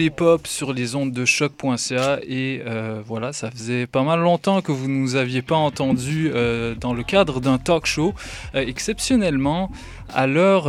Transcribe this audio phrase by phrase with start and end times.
[0.00, 4.02] écoutez Paul Hip Hop sur les ondes de choc.ca et euh, voilà, ça faisait pas
[4.02, 7.86] mal longtemps que vous ne nous aviez pas entendu euh, dans le cadre d'un talk
[7.86, 8.14] show.
[8.54, 9.70] Euh, exceptionnellement,
[10.14, 10.66] à l'heure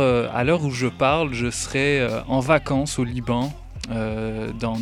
[0.64, 3.52] où je parle, je serai en vacances au Liban
[3.90, 4.78] euh, dans,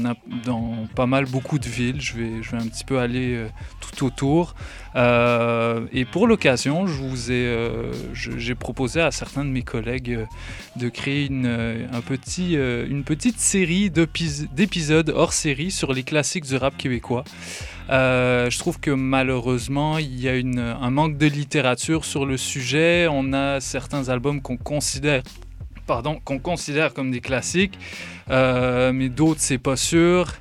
[0.95, 2.01] pas mal beaucoup de villes.
[2.01, 3.49] Je vais, un petit peu aller euh,
[3.81, 4.55] tout autour.
[4.95, 7.57] Euh, et pour l'occasion, je vous ai,
[8.15, 10.27] j'ai proposé à certains de mes collègues
[10.77, 12.03] de créer une, un
[12.41, 17.25] une petite série d'épisodes hors série sur les classiques du rap québécois.
[17.89, 23.07] je trouve que malheureusement, il y a un manque de littérature sur le sujet.
[23.11, 25.23] On a certains albums qu'on considère
[26.25, 27.79] qu'on considère comme des classiques,
[28.31, 30.33] euh, mais d'autres, c'est pas sûr.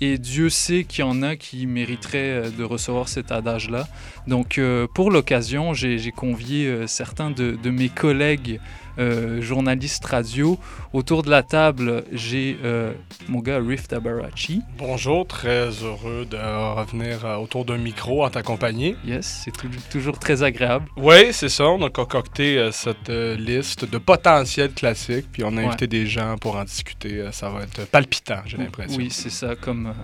[0.00, 3.88] Et Dieu sait qu'il y en a qui mériteraient euh, de recevoir cet adage-là.
[4.26, 8.60] Donc, euh, pour l'occasion, j'ai convié certains de, mes collègues
[8.98, 10.58] euh, journaliste radio.
[10.92, 12.92] Autour de la table, j'ai euh,
[13.28, 14.62] mon gars Rift Abarachi.
[14.76, 18.96] Bonjour, très heureux de revenir euh, autour d'un micro en ta compagnie.
[19.04, 19.52] Yes, c'est
[19.90, 20.86] toujours très agréable.
[20.96, 21.64] Oui, c'est ça.
[21.64, 26.56] On a concocté cette liste de potentiels classiques, puis on a invité des gens pour
[26.56, 27.28] en discuter.
[27.32, 28.98] Ça va être palpitant, j'ai l'impression.
[28.98, 29.54] Oui, c'est ça.
[29.54, 29.94] Comme,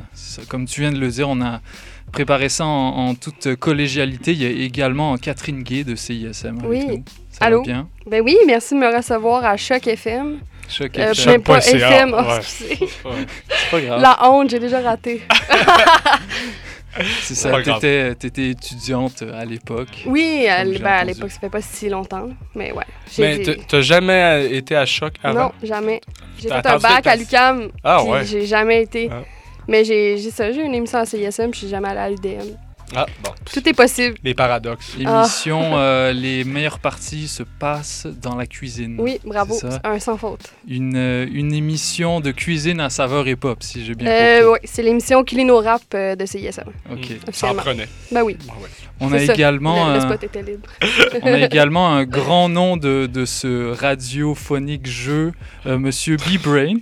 [0.48, 1.60] Comme tu viens de le dire, on a
[2.14, 4.32] préparé ça en, toute collégialité.
[4.32, 6.86] Il y a également Catherine Gay de CISM avec oui.
[6.86, 7.04] nous.
[7.40, 7.62] Allô?
[7.62, 7.88] bien?
[8.06, 10.38] Ben oui, merci de me recevoir à Choc FM.
[10.68, 11.42] Choc euh, FM.
[11.42, 12.78] pas FM, oh, C'est
[13.70, 14.00] pas grave.
[14.00, 15.22] La honte, j'ai déjà raté.
[17.22, 20.04] C'est ça, t'étais, étais étudiante à l'époque.
[20.06, 22.84] Oui, à, ben, à l'époque, ça fait pas si longtemps, mais ouais.
[23.18, 25.46] Mais t'as jamais été à Choc avant?
[25.46, 26.00] Non, jamais.
[26.38, 28.24] J'ai fait un bac à l'UQAM, ah, ouais.
[28.24, 29.10] j'ai jamais été.
[29.10, 29.24] Ah.
[29.68, 32.56] Mais j'ai ça, j'ai une émission à CISM, je suis jamais allée à l'UDM.
[32.94, 33.30] Ah, bon.
[33.52, 34.16] Tout est possible.
[34.22, 34.94] Les paradoxes.
[34.96, 35.78] L'émission, ah.
[35.78, 38.96] euh, les meilleures parties se passent dans la cuisine.
[39.00, 39.58] Oui, bravo.
[39.82, 40.52] Un sans faute.
[40.68, 44.52] Une, euh, une émission de cuisine à saveur et pop, si j'ai bien euh, compris.
[44.52, 46.70] Oui, c'est l'émission Culino Rap de CISM.
[46.92, 47.06] OK.
[47.32, 47.88] Ça en prenait.
[48.12, 48.36] Ben oui.
[48.48, 48.52] Ah
[49.00, 50.68] on a, également, le, spot était libre.
[51.22, 55.32] on a également un grand nom de, de ce radiophonique jeu,
[55.64, 56.76] Monsieur B-Brain.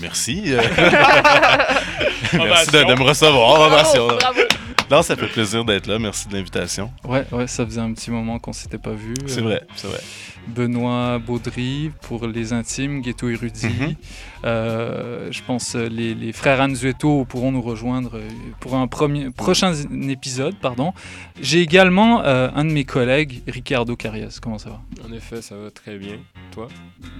[0.00, 0.42] Merci.
[2.32, 3.70] merci de, me recevoir.
[3.70, 4.57] Bravo, bravo.
[4.90, 5.98] Non, ça fait plaisir d'être là.
[5.98, 6.90] Merci de l'invitation.
[7.04, 9.14] Ouais, ouais, ça faisait un petit moment qu'on s'était pas vu.
[9.26, 10.00] C'est vrai, c'est vrai.
[10.46, 13.96] Benoît Baudry pour les intimes, Ghetto Érudit.
[14.44, 18.28] Euh, je pense euh, les, les frères Anzueto pourront nous rejoindre euh,
[18.60, 19.74] pour un premier, prochain
[20.08, 20.54] épisode.
[20.56, 20.94] pardon.
[21.40, 24.38] J'ai également un de mes collègues, Ricardo Carias.
[24.40, 24.80] Comment ça va?
[25.06, 26.16] En effet, ça va très bien.
[26.52, 26.68] Toi?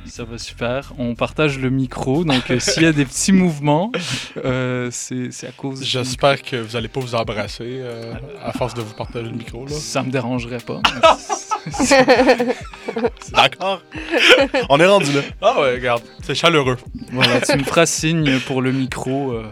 [0.07, 0.95] Ça va super.
[0.97, 3.93] On partage le micro, donc s'il y a des petits mouvements,
[4.91, 5.85] c'est à cause.
[5.85, 7.58] J'espère que vous n'allez pas vous embrasser
[8.45, 9.67] à force de vous partager le micro.
[9.67, 9.73] Là?
[9.73, 10.81] Ça me dérangerait pas.
[13.33, 13.83] D'accord.
[14.69, 15.21] On est rendu là.
[15.43, 16.77] Ah ouais, regarde, c'est chaleureux.
[17.13, 19.33] Voilà, tu me feras signe pour le micro.
[19.33, 19.51] Euh,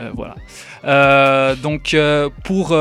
[0.00, 0.34] euh, voilà.
[0.84, 1.96] Euh, donc,
[2.44, 2.76] pour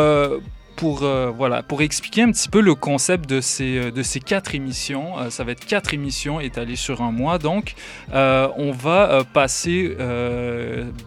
[0.79, 4.21] pour, euh, voilà, pour expliquer un petit peu le concept de ces, euh, de ces
[4.21, 5.19] quatre émissions.
[5.19, 7.37] Euh, ça va être quatre émissions étalées sur un mois.
[7.37, 7.75] Donc,
[8.13, 9.95] on va passer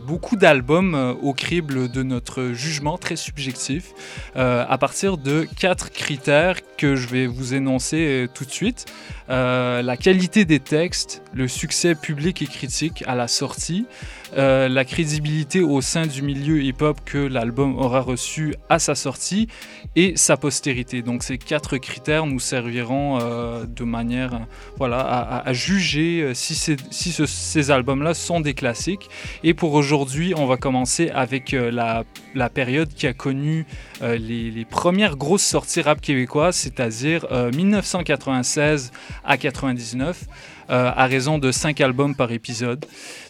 [0.06, 3.92] beaucoup d'albums au crible de notre jugement très subjectif
[4.34, 8.86] à partir de quatre critères que je vais vous énoncer tout de suite.
[9.28, 13.86] la qualité des textes, le succès public et critique à la sortie,
[14.34, 19.48] la crédibilité au sein du milieu hip-hop que l'album aura reçu à sa sortie
[19.96, 21.02] et sa postérité.
[21.02, 24.40] Donc ces quatre critères nous serviront euh, de manière
[24.76, 29.08] voilà, à, juger euh, si, ces albums-là sont des classiques.
[29.44, 32.04] Et pour aujourd'hui, on va commencer avec euh, la,
[32.34, 33.66] la, période qui a connu
[34.00, 38.90] les, les, premières grosses sorties rap québécoises, c'est-à-dire 1996
[39.24, 40.24] à 99.
[40.68, 42.84] À raison de 5 albums par épisode.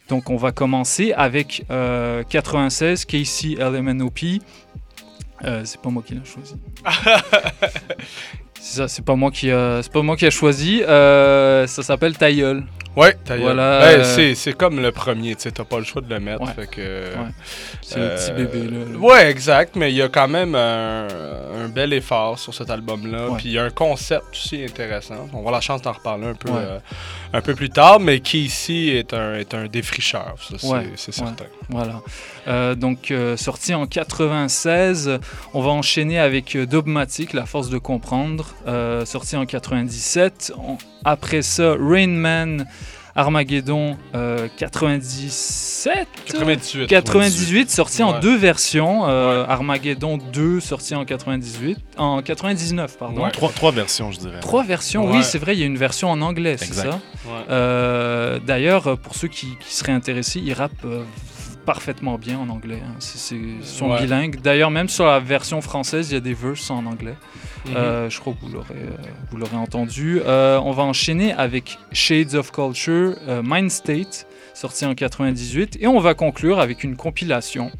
[0.08, 1.64] Donc on va commencer avec
[2.29, 4.40] 96, Casey LMNOP,
[5.44, 6.55] euh, c'est pas moi qui l'ai choisi.
[8.61, 10.82] c'est ça, c'est pas moi qui a, c'est pas moi qui a choisi.
[10.82, 12.64] Euh, ça s'appelle Tailleul.
[12.96, 13.82] Ouais, Voilà.
[13.82, 16.46] Euh, c'est comme le premier, tu sais, t'as pas le choix de le mettre.
[16.54, 17.12] Fait que,
[17.80, 21.08] C'est le petit bébé, là, Ouais, exact, mais il y a quand même un,
[21.68, 23.28] bel effort sur cet album-là.
[23.38, 25.26] Puis il y a un concept aussi intéressant.
[25.30, 26.50] On va avoir la chance d'en reparler un peu,
[27.32, 30.34] un peu plus tard, mais qui ici est un, est un défricheur,
[30.96, 31.46] c'est certain.
[31.68, 32.02] Voilà.
[32.48, 35.18] Euh, donc, euh, sorti en 96,
[35.54, 38.54] on va enchaîner avec euh, Dogmatic, La force de comprendre,
[39.04, 40.52] sorti en 97.
[41.04, 42.66] après ça, Rain Man
[43.14, 43.96] Armageddon
[44.56, 46.86] 97 98.
[46.86, 49.04] 98, sorti en deux versions.
[49.04, 53.28] Armageddon 2 sorti en 98, en 99 pardon.
[53.30, 54.40] Trois, trois, versions je dirais.
[54.40, 57.00] Trois versions, oui c'est vrai, il y a une version en anglais, c'est ça?
[58.46, 60.86] D'ailleurs, pour ceux qui, qui, seraient intéressés, il rappe
[61.64, 62.80] parfaitement bien en anglais.
[62.84, 62.94] Hein.
[62.98, 64.40] C'est, sont bilingues.
[64.40, 67.16] D'ailleurs, même sur la version française, il y a des verses en anglais.
[67.66, 67.76] Mhm.
[67.76, 68.96] Euh, je crois que vous l'aurez, euh,
[69.30, 70.20] vous l'aurez entendu.
[70.24, 75.78] Euh, on va enchaîner avec Shades of Culture, Mind State, sorti en 98.
[75.80, 77.70] Et on va conclure avec une compilation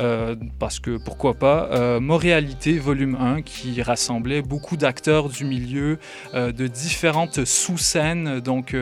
[0.00, 5.98] euh, parce que pourquoi pas, euh, Moréalité volume 1 qui rassemblait beaucoup d'acteurs du milieu
[6.34, 8.74] euh, de différentes sous-scènes, donc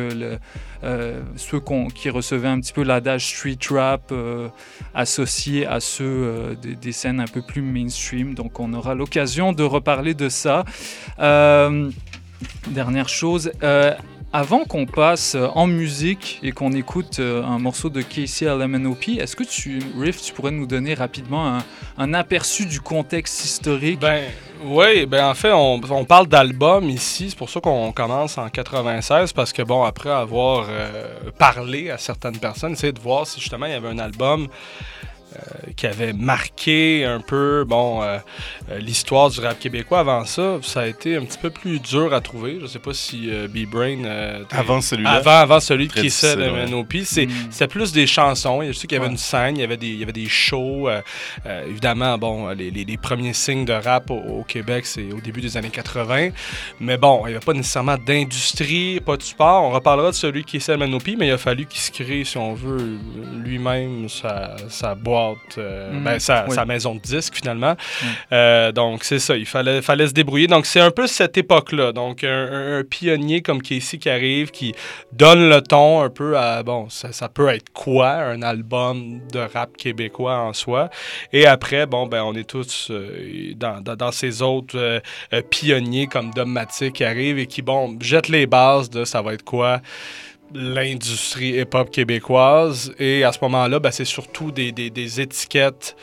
[1.36, 1.60] ceux
[1.94, 4.12] qui recevaient un petit peu l'adage street rap
[4.94, 8.34] associé à ceux des, scènes un peu plus mainstream.
[8.34, 10.64] Donc on aura l'occasion de reparler de ça.
[12.68, 13.50] dernière chose,
[14.36, 19.18] avant qu'on passe euh, en musique et qu'on écoute euh, un morceau de Casey LMNOP,
[19.18, 21.58] est-ce que tu, Riff, tu pourrais nous donner rapidement
[21.96, 23.98] un, aperçu du contexte historique?
[23.98, 24.24] Ben,
[24.62, 29.32] oui, ben en fait, on, parle d'album ici, c'est pour ça qu'on commence en 96,
[29.32, 33.64] parce que bon, après avoir euh, parlé à certaines personnes, essayer de voir si justement
[33.64, 34.48] il y avait un album
[35.76, 38.00] qui avait marqué un peu bon
[38.80, 42.20] l'histoire du rap québécois avant ça, ça a été un petit peu plus dur à
[42.20, 42.58] trouver.
[42.60, 45.12] Je sais pas si B-Brain avant celui-là.
[45.12, 48.62] Avant, avant celui qui essaie de MNOP, c'est c'était plus des chansons.
[48.62, 50.28] Je sais qu'il y avait une scène, il y avait des il y avait des
[50.28, 50.88] shows.
[51.68, 56.30] évidemment, bon, les, premiers signes de rap au, Québec, c'est au début des années 80.
[56.80, 59.64] Mais bon, il n'y avait pas nécessairement d'industrie, pas de sport.
[59.64, 62.36] On reparlera de celui qui de MNOP, mais il a fallu qu'il se crée, si
[62.36, 62.98] on veut,
[63.36, 66.04] lui-même sa, sa boîte euh, mhm.
[66.04, 67.76] ben, sa, maison de disques finalement.
[68.56, 70.46] Euh, donc c'est ça, il fallait, fallait se débrouiller.
[70.46, 71.92] Donc c'est un peu cette époque-là.
[71.92, 74.74] Donc un, pionnier comme Casey qui arrive, qui
[75.12, 79.76] donne le ton un peu à, bon, ça, peut être quoi un album de rap
[79.76, 80.90] québécois en soi?
[81.32, 85.02] Et après, bon, ben on est tous euh, dans, dans, ces autres
[85.50, 89.44] pionniers comme Dogmatic qui arrivent et qui, bon, jettent les bases de ça va être
[89.44, 89.80] quoi
[90.54, 92.94] l'industrie hip-hop québécoise.
[92.98, 95.96] Et à ce moment-là, ben, c'est surtout des, des, étiquettes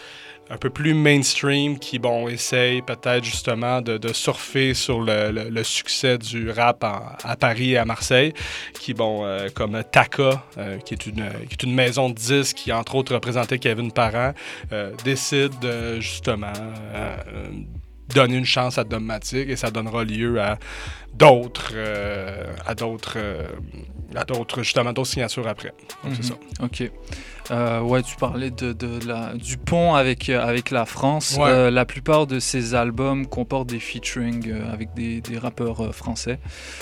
[0.50, 5.64] un peu plus mainstream qui, bon, essayent peut-être justement de, de, surfer sur le, le,
[5.64, 8.34] succès du rap à Paris et à Marseille,
[8.80, 12.58] qui, bon, euh, comme Taka, euh, qui, est une, qui est une maison de disques
[12.58, 14.34] qui, entre autres, représentait Kevin Parent,
[14.72, 15.54] euh, décide
[16.00, 16.54] justement
[18.14, 20.58] donner une chance à Dogmatic et ça donnera lieu à
[21.14, 23.48] d'autres euh, à d'autres euh,
[24.16, 25.74] à d'autres justement d'autres signatures après.
[26.04, 26.38] Donc c'est mhm.
[26.60, 26.66] ça.
[26.66, 26.92] OK.
[27.52, 31.38] Euh, ouais, tu parlais de, de la, du pont avec, avec la France.
[31.40, 36.40] la plupart de ces albums comportent des featuring avec des, des rappeurs français,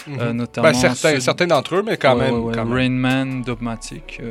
[0.07, 0.31] mhm.
[0.31, 0.67] notamment.
[0.69, 2.51] Ben, certains, certains d'entre eux, mais quand même.
[2.53, 4.21] Quand Rain Man, Dogmatic.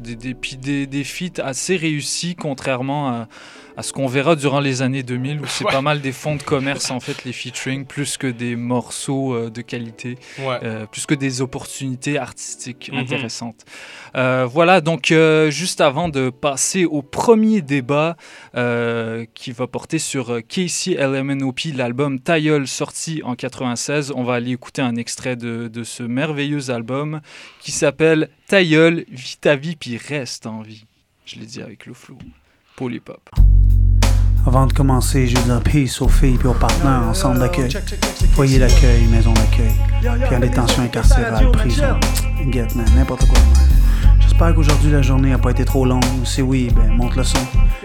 [0.00, 3.28] des, des, des, des feats assez réussis, contrairement à
[3.76, 6.42] à ce qu'on verra durant les années 2000 où c'est pas mal des fonds de
[6.42, 11.14] commerce en fait les featuring plus que des morceaux euh, de qualité, euh, plus que
[11.14, 13.00] des opportunités artistiques mhm.
[13.00, 13.64] intéressantes.
[14.16, 15.12] Euh, voilà donc
[15.48, 18.16] juste avant de passer au premier débat
[19.34, 24.82] qui va porter sur Casey LMNOP, l'album Tailleul sorti en 96, on va aller écouter
[24.82, 27.20] un extrait de, de ce merveilleux album
[27.60, 30.86] qui s'appelle Tailleul, vit ta vie puis reste en vie.
[31.26, 32.18] Je l'ai dit avec le flou.
[32.76, 33.30] Polypop.
[34.46, 37.70] Avant de commencer, je veux dire peace aux filles et aux partenaires en centre d'accueil.
[38.34, 39.72] Foyer d'accueil, maison d'accueil.
[40.26, 41.98] Puis en détention incarcérale, prison.
[42.52, 43.38] Get man, n'importe quoi.
[44.20, 46.04] J'espère qu'aujourd'hui la journée a pas été trop longue.
[46.24, 47.38] Si oui, ben monte le son.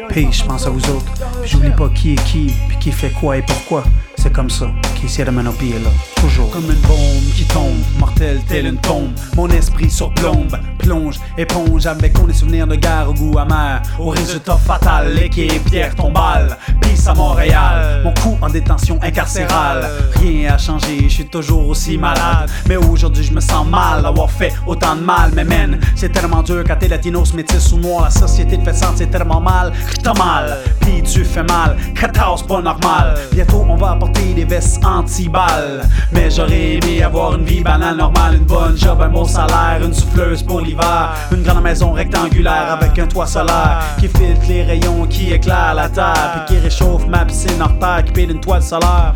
[0.09, 1.13] Peace, je pense à vous autres.
[1.45, 3.85] j'oublie pas qui est qui, puis qui fait quoi et pourquoi.
[4.21, 4.67] C'est comme ça
[4.99, 5.89] qu'ici la manopie est là.
[6.15, 6.51] Toujours.
[6.51, 9.09] Comme une bombe qui tombe, mortelle telle une tombe.
[9.35, 13.81] Mon esprit surplombe, plonge, éponge avec on les souvenirs de guerre au goût amer.
[13.97, 16.55] Au résultat fatal, l'équipe pierre tombale.
[16.81, 19.89] Peace à Montréal, mon coup en détention incarcérale.
[20.21, 22.47] Rien a changé, je suis toujours aussi malade.
[22.69, 25.31] Mais aujourd'hui, je me sens mal d'avoir fait autant de mal.
[25.35, 28.03] Mais man, c'est tellement dur quand t'es latinos, métis ou noir.
[28.03, 29.73] La société te fait sentir tellement mal.
[30.03, 31.75] T'as mal, puis tu fais mal.
[31.99, 33.17] 14, pas normal.
[33.31, 35.81] Bientôt, on va apporter des vestes anti-balles.
[36.11, 39.93] Mais j'aurais aimé avoir une vie banale, normale, une bonne job, un bon salaire, une
[39.93, 45.05] souffleuse pour l'hiver, une grande maison rectangulaire avec un toit solaire qui filtre les rayons,
[45.07, 48.63] qui éclaire la terre, puis qui réchauffe ma piscine hors terre, qui paye d'une toile
[48.63, 49.13] solaire.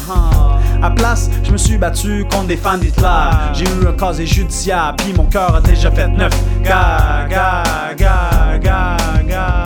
[0.81, 3.29] À place, je me suis battu contre des fans d'Hitler.
[3.53, 6.33] J'ai eu un casier judiciaire, puis mon cœur a déjà fait neuf.
[6.63, 7.63] Ga, ga,
[7.97, 8.97] ga, ga,
[9.27, 9.63] ga.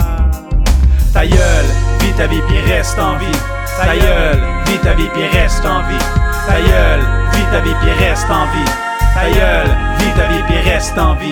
[1.12, 1.66] Ta gueule,
[2.00, 3.59] vis ta vie, puis reste en vie.
[3.84, 6.04] Ta gueule, vis ta vie puis reste en vie.
[6.46, 7.00] Ta gueule,
[7.32, 8.70] vis ta vie puis reste en vie.
[9.14, 11.30] Ta vis ta vie puis reste en vie.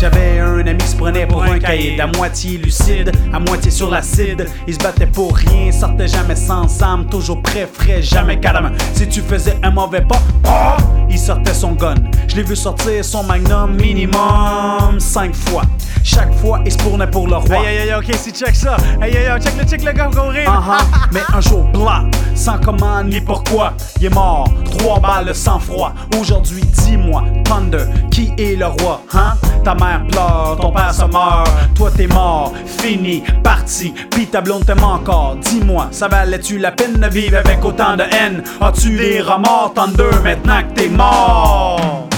[0.00, 3.90] J'avais un ami qui se prenait pour un caïd, à moitié lucide, à moitié sur
[3.90, 4.46] l'acide.
[4.66, 8.72] Il se battait pour rien, sortait jamais sans âme, toujours prêt, frais, jamais calme.
[8.92, 11.94] Si tu faisais un mauvais pas, oh, il sortait son gun.
[12.28, 15.62] Je l'ai vu sortir son magnum minimum cinq fois.
[16.02, 17.64] Chaque fois, il se tournait pour le roi.
[17.64, 18.76] Hey, hey, hey, ok, si check ça.
[19.00, 20.50] Hey, hey, hey, check le check le gars courir.
[20.50, 20.84] Uh-huh.
[21.12, 24.50] Mais un jour blanc, sans commande ni pourquoi, il est mort.
[24.76, 25.94] Trois balles sans froid.
[26.20, 29.34] Aujourd'hui, dis-moi, Thunder, qui est le roi, hein?
[29.64, 31.48] Ta mère pleure, ton père se meurt.
[31.74, 33.94] Toi, t'es mort, fini, parti.
[34.10, 35.36] Puis ta blonde t'aime encore.
[35.36, 38.42] Dis-moi, ça valait-tu la peine de vivre avec autant de haine?
[38.60, 42.08] As-tu les remords, Thunder, maintenant que t'es mort?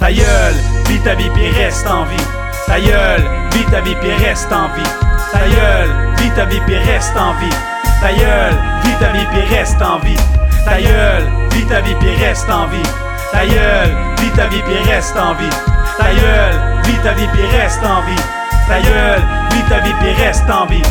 [0.00, 0.54] Ta gueule,
[0.88, 2.24] vis ta vie, puis reste en vie.
[2.66, 3.22] Ta gueule,
[3.52, 4.90] vis ta vie puis reste en vie.
[5.32, 7.54] Ta gueule, vis ta vie puis reste en vie.
[8.00, 10.16] Ta gueule, vis ta vie puis reste en vie.
[10.64, 13.03] Ta gueule, vis ta vie puis reste en vie.
[13.34, 15.50] Ta gueule, vis ta vie puis reste en vie.
[15.98, 18.22] Ta gueule, vis ta vie puis reste en vie.
[18.68, 20.82] Ta gueule, vis ta vie puis reste en vie.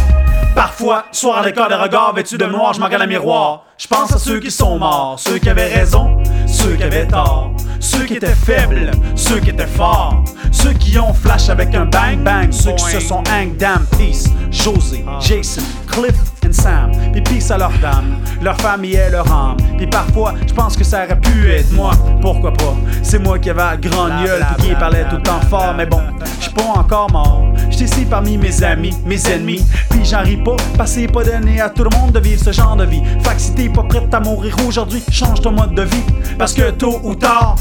[0.53, 3.63] Parfois, soir à l'école de regard vêtu de noir, je me regarde à miroir.
[3.77, 7.53] Je pense à ceux qui sont morts, ceux qui avaient raison, ceux qui avaient tort,
[7.79, 12.19] ceux qui étaient faibles, ceux qui étaient forts, ceux qui ont flash avec un bang
[12.19, 17.51] bang, ceux qui se sont hang damn peace, José, Jason, Cliff and Sam, puis peace
[17.51, 19.57] à leur dame, leur famille et leur âme.
[19.77, 21.91] Puis parfois, je pense que ça aurait pu être moi,
[22.21, 22.75] pourquoi pas?
[23.01, 25.87] C'est moi qui avais la grande gueule puis qui parlait tout le temps fort, mais
[25.87, 26.01] bon,
[26.39, 27.47] je suis pas encore mort.
[27.71, 31.23] J'étais ici parmi mes amis, mes ennemis, puis j'en ris pas, parce que c'est pas
[31.23, 33.01] donné à tout le monde de vivre ce genre de vie.
[33.23, 36.03] Fait que si t'es pas prête à mourir aujourd'hui, change ton mode de vie,
[36.37, 37.55] parce que tôt ou tard,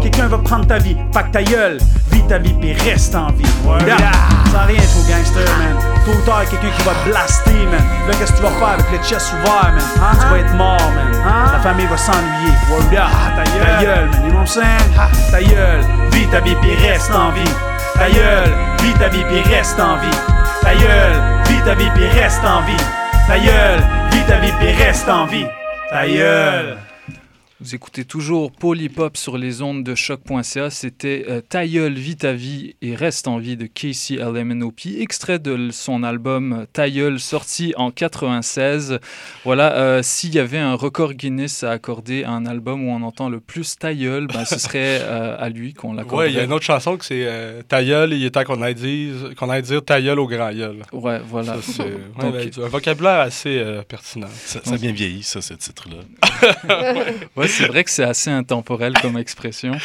[0.00, 0.96] quelqu'un va prendre ta vie.
[1.12, 1.78] Fait que ta gueule,
[2.10, 3.44] vis ta vie puis reste en vie.
[4.50, 5.97] Ça rien trop gangster, man.
[6.08, 7.84] Tôt ou tard, quelqu'un qui va te blaster, man.
[8.08, 9.82] Là, qu'est-ce que tu vas faire avec le chest ouvert, man?
[10.00, 10.16] Hein?
[10.18, 11.14] Tu vas être mort, man.
[11.22, 11.50] Hein?
[11.52, 12.54] Ta famille va s'ennuyer.
[12.72, 12.90] Up.
[13.36, 13.60] Ta gueule.
[13.60, 14.24] ta gueule, man.
[14.24, 14.94] You know what I'm saying?
[15.30, 17.54] Ta gueule, vis ta vie puis reste en vie.
[17.98, 20.18] Ta gueule, vis ta vie puis reste en vie.
[20.62, 22.84] Ta gueule, vis ta vie puis reste en vie.
[23.26, 25.46] Ta gueule, vis ta vie puis reste en vie.
[25.90, 26.87] Ta gueule.
[27.60, 30.70] Vous écoutez toujours Polypop sur les ondes de choc.ca.
[30.70, 35.40] C'était euh, Ta gueule, vis ta vie et reste en vie de Casey LMNOP, extrait
[35.40, 39.00] de son album euh, Ta gueule, sorti en 96.
[39.44, 43.02] Voilà, euh, s'il y avait un record Guinness à accorder à un album où on
[43.02, 46.26] entend le plus Ta gueule, ben, ce serait euh, à lui qu'on l'accorderait.
[46.26, 48.44] Ouais, il y a une autre chanson que c'est euh, Ta gueule, il est temps
[48.44, 50.84] qu'on aille dire, qu'on aille dire Ta gueule au grand gueule.
[50.92, 51.54] Ouais, voilà.
[51.54, 51.82] Ça, c'est
[52.20, 54.28] Donc, ouais, ben, un vocabulaire assez euh, pertinent.
[54.32, 55.96] Ça, ça a bien vieilli, ça, ce titre-là.
[57.36, 59.72] Ouais, c'est vrai que c'est assez intemporel comme expression.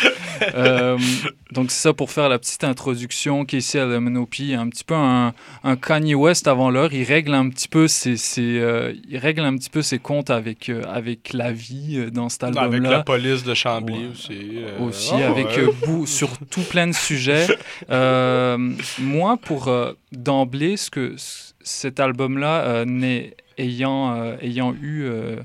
[0.56, 0.98] Euh,
[1.52, 3.46] donc, c'est ça pour faire la petite introduction.
[3.46, 6.92] Casey LMNOP, un petit peu un, un Kanye West avant l'heure.
[6.92, 10.32] Il règle un petit peu ses, ses, euh, il règle un petit peu ses comptes
[10.32, 12.90] avec, euh, avec la vie dans cet Avec album-là.
[12.90, 14.10] la police de Chambly Ouais.
[14.12, 14.40] aussi.
[14.82, 15.60] aussi ah, avec ouais.
[15.60, 17.48] euh, bou- sur tout plein de sujets.
[19.00, 19.72] Moi, pour
[20.12, 21.16] d'emblée, ce que
[21.62, 25.38] cet album-là, n'est- ayant, euh, ayant eu, euh,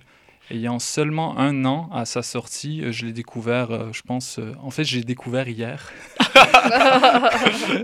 [0.50, 4.54] ayant seulement un an à sa sortie, euh, je l'ai découvert, euh, je pense, euh,
[4.62, 5.92] en fait, j'ai découvert hier.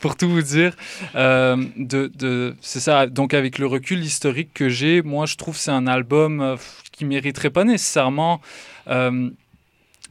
[0.00, 0.74] pour tout vous dire,
[1.14, 3.06] c'est ça.
[3.06, 6.56] Donc avec le recul historique que j'ai, moi, je trouve que c'est un album
[6.92, 8.40] qui mériterait pas nécessairement.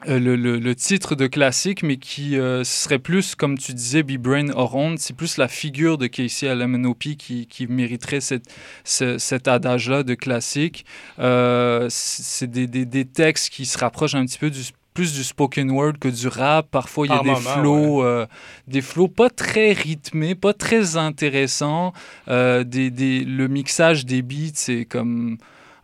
[0.07, 4.03] Euh, le, le- le titre de classique, mais qui euh, serait plus, comme tu disais,
[4.03, 4.95] Be Brain or On.
[4.97, 8.45] C'est plus la figure de Casey LMNOP qui, qui mériterait cette,
[8.83, 10.85] ce- cet adage-là de classique.
[11.19, 14.61] Euh, c'est des, des- des textes qui se rapprochent un petit peu du
[14.93, 16.69] plus du spoken word que du rap.
[16.71, 18.25] Parfois, il y a des moment, flows, euh,
[18.67, 21.91] des flows pas très rythmés, pas très intéressants.
[22.29, 25.37] Euh, des, des- le mixage des beats, c'est comme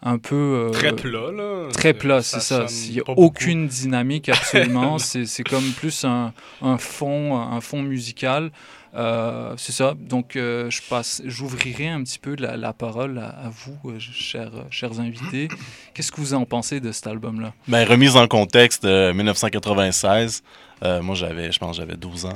[0.03, 0.35] un peu...
[0.35, 1.67] euh, Très plat, là.
[1.73, 2.65] Très plat, c'est ça.
[2.87, 3.21] Il n'y a beaucoup.
[3.23, 4.97] aucune dynamique absolument.
[4.97, 8.51] c'est c'est comme plus un, un fond, un fond musical.
[8.93, 9.93] Euh, c'est ça.
[9.97, 13.99] Donc, euh, je passe, j'ouvrirai un petit peu la, la parole à, à vous, euh,
[13.99, 15.47] chers, chers invités.
[15.93, 17.53] Qu'est-ce que vous en pensez de cet album-là?
[17.69, 20.43] Ben, remise en contexte, euh, 1996,
[20.83, 22.33] euh, moi j'avais, je pense que j'avais 12 ans.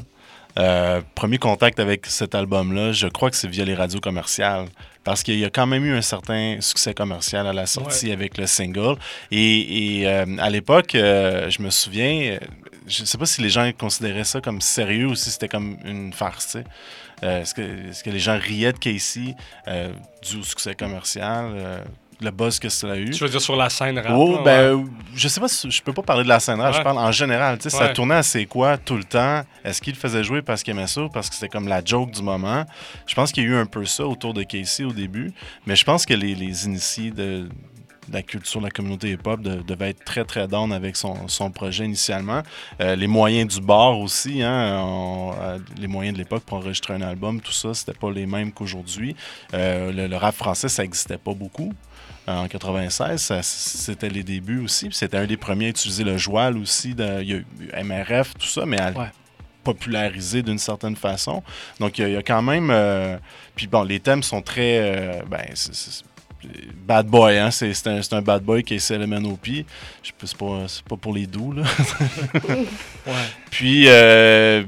[0.58, 4.68] Euh, premier contact avec cet album-là, je crois que c'est via les radios commerciales.
[5.06, 8.40] Parce qu'il y a quand même eu un certain succès commercial à la sortie avec
[8.40, 8.96] le single.
[9.30, 12.40] Et, et, euh, à l'époque, euh, je me souviens, euh,
[12.88, 16.12] je sais pas si les gens considéraient ça comme sérieux ou si c'était comme une
[16.12, 16.48] farce.
[16.48, 16.64] tu sais.
[17.24, 19.36] Euh, est-ce, que, est-ce que les gens riaient de Casey
[19.68, 21.84] au succès commercial,
[22.22, 23.10] le buzz que ça a eu?
[23.12, 24.14] Tu veux dire sur la scène rap?
[24.16, 24.86] Oh, ben, ouais.
[25.16, 27.12] je sais pas si je peux pas parler de la scène rap, je parle en
[27.12, 27.58] général.
[27.58, 29.42] Tu sais, ça tournait à c'est quoi tout le temps?
[29.64, 31.84] Est-ce qu'il le faisait jouer parce qu'il aimait ça ou parce que c'était comme la
[31.84, 32.66] joke du moment?
[33.08, 35.34] Je pense qu'il y a eu un peu ça autour de Casey au début,
[35.66, 37.48] mais je pense que les, les initiés de,
[38.12, 42.44] la culture, de la communauté hip-hop devait être très, très down avec son, projet initialement.
[42.82, 47.42] Euh, les moyens du bar aussi, hein, les moyens de l'époque pour enregistrer un album,
[47.42, 49.16] tout ça, c'était pas les mêmes qu'aujourd'hui.
[49.54, 51.74] le, rap français, ça n'existait pas beaucoup
[52.28, 53.34] en 96.
[53.42, 54.90] C'était les débuts aussi.
[54.92, 56.96] C'était un des premiers à utiliser le joual aussi.
[56.96, 57.46] De, il y a eu
[57.84, 58.94] MRF, tout ça, mais à
[59.64, 61.44] populariser d'une certaine façon.
[61.80, 62.70] Donc, il y, a, quand même.
[62.72, 63.18] Euh,
[63.56, 64.80] puis bon, les thèmes sont très.
[64.80, 65.46] Euh, ben,
[66.86, 67.52] bad boy, hein?
[67.52, 69.66] C'est un, un, bad boy qui est le MNOP.
[70.04, 71.64] C'est pas, pas pour les doux, là.
[72.50, 73.14] ouais.
[73.50, 73.86] Puis.
[73.88, 74.64] Euh,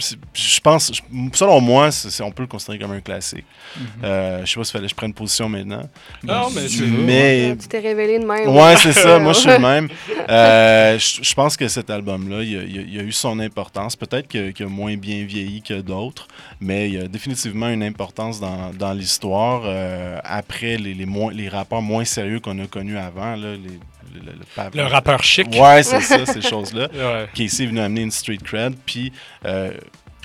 [0.00, 0.92] je pense,
[1.32, 1.90] selon moi,
[2.22, 3.44] on peut le considérer comme un classique.
[3.74, 5.82] Je ne euh, je sais pas s'il fallait que je prenne position maintenant.
[6.22, 7.56] Non, mais Mais...
[7.56, 8.48] Tu t'es révélé de même.
[8.48, 9.18] Ouais, c'est ça.
[9.18, 9.88] moi, je suis le même.
[10.28, 13.96] Euh, je, pense que cet album-là, il, a eu son importance.
[13.96, 16.28] Peut-être qu'il a moins bien vieilli que d'autres,
[16.60, 19.62] mais il y a définitivement une importance dans, l'histoire.
[19.64, 23.78] Euh, après les, les, les rapports moins sérieux qu'on a connus avant, là, les,
[24.74, 25.48] le, rappeur chic.
[25.52, 26.88] Ouais, c'est ça, ces choses-là.
[27.34, 28.74] Qui est venu amener une street cred.
[28.84, 29.12] Puis,
[29.44, 29.72] euh,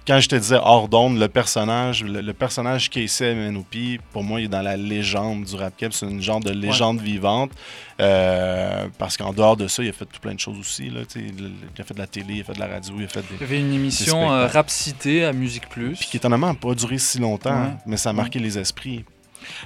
[0.07, 4.45] quand je te disais hors d'onde, le personnage, le, personnage Casey MNOP, pour moi, il
[4.45, 7.51] est dans la légende du rap C'est une genre de légende vivante.
[7.99, 10.89] Euh, parce qu'en dehors de ça, il a fait tout plein de choses aussi.
[10.89, 13.07] Là, il, a fait de la télé, il a fait de la radio, il a
[13.07, 13.35] fait des.
[13.35, 15.97] Il y avait une émission euh, Rap Cité à Musique Plus.
[15.97, 19.05] Puis qui étonnamment n'a pas duré si longtemps, mais ça a marqué les esprits.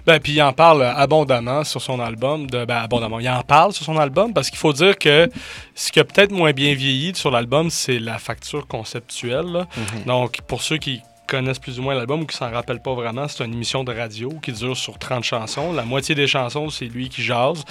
[0.05, 2.49] Ben, puis il en parle abondamment sur son album.
[2.49, 3.19] De, ben, abondamment.
[3.19, 5.29] Il en parle sur son album parce qu'il faut dire que
[5.75, 9.67] ce qui a peut-être moins bien vieilli sur l'album, c'est la facture conceptuelle.
[9.77, 10.03] Mhm.
[10.05, 13.27] Donc, pour ceux qui connaissent plus ou moins l'album ou qui s'en rappellent pas vraiment,
[13.27, 15.71] c'est une émission de radio qui dure sur 30 chansons.
[15.71, 17.63] La moitié des chansons, c'est lui qui jase.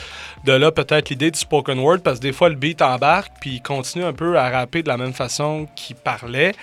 [0.44, 3.56] De là, peut-être l'idée du spoken word, parce que des fois, le beat embarque, puis
[3.56, 6.54] il continue un peu à rapper de la même façon qu'il parlait.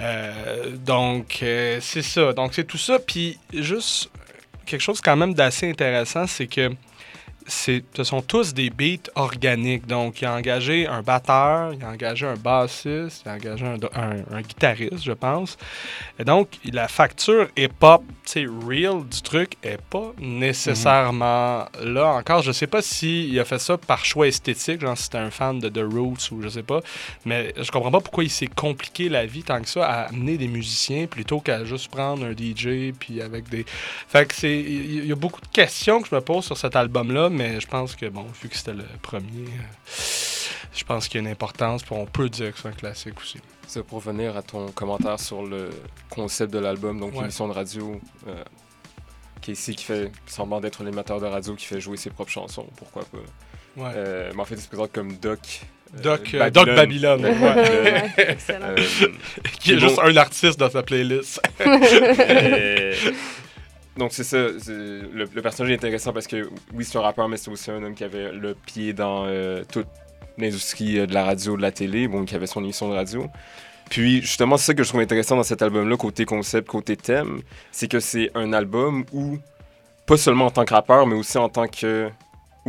[0.00, 2.32] Euh, donc, euh, c'est ça.
[2.32, 2.98] Donc, c'est tout ça.
[2.98, 4.10] Puis, juste
[4.68, 6.70] quelque chose quand même d'assez intéressant, c'est que
[7.48, 9.86] ce sont tous des beats organiques.
[9.86, 14.42] Donc, il a engagé un batteur, il a engagé un bassiste, il a engagé un,
[14.42, 15.56] guitariste, je pense.
[16.18, 22.42] Et donc, la facture hip-hop, tu sais, real du truc est pas nécessairement là encore.
[22.42, 25.58] Je sais pas s'il a fait ça par choix esthétique, genre si c'était un fan
[25.58, 26.80] de The Roots ou je sais pas.
[27.24, 30.36] Mais je comprends pas pourquoi il s'est compliqué la vie tant que ça à amener
[30.36, 33.64] des musiciens plutôt qu'à juste prendre un DJ puis avec des.
[34.08, 34.58] Fait que c'est.
[34.58, 37.66] Il y a beaucoup de questions que je me pose sur cet album-là mais je
[37.66, 39.92] pense que, bon, vu que c'était le premier, euh,
[40.74, 43.18] je pense qu'il y a une importance, puis on peut dire que c'est un classique
[43.20, 43.38] aussi.
[43.66, 45.70] C'est pour revenir à ton commentaire sur le
[46.10, 48.42] concept de l'album, donc l'émission de radio, euh,
[49.40, 53.04] Casey qui fait semblant d'être l'animateur de radio qui fait jouer ses propres chansons, pourquoi
[53.04, 53.18] pas.
[53.76, 53.92] Ouais.
[53.94, 55.38] Euh, mais en fait, il se présente comme Doc.
[55.94, 56.50] Euh, Doc, Babylone.
[56.52, 57.22] Doc Babylon.
[57.24, 58.12] Ouais.
[58.16, 58.74] excellent.
[59.60, 61.40] qui est juste un artiste dans sa playlist.
[63.98, 67.50] Donc c'est ça, le, personnage est intéressant parce que oui c'est un rappeur mais c'est
[67.50, 69.88] aussi un homme qui avait le pied dans euh, toute
[70.38, 73.26] l'industrie euh, de la radio, de la télé, bon qui avait son émission de radio.
[73.90, 77.40] Puis justement c'est ça que je trouve intéressant dans cet album-là, côté concept, côté thème,
[77.72, 79.38] c'est que c'est un album où,
[80.06, 82.08] pas seulement en tant que rappeur mais aussi en tant euh,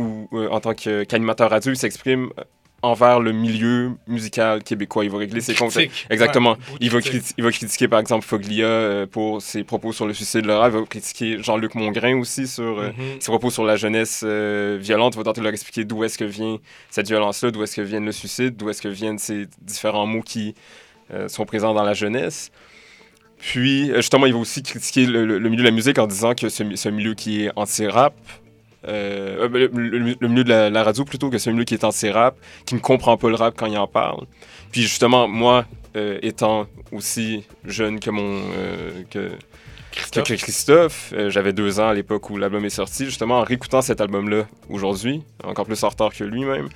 [0.00, 2.30] en tant qu'animateur radio, il s'exprime
[2.82, 5.04] envers le milieu musical québécois.
[5.04, 5.76] Il va régler ses comptes.
[6.08, 6.56] Exactement.
[6.80, 6.98] il, va
[7.36, 10.68] il va critiquer, par exemple, Foglia euh, pour ses propos sur le suicide de Laura.
[10.68, 13.20] Il va critiquer Jean-Luc Mongrain aussi sur euh, mm-hmm.
[13.20, 15.14] ses propos sur la jeunesse euh, violente.
[15.14, 16.58] Il va tenter de leur expliquer d'où est-ce que vient
[16.90, 20.22] cette violence-là, d'où est-ce que vient le suicide, d'où est-ce que viennent ces différents mots
[20.22, 20.54] qui
[21.26, 22.52] sont présents dans la jeunesse.
[23.36, 26.62] Puis, justement, il va aussi critiquer le, milieu de la musique en disant que ce,
[26.76, 28.14] ce milieu qui est anti-rap,
[28.88, 32.36] euh, euh, le, milieu de la, radio plutôt que un milieu qui est en rap,
[32.64, 34.24] qui ne comprend pas le rap quand il en parle.
[34.72, 35.66] Puis justement, moi,
[35.96, 38.40] euh, étant aussi jeune que mon
[39.10, 39.32] que
[39.92, 43.04] Christophe, que Christophe j'avais deux ans à l'époque où l'album est sorti.
[43.04, 46.68] Justement, en réécoutant cet album-là aujourd'hui, encore plus en retard que lui-même,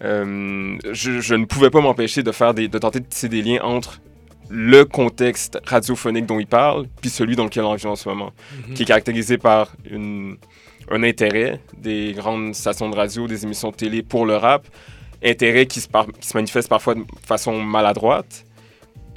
[0.00, 4.00] je, ne pouvais pas m'empêcher de faire des, de tenter de tisser des liens entre
[4.50, 8.32] le contexte radiophonique dont il parle, puis celui dans lequel on vit en ce moment,
[8.68, 8.74] mhm.
[8.74, 10.36] qui est caractérisé par une
[10.90, 14.66] un intérêt des grandes stations de radio, des émissions de télé pour le rap,
[15.24, 15.88] intérêt qui se,
[16.34, 18.44] manifeste parfois de façon maladroite,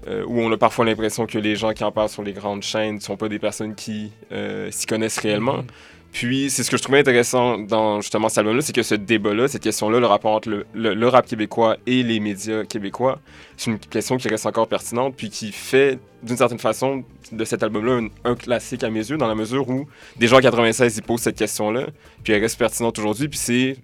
[0.08, 2.64] euh, où on a parfois l'impression que les gens qui en parlent sur les grandes
[2.64, 5.60] chaînes ne sont pas des personnes qui euh, s'y connaissent réellement.
[5.60, 5.68] Mm-hmm.
[6.14, 9.48] Puis, c'est ce que je trouvais intéressant dans justement cet album-là, c'est que ce débat-là,
[9.48, 13.20] cette question-là, le rapport entre le, le, rap québécois et les médias québécois,
[13.58, 17.64] c'est une question qui reste encore pertinente, puis qui fait, d'une certaine façon, de cet
[17.64, 19.88] album-là un, classique à mes yeux, dans la mesure où
[20.22, 21.88] gens en 96 ils posent cette question-là,
[22.24, 23.78] puis elle reste pertinente aujourd'hui, puis c'est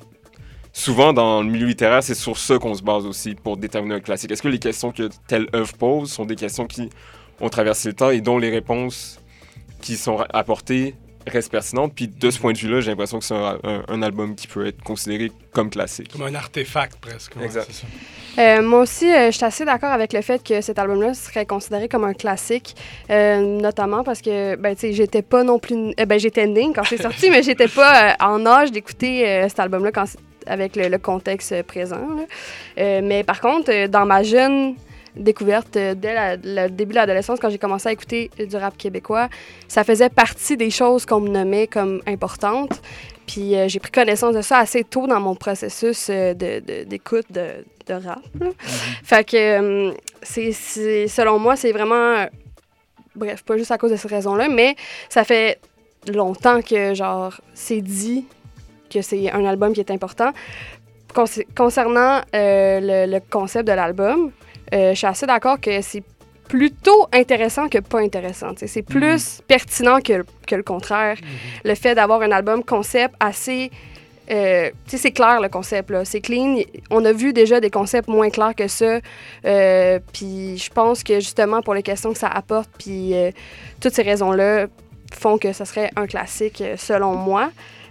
[0.71, 3.99] souvent dans le milieu littéraire, c'est sur ça qu'on se base aussi pour déterminer un
[4.01, 4.29] classique.
[4.29, 6.91] Est-ce que les questions que telle œuvre pose sont des questions qui
[7.41, 9.19] ont traversé le temps et dont les réponses
[9.81, 10.93] qui sont apportées
[11.27, 11.93] reste pertinente.
[11.95, 14.81] Puis de ce point de vue-là, j'ai l'impression que c'est un, album qui peut être
[14.83, 16.11] considéré comme classique.
[16.11, 17.33] Comme un artefact presque.
[17.41, 17.83] exact.
[18.37, 21.45] Euh, moi aussi, euh, je suis assez d'accord avec le fait que cet album-là serait
[21.45, 22.75] considéré comme un classique,
[23.09, 25.93] euh, notamment parce que, ben, tu sais, j'étais pas non plus...
[25.95, 29.91] ben, j'étais née quand c'est sorti, mais j'étais pas en âge d'écouter cet album-là
[30.45, 32.07] avec le, contexte présent.
[32.77, 34.75] mais par contre, dans ma jeune
[35.15, 39.29] découverte dès le début de l'adolescence, quand j'ai commencé à écouter du rap québécois,
[39.67, 42.81] ça faisait partie des choses qu'on me nommait comme importantes.
[43.27, 48.21] Puis j'ai pris connaissance de ça assez tôt dans mon processus d'écoute de, de rap.
[48.39, 48.53] Mhm.
[49.03, 52.25] Fait que, euh, c'est, selon moi, c'est vraiment.
[53.15, 54.75] bref, pas juste à cause de cette raison-là, mais
[55.09, 55.59] ça fait
[56.07, 58.25] longtemps que, genre, c'est dit
[58.89, 60.31] que c'est un album qui est important.
[61.55, 64.31] concernant euh, le, concept de l'album,
[64.73, 66.03] euh, je suis assez d'accord que c'est
[66.47, 68.53] plutôt intéressant que pas intéressant.
[68.55, 69.45] C'est plus mhm.
[69.47, 71.17] pertinent que, que, le contraire.
[71.21, 71.27] Mhm.
[71.65, 73.69] Le fait d'avoir un album concept assez
[74.31, 76.05] euh, c'est clair le concept, là.
[76.05, 76.57] C'est clean.
[76.91, 78.99] On a vu déjà des concepts moins clairs que ça.
[79.45, 83.31] Euh, puis je pense que justement, pour les questions que ça apporte, puis euh,
[83.81, 84.67] toutes ces raisons-là
[85.13, 87.49] font que ce serait un classique selon moi.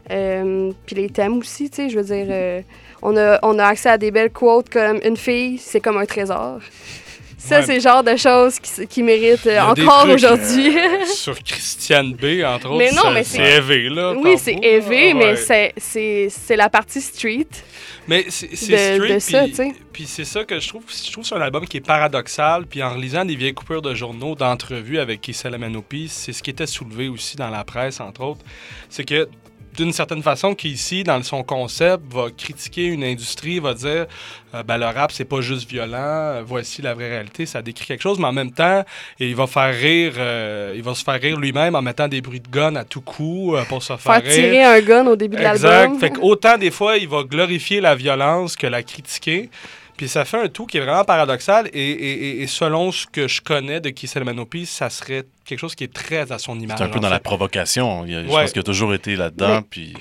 [0.08, 2.62] puis les thèmes aussi, tu sais, je veux dire,
[3.02, 6.06] on, a, on a accès à des belles quotes comme Une fille, c'est comme un
[6.06, 6.60] trésor.
[7.48, 10.76] Ça, c'est le genre de choses qui, qui méritent encore aujourd'hui.
[10.76, 12.78] Euh, sur Christiane B, entre autres.
[12.78, 14.12] Mais non, mais c'est élevé, là.
[14.12, 17.46] Oui, c'est élevé, mais c'est la partie street.
[18.06, 19.72] Mais c'est street, de ça, tu sais.
[19.92, 20.84] Puis c'est ça que je trouve.
[20.88, 22.66] Je trouve que c'est un album qui est paradoxal.
[22.66, 26.48] Puis en lisant des vieilles coupures de journaux, d'entrevues avec Kissel Manopi, c'est ce qui
[26.50, 28.40] était soulevé aussi dans la presse, entre autres.
[28.88, 29.28] C'est que
[29.78, 34.06] d'une certaine façon, qui ici, dans son concept, va critiquer une industrie, va dire
[34.54, 38.02] euh, ben, le rap, c'est pas juste violent, voici la vraie réalité, ça décrit quelque
[38.02, 38.84] chose, mais en même temps,
[39.20, 42.40] il va faire rire, euh, il va se faire rire lui-même en mettant des bruits
[42.40, 45.36] de gun à tout coup euh, pour se faire, faire tirer un gun au début
[45.36, 45.94] de l'album.
[45.94, 46.00] Exact.
[46.00, 49.48] Fait autant des fois, il va glorifier la violence que la critiquer.
[49.98, 51.68] Puis ça fait un tout qui est vraiment paradoxal.
[51.74, 55.92] Et, selon ce que je connais de Kiss Manopi, ça serait quelque chose qui est
[55.92, 56.78] très à son image.
[56.78, 58.06] C'est un peu dans la provocation.
[58.06, 59.60] je pense qu'il a toujours été là-dedans.
[59.68, 59.94] Puis...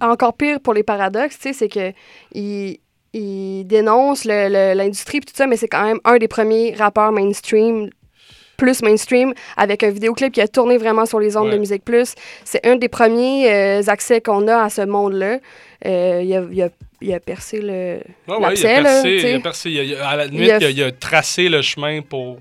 [0.00, 1.92] encore pire pour les paradoxes, c'est que
[2.34, 2.78] il,
[3.14, 7.88] il dénonce l'industrie et tout ça, mais c'est quand même un des premiers rappeurs mainstream
[8.58, 12.14] plus mainstream, avec un vidéoclip qui a tourné vraiment sur les ondes de Musique Plus.
[12.44, 15.38] C'est un des premiers euh, accès qu'on a à ce monde-là.
[15.84, 16.68] Euh, il, a, il, a,
[17.02, 18.00] il, a, percé le.
[18.28, 19.96] Ouais, ouais, il a percé, il a percé.
[20.00, 22.38] à la limite, il a tracé le chemin pour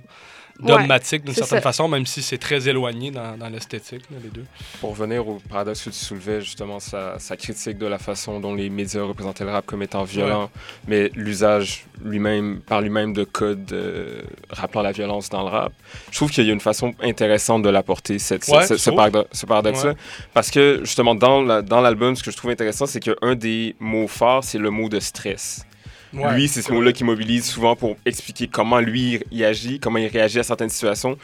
[0.61, 4.45] dogmatique d'une certaine façon, même si c'est très éloigné dans, dans l'esthétique, les deux.
[4.79, 8.69] Pour revenir au paradoxe que tu soulevais, justement, sa, critique de la façon dont les
[8.69, 10.49] médias représentaient le rap comme étant violent,
[10.87, 15.73] mais l'usage lui-même, par lui-même de codes euh, rappelant la violence dans le rap,
[16.11, 18.89] je trouve qu'il y a une façon intéressante de l'apporter, cette, ce,
[19.45, 19.93] paradoxe-là.
[20.33, 21.41] Parce que, justement, dans
[21.81, 24.99] l'album, ce que je trouve intéressant, c'est qu'un des mots forts, c'est le mot de
[24.99, 25.65] stress.
[26.13, 30.07] Lui, c'est ce mot-là qui mobilise souvent pour expliquer comment lui il agit, comment il
[30.07, 31.17] réagit à certaines situations,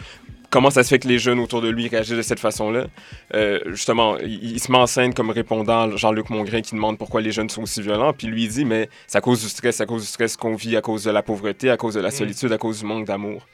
[0.50, 2.88] comment ça se fait que les jeunes autour de lui réagissent de cette façon-là.
[3.34, 7.32] Euh, justement, il, se met en scène comme répondant Jean-Luc Mongrain qui demande pourquoi les
[7.32, 8.13] jeunes sont aussi violents.
[8.13, 10.56] Puis lui, il dit, mais c'est à cause du stress, à cause du stress qu'on
[10.56, 12.12] vit, à cause de la pauvreté, à cause de la mm.
[12.12, 13.45] solitude, à cause du manque d'amour.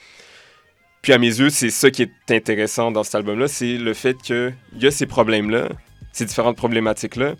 [1.02, 4.15] Puis à mes yeux, c'est ça qui est intéressant dans cet album-là, c'est le fait
[4.22, 5.67] qu'il y a ces problèmes-là,
[6.13, 7.34] ces différentes problématiques-là,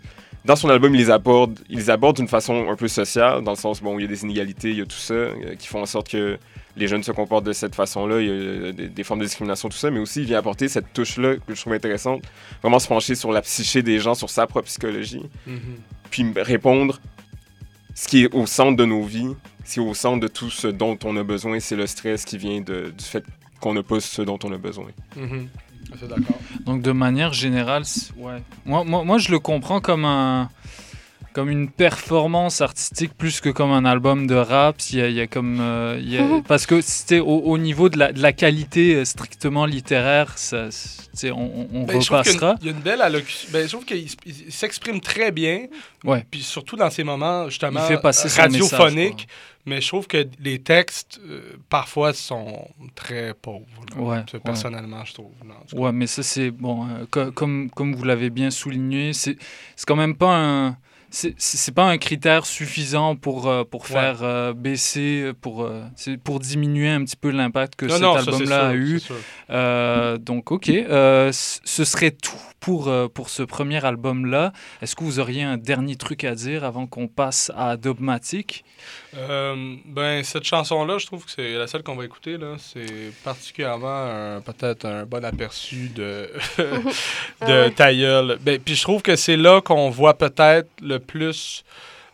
[0.44, 3.52] dans son album, il les aborde, il les aborde d'une façon un peu sociale, dans
[3.52, 5.68] le sens, bon, il y a des inégalités, il y a tout ça, euh, qui
[5.68, 6.38] font en sorte que
[6.76, 9.76] les jeunes se comportent de cette façon-là, il y a des, formes de discrimination, tout
[9.76, 12.22] ça, mais aussi il vient apporter cette touche-là que je trouve intéressante,
[12.60, 15.76] vraiment se pencher sur la psyché des gens, sur sa propre psychologie, mm-hmm.
[16.10, 17.00] puis répondre
[17.94, 20.50] ce qui est au centre de nos vies, ce qui est au centre de tout
[20.50, 23.24] ce dont on a besoin, c'est le stress qui vient de, du fait
[23.60, 24.90] qu'on n'a pas ce dont on a besoin.
[26.64, 27.82] Donc de manière générale,
[28.16, 28.42] ouais.
[28.64, 30.50] moi, moi, moi je le comprends comme un
[31.34, 34.76] comme une performance artistique plus que comme un album de rap.
[34.92, 38.94] Il y a, comme, euh, parce que c'était au, niveau de la, de la, qualité
[38.94, 40.68] euh, strictement littéraire, ça,
[41.24, 42.54] on, on ben, repassera.
[42.60, 43.48] Il y, a une belle allocution.
[43.52, 44.08] Ben, je trouve qu'il
[44.48, 45.66] s'exprime très bien.
[46.04, 46.24] Ouais.
[46.30, 49.26] Puis surtout dans ces moments justement radiophoniques.
[49.66, 53.66] Mais je trouve que les textes, euh, parfois, sont très pauvres.
[53.96, 55.32] Ouais, personnellement, je trouve.
[55.72, 56.86] ouais, mais ça, c'est bon.
[57.10, 59.36] comme, comme vous l'avez bien souligné, c'est
[59.86, 60.76] quand même pas un
[61.14, 65.82] c'est pas un critère suffisant pour, euh, pour faire euh, baisser, pour, euh,
[66.22, 69.00] pour diminuer un petit peu l'impact que cet album-là a eu.
[69.50, 70.68] Euh, donc, ok.
[70.68, 74.52] Euh, ce serait tout pour, euh, pour ce premier album-là.
[74.82, 77.76] Est-ce que vous auriez un dernier truc à dire avant qu'on passe à
[79.14, 79.84] Dogmatic?
[79.86, 82.36] ben, cette chanson-là, je trouve que c'est la seule qu'on va écouter.
[82.36, 82.56] Là.
[82.58, 89.36] C'est particulièrement peut-être un bon aperçu de, de ah Ben, puis je trouve que c'est
[89.36, 91.64] là qu'on voit peut-être le plus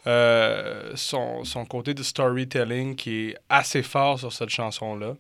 [0.05, 5.15] son, son côté de storytelling qui est assez fort sur cette chanson-là.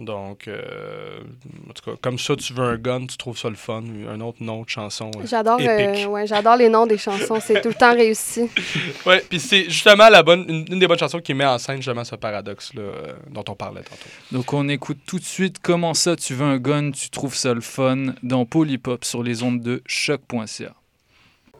[0.00, 1.20] Donc, euh,
[1.68, 3.82] en tout cas, comme ça, tu veux un gun, tu trouves ça le fun.
[4.08, 5.10] Un autre nom de chanson.
[5.14, 7.38] Euh, j'adore euh, ouais, j'adore les noms des chansons.
[7.38, 8.48] C'est tout le temps réussi.
[9.06, 12.04] oui, puis c'est justement la bonne, une, des bonnes chansons qui met en scène justement
[12.04, 12.82] ce paradoxe-là
[13.30, 14.08] dont on parlait tantôt.
[14.32, 17.52] Donc, on écoute tout de suite Comment ça, tu veux un gun, tu trouves ça
[17.52, 20.72] le fun dans Polypop sur les ondes de choc.ca.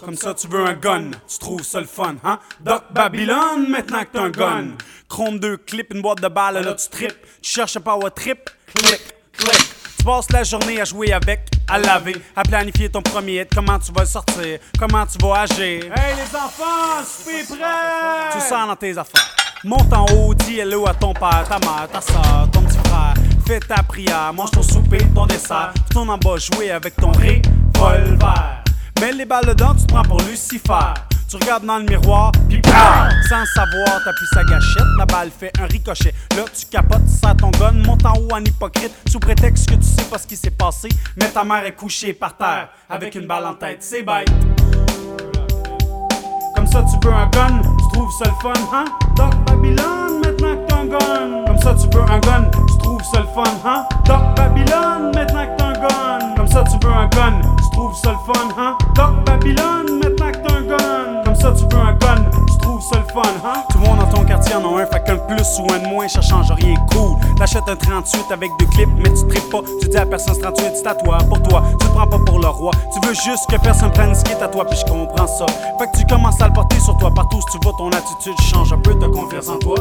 [0.05, 2.39] Comme ça, tu veux un gun, tu trouves ça le fun, hein?
[2.61, 4.69] Doc Babylon, maintenant que t'as un gun.
[5.09, 7.15] Chrome 2, clip, une boîte de balles, là tu trip.
[7.43, 9.01] Tu cherches un power trip, clic,
[9.37, 9.75] clic.
[9.99, 13.79] Tu passes la journée à jouer avec, à laver, à planifier ton premier hit, comment
[13.79, 15.85] tu vas le sortir, comment tu vas agir?
[15.95, 18.31] Hey les enfants, suis prêt!
[18.33, 19.37] Tu sors dans tes affaires.
[19.65, 23.15] Monte en haut, dis hello à ton père, ta mère, ta soeur, ton petit frère.
[23.47, 25.75] Fais ta prière, mange ton souper, ton dessert.
[25.91, 28.60] Tourne en bas, jouer avec ton revolver.
[29.01, 30.93] Mets les balles dedans, tu te prends pour Lucifer.
[31.27, 32.61] Tu regardes dans le miroir, puis
[33.29, 36.13] Sans savoir, t'appuies sa gâchette, la balle fait un ricochet.
[36.37, 39.85] Là, tu capotes, ça ton gun, monte en haut en hypocrite, sous prétexte que tu
[39.85, 40.89] sais pas ce qui s'est passé.
[41.17, 44.29] Mais ta mère est couchée par terre, avec une balle en tête, c'est bête.
[46.55, 48.85] Comme ça, tu veux un gun, tu trouves ça le fun, hein?
[49.17, 51.45] Doc Babylone, maintenant que un gun.
[51.47, 53.87] Comme ça, tu veux un gun, tu trouves ça le fun, hein?
[54.05, 56.35] Doc Babylone, maintenant que un gun.
[56.37, 57.41] Comme ça, tu veux un gun,
[57.81, 58.77] trouves ça le fun, hein?
[58.95, 61.23] Doc Babylone, maintenant t'as un gun.
[61.25, 63.63] Comme ça, tu veux un gun, tu trouves ça le fun, hein?
[63.71, 65.89] Tout le monde dans ton quartier en a un, fait qu'un plus ou un de
[65.89, 67.19] moins, ça change rien, cool.
[67.39, 69.61] T'achètes un 38 avec deux clips, mais tu tripes pas.
[69.81, 71.63] Tu dis à personne 38, c'est à toi, pour toi.
[71.81, 72.73] Tu prends pas pour le roi.
[72.93, 75.47] Tu veux juste que personne prenne ce qui est à toi, puis je comprends ça.
[75.79, 77.41] Fait que tu commences à le porter sur toi partout.
[77.49, 79.77] Si tu vois ton attitude change un peu, de confiance en toi.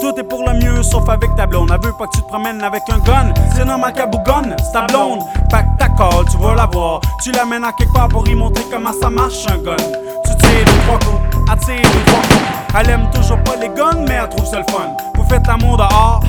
[0.00, 1.70] Tout est pour le mieux, sauf avec ta blonde.
[1.72, 3.32] Elle veut pas que tu te promènes avec un gun.
[3.54, 5.20] C'est normal qu'à bougonne, c'est ta blonde.
[5.50, 7.00] Fait que ta colle, tu vas la voir.
[7.22, 9.76] Tu l'amènes à quelque part pour y montrer comment ça marche un gun.
[9.76, 12.52] Tu tires deux trois coups, elle tire deux trois coups.
[12.80, 14.88] Elle aime toujours pas les guns, mais elle trouve ça le fun.
[15.14, 16.20] Vous faites l'amour dehors,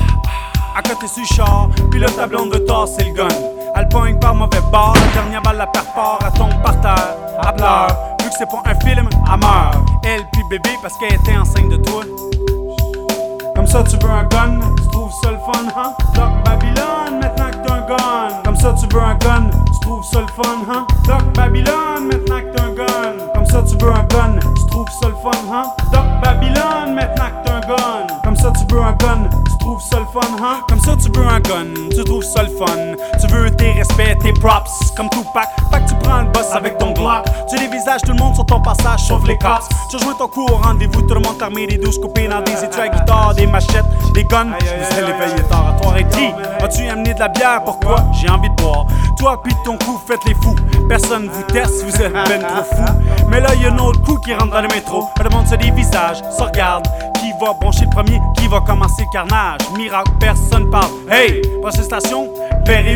[0.76, 1.68] à côté du char.
[1.90, 3.28] Puis là, ta blonde veut tasser le gun.
[3.76, 7.88] Elle pogne par mauvais bord, dernière balle la perfore, elle tombe par terre, elle pleure.
[8.22, 9.78] Vu que c'est pas un film, elle meurt.
[10.04, 12.02] Elle puis bébé parce qu'elle était enceinte de toi.
[13.74, 15.94] Comme ça, tu veux un gun, tu trouves ça le fun, hein?
[16.14, 18.42] Doc Babylone, maintenant que t'as un gun.
[18.44, 20.86] Comme ça, tu veux un gun, tu trouves ça le fun, hein?
[21.08, 23.32] Doc Babylone, maintenant que t'as un gun.
[23.34, 25.64] Comme ça, tu veux un gun, tu trouves ça le fun, hein?
[25.90, 28.13] Doc Babylone, maintenant que t'as un gun.
[28.44, 30.60] Comme ça, tu veux un gun, tu trouves ça le fun, hein?
[30.68, 32.66] Comme ça, tu veux un gun, tu trouves ça le fun.
[33.18, 35.48] Tu veux tes respects, tes props, comme Tupac.
[35.72, 37.24] Fait que tu prends le boss avec ton Glock.
[37.48, 39.66] Tu dévisages tout le monde sur ton passage, sauf les cops.
[39.88, 42.52] Tu rejoins ton coup au rendez-vous, tout le monde armé, des douze coupés dans des
[42.52, 44.52] études à guitare, des machettes, des guns.
[44.60, 47.64] Vous allez veiller tard à toi et dit As-tu amené de la bière?
[47.64, 47.96] Pourquoi?
[48.12, 48.86] J'ai envie de boire.
[49.18, 50.56] Toi, puis ton coup, faites les fous.
[50.86, 52.84] Personne vous teste, vous êtes ben trop fou.
[53.30, 55.08] Mais là, y a un autre coup qui rentre dans le métro.
[55.22, 56.86] Le monde se dévisage, se regarde.
[57.14, 58.20] Qui va brancher le premier?
[58.34, 59.60] Qui va commencer le carnage?
[59.76, 60.90] Miracle, personne parle.
[61.10, 62.28] Hey, prochaine station,
[62.64, 62.94] Perry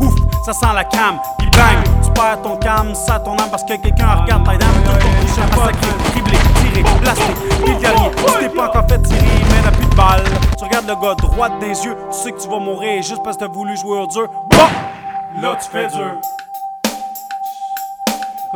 [0.00, 0.14] Ouf,
[0.44, 1.18] ça sent la cam.
[1.38, 4.68] Puis bang, tu perds ton cam, ça ton âme parce que quelqu'un regarde ta dame.
[4.84, 7.32] Tout ton massacré, criblé, tiré, blasté.
[7.64, 10.24] Puis le dernier, tu t'es pas encore fait tirer, mais n'a plus de balle.
[10.56, 13.36] Tu regardes le gars droit des yeux, tu sais que tu vas mourir juste parce
[13.36, 14.28] que t'as voulu jouer au dur.
[14.50, 16.20] Bon, là tu fais dur.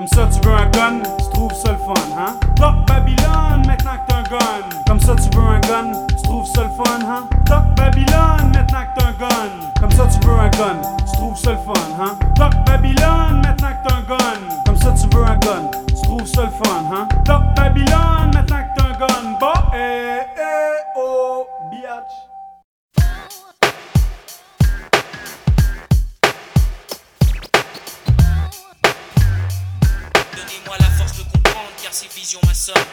[0.02, 2.34] Comme ça, tu veux un gun, tu trouves ça le fun, hein?
[2.56, 4.82] Doc Babylone, maintenant que t'as un gun.
[4.88, 7.28] Comme ça, tu veux un gun, tu trouves ça le fun, hein?
[7.44, 9.50] Doc Babylone, maintenant que t'as un gun.
[9.80, 12.18] Comme ça, tu veux un gun, tu trouves ça le fun, hein?
[12.34, 14.40] Doc Babylone, maintenant que t'as un gun.
[14.66, 17.08] Comme ça, tu veux un gun, tu trouves ça le fun, hein?
[17.24, 19.38] Doc Babylone, maintenant que t'as un gun.
[19.40, 22.31] Bah, eh, eh, oh, biatch.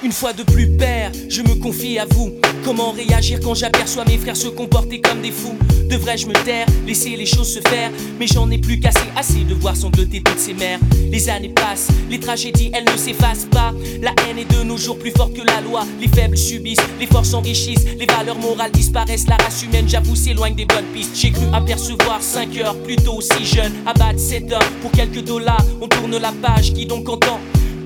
[0.04, 2.34] Une fois de plus, père, je me confie à vous.
[2.64, 5.58] Comment réagir quand j'aperçois mes frères se comporter comme des fous?
[5.90, 9.54] Devrais-je me taire, laisser les choses se faire Mais j'en ai plus qu'assez, assez de
[9.54, 10.80] voir sangloter toutes ces mères.
[11.12, 13.74] Les années passent, les tragédies, elles ne s'effacent pas.
[14.02, 15.86] La haine est de nos jours plus forte que la loi.
[16.00, 19.28] Les faibles subissent, les forts s'enrichissent, les valeurs morales disparaissent.
[19.28, 21.16] La race humaine, j'avoue, s'éloigne des bonnes pistes.
[21.16, 23.74] J'ai cru apercevoir 5 heures, plutôt si jeune.
[23.86, 25.64] Abattre 7 heures pour quelques dollars.
[25.82, 27.40] On tourne la page, qui donc entend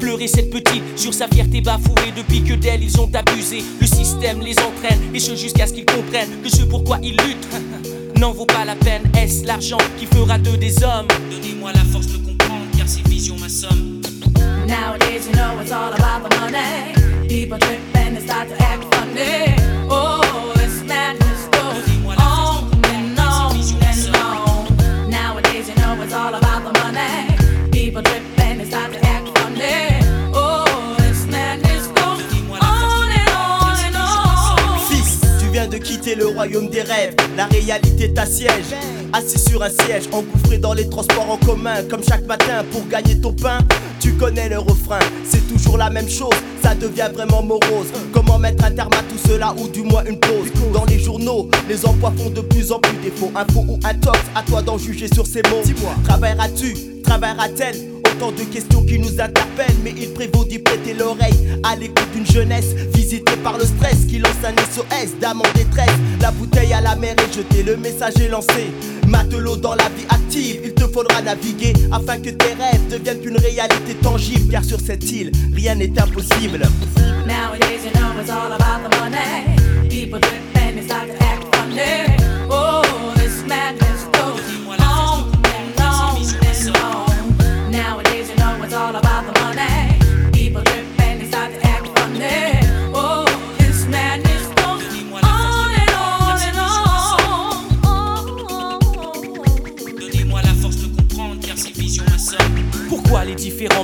[0.03, 3.63] pleurer cette petite sur sa fierté bafouée depuis que d'elle ils ont abusé.
[3.79, 7.47] Le système les entraîne et ce jusqu'à ce qu'ils comprennent que ce pourquoi ils luttent.
[8.19, 9.03] n'en vaut pas la peine.
[9.17, 11.07] Est-ce l'argent qui fera d'eux des hommes?
[11.31, 14.01] Donnez-moi la force de comprendre, car ces visions m'assomment.
[14.67, 17.27] Nowadays, you know it's all about the money.
[17.29, 19.52] People trip and they start to act funny.
[36.15, 37.15] Le royaume des rêves.
[37.35, 38.73] La réalité t'assiège.
[39.11, 41.83] Assis sur un siège, engouffré dans les transports en commun.
[41.89, 43.59] Comme chaque matin pour gagner ton pain.
[43.99, 46.33] Tu connais le refrain, c'est toujours la même chose.
[46.61, 47.87] Ça devient vraiment morose.
[48.11, 50.51] Comment mettre un terme à tout cela ou du moins une pause?
[50.73, 53.31] Dans les journaux, les emplois font de plus en plus défaut.
[53.33, 55.61] Info ou intox, à toi d'en juger sur ces mots.
[55.63, 56.75] Dis-moi, travailleras-tu?
[57.03, 62.11] Travaillera-t-elle Autant de questions qui nous interpellent, mais il prévaut d'y prêter l'oreille à l'écoute
[62.13, 65.89] d'une jeunesse visitée par le stress qui lance un SOS d'âme en détresse.
[66.21, 68.71] La bouteille à la mer est jetée, le message est lancé.
[69.07, 73.37] Matelot dans la vie active, il te faudra naviguer afin que tes rêves deviennent une
[73.37, 74.51] réalité tangible.
[74.51, 76.61] Car sur cette île, rien n'est impossible.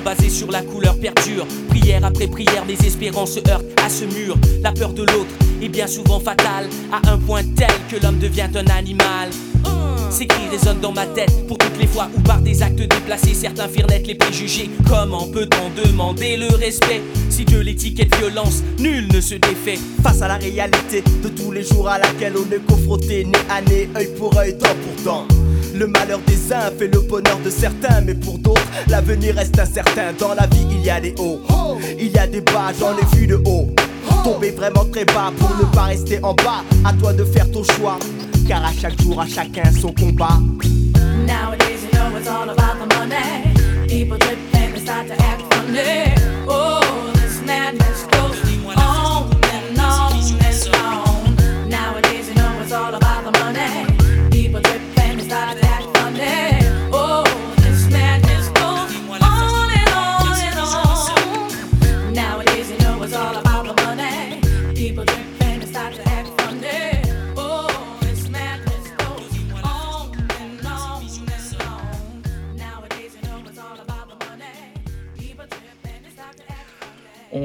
[0.04, 4.38] Basés sur la couleur perdurent Prière après prière, mes espérances se heurtent à ce mur.
[4.62, 8.50] La peur de l'autre est bien souvent fatale, à un point tel que l'homme devient
[8.56, 9.30] un animal.
[10.10, 13.36] Ces cris résonnent dans ma tête pour toutes les fois où par des actes déplacés
[13.36, 14.70] certains firent naître les préjugés.
[14.88, 19.80] Comment peut-on demander le respect si de l'étiquette violence nul ne se défait?
[20.02, 23.62] Face à la réalité de tous les jours à laquelle on est confronté, nez à
[23.62, 25.28] nez, œil pour œil, temps pour temps.
[25.80, 30.12] Le malheur des uns fait le bonheur de certains, mais pour d'autres, l'avenir reste incertain.
[30.20, 31.40] Dans la vie, il y a des hauts,
[31.98, 33.74] il y a des bas, j'en ai vu de haut.
[34.26, 36.66] Tomber vraiment très bas pour ne pas rester en bas.
[36.84, 37.98] À toi de faire ton choix,
[38.46, 40.40] car à chaque jour, à chacun son combat.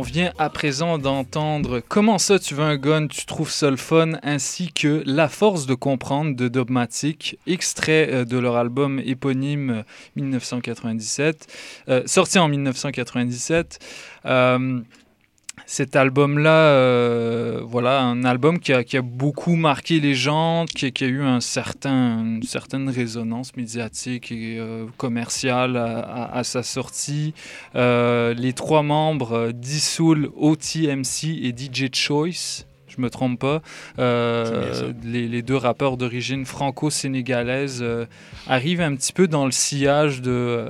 [0.04, 3.70] Vient à présent d'entendre Comment ça tu veux un gun, tu trouves ça
[4.22, 9.82] ainsi que La force de comprendre de Dogmatic, extrait euh, de leur album éponyme euh,
[10.16, 11.46] 1997,
[11.88, 13.78] euh, sorti en 1997.
[14.26, 14.80] Euh,
[15.66, 21.22] cet album-là, euh, voilà, un album qui a, beaucoup marqué les gens, qui, a eu
[21.22, 27.34] une certaine résonance médiatique et euh, commerciale à, sa sortie.
[27.76, 33.60] Euh, les trois membres, Dissoul, OTMC et DJ Choice, je me trompe pas,
[33.98, 38.06] euh, les, les deux rappeurs d'origine franco-sénégalaise euh,
[38.46, 40.68] arrivent un petit peu dans le sillage de,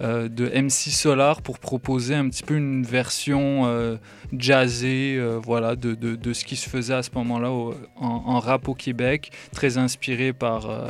[0.00, 3.96] euh, de MC Solar pour proposer un petit peu une version euh,
[4.36, 8.38] jazzée euh, voilà, de, de- de ce qui se faisait à ce moment-là en, en
[8.40, 10.68] rap au Québec, très inspiré par...
[10.70, 10.88] euh,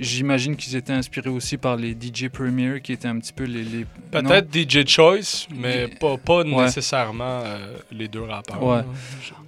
[0.00, 3.86] J'imagine qu'ils étaient inspirés aussi par les DJ Premier qui étaient un petit peu les...
[4.10, 6.64] Peut-être DJ Choice, mais pas, pas Ouais.
[6.64, 8.62] nécessairement euh, les deux rappeurs.
[8.62, 8.82] Ouais.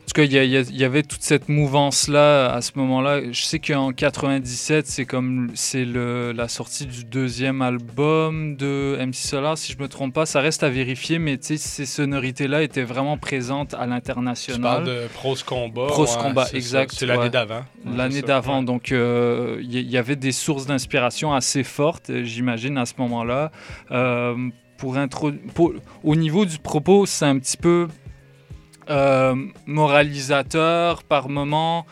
[0.06, 3.32] En tout cas, il y, avait toute cette mouvance-là à ce moment-là.
[3.32, 9.58] Je sais qu'en 97, c'est comme c'est la sortie du deuxième album de MC Solar,
[9.58, 10.24] si je me trompe pas.
[10.24, 14.62] Ça reste à vérifier, mais tu ces sonorités-là étaient vraiment présentes à Tu l'international.
[14.62, 15.86] parles de Prose Combat.
[15.88, 17.30] Prose ouais, Combat, exact, C'est l'année ouais.
[17.30, 17.64] d'avant.
[17.84, 18.64] Ouais, L'année d'avant, ouais.
[18.64, 22.86] donc euh, il y, il y avait des sources d'inspiration assez fortes, euh, j'imagine, à
[22.86, 23.50] ce moment-là.
[23.90, 24.36] Euh,
[24.76, 24.96] pour
[26.04, 27.88] au niveau du propos, c'est un petit peu euh,
[29.66, 31.86] moralisateur par moment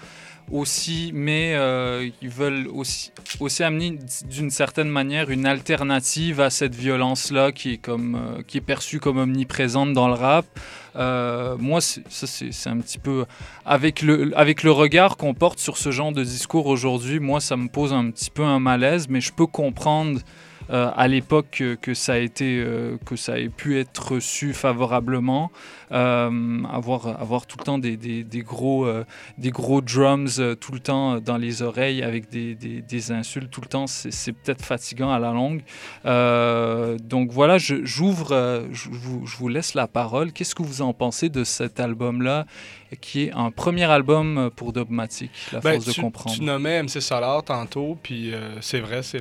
[0.50, 6.74] aussi, mais euh, ils veulent aussi, aussi amener d'une certaine manière une alternative à cette
[6.74, 10.46] violence-là qui, est euh, qui est perçue comme omniprésente dans le rap.
[10.96, 13.24] Euh, moi, ça, c'est un petit peu.
[13.64, 17.56] Avec le, avec le regard qu'on porte sur ce genre de discours aujourd'hui, moi, ça
[17.56, 20.20] me pose un petit peu un malaise, mais je peux comprendre
[20.70, 25.50] euh, à l'époque que, ça a été, euh, que ça ait pu être reçu favorablement.
[25.92, 28.88] Euh, avoir, avoir tout le temps des, des, gros,
[29.38, 33.68] des gros drums tout le temps dans les oreilles avec des, des, insultes tout le
[33.68, 35.62] temps, c'est peut-être fatigant à la longue.
[37.00, 40.32] Donc voilà, j'ouvre, je vous, je vous laisse la parole.
[40.32, 42.46] Qu'est-ce que vous en pensez de cet album-là,
[43.00, 46.36] qui est un premier album pour Dogmatic, La Ben, force tu, de comprendre?
[46.36, 49.20] tu nommais MC Solar tantôt, puis euh, c'est vrai, c'est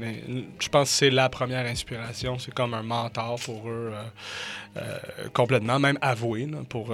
[0.60, 2.38] je pense que c'est la première inspiration.
[2.40, 4.04] C'est comme un mentor pour eux, euh,
[4.78, 4.98] euh,
[5.34, 6.94] complètement, même avoué, là, pour,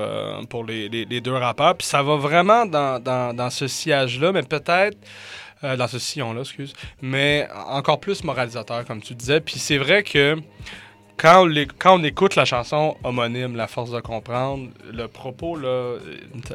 [0.49, 1.75] pour les, les- les deux rappeurs.
[1.77, 4.97] Puis ça va vraiment dans, dans, dans ce sillage-là, mais peut-être.
[5.63, 6.71] euh, dans ce sillon-là, excuse.
[7.01, 9.41] Mais encore plus moralisateur, comme tu disais.
[9.41, 10.37] Puis c'est vrai que
[11.21, 11.45] quand
[11.85, 15.99] on, écoute la chanson homonyme, La force de comprendre, le propos, là, euh,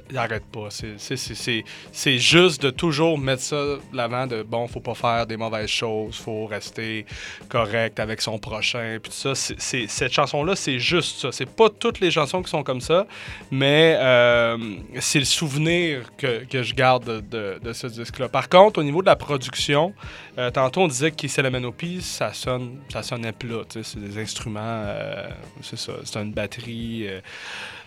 [0.08, 0.68] il n'arrête pas.
[0.70, 3.62] C'est- juste de toujours mettre ça
[3.92, 7.04] l'avant de bon, faut pas faire des mauvaises choses, faut rester
[7.48, 9.34] correct avec son prochain, puis ça.
[9.34, 11.32] Cette chanson-là, c'est juste ça.
[11.32, 13.06] C'est pas toutes les chansons qui sont comme ça,
[13.50, 14.56] mais euh,
[15.00, 18.28] c'est le souvenir que, que je garde de, ce disque-là.
[18.28, 19.92] Par contre, au niveau de la production,
[20.38, 23.62] euh, tantôt on disait que Cinnamon Peace, ça sonne, ça sonnait plat.
[23.68, 25.28] C'est des instruments, euh,
[25.62, 27.06] c'est ça, c'est une batterie.
[27.08, 27.20] euh,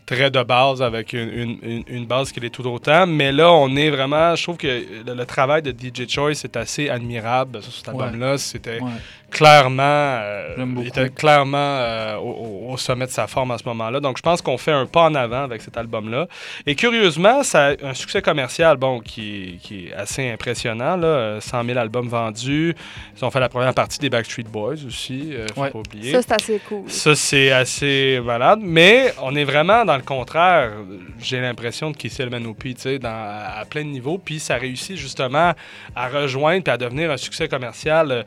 [0.06, 3.06] très de base avec une, une- base qui l'est tout autant.
[3.06, 4.34] Mais là, on est vraiment.
[4.38, 4.68] Je trouve que
[5.06, 8.04] le, le travail de DJ Choice est assez admirable sur cet Ouais.
[8.06, 8.38] album-là.
[8.38, 8.90] C'était Ouais.
[9.32, 9.82] Clairement.
[9.84, 14.00] euh, il était clairement euh, au, sommet de sa forme à ce moment-là.
[14.00, 16.28] Donc, je pense qu'on fait un pas en avant avec cet album-là.
[16.66, 20.96] Et curieusement, ça a un succès commercial bon, qui, qui est assez impressionnant.
[20.98, 21.08] Là.
[21.08, 22.76] Euh, 100 000 albums vendus.
[23.18, 25.30] Ils ont fait la première partie des Backstreet Boys aussi.
[25.34, 25.72] euh, faut Ouais.
[25.72, 26.12] pas oublier.
[26.14, 26.84] Ça, c'est assez cool.
[26.90, 28.60] Ça, c'est assez malade.
[28.62, 30.72] Mais on est vraiment dans le contraire,
[31.20, 34.18] j'ai l'impression, de Kissel Manopi, tu sais, à plein de niveaux.
[34.18, 35.54] Puis ça réussit justement
[35.96, 38.24] à rejoindre et à devenir un succès commercial euh,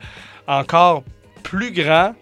[0.47, 1.03] encore
[1.43, 2.13] plus grand.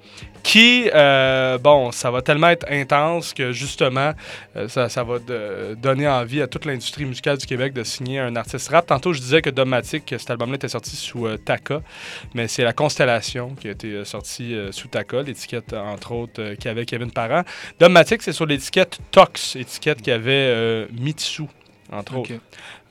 [0.41, 4.13] Qui, euh, bon, ça va tellement être intense que justement,
[4.55, 8.19] euh, ça, ça va de- donner envie à toute l'industrie musicale du Québec de signer
[8.19, 8.87] un artiste rap.
[8.87, 11.81] Tantôt, je disais que Domatic, que cet album-là était sorti sous euh, Taka,
[12.33, 16.13] mais c'est la Constellation qui a été euh, sortie euh, sous Taka, l'étiquette, euh, entre
[16.13, 17.43] autres, euh, qui avait Kevin Parent.
[17.77, 21.43] Domatic, c'est sur l'étiquette Tox, étiquette qui avait euh, Mitsu,
[21.91, 22.31] entre autres.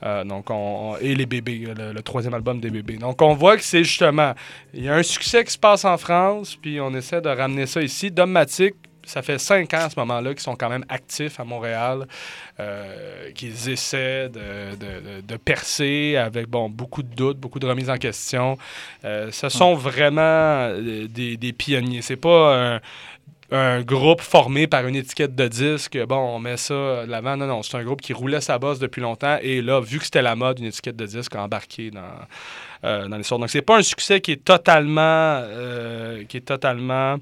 [0.03, 2.97] Euh, donc on, on- et les bébés, le, le troisième album des bébés.
[2.97, 4.33] Donc on voit que c'est justement,
[4.73, 7.65] il y a un succès qui se passe en France, puis on essaie de ramener
[7.65, 8.09] ça ici.
[8.09, 12.07] Domatic, ça fait cinq ans à ce moment-là qu'ils sont quand même actifs à Montréal,
[12.59, 17.89] euh, qu'ils essaient de, de- de- percer avec bon, beaucoup de doutes, beaucoup de remises
[17.89, 18.57] en question.
[19.05, 22.01] Euh, ce sont vraiment euh, des, des pionniers.
[22.01, 22.79] C'est pas un,
[23.51, 25.97] un groupe formé par une étiquette de disque.
[26.07, 27.35] Bon, on met ça de l'avant.
[27.37, 29.37] Non, non, c'est un groupe qui roulait sa bosse depuis longtemps.
[29.41, 32.01] Et là, vu que c'était la mode, une étiquette de disque a embarqué dans,
[32.83, 33.39] euh, dans l'histoire.
[33.39, 35.01] Donc, c'est pas un succès qui est totalement.
[35.01, 37.17] euh, qui est totalement.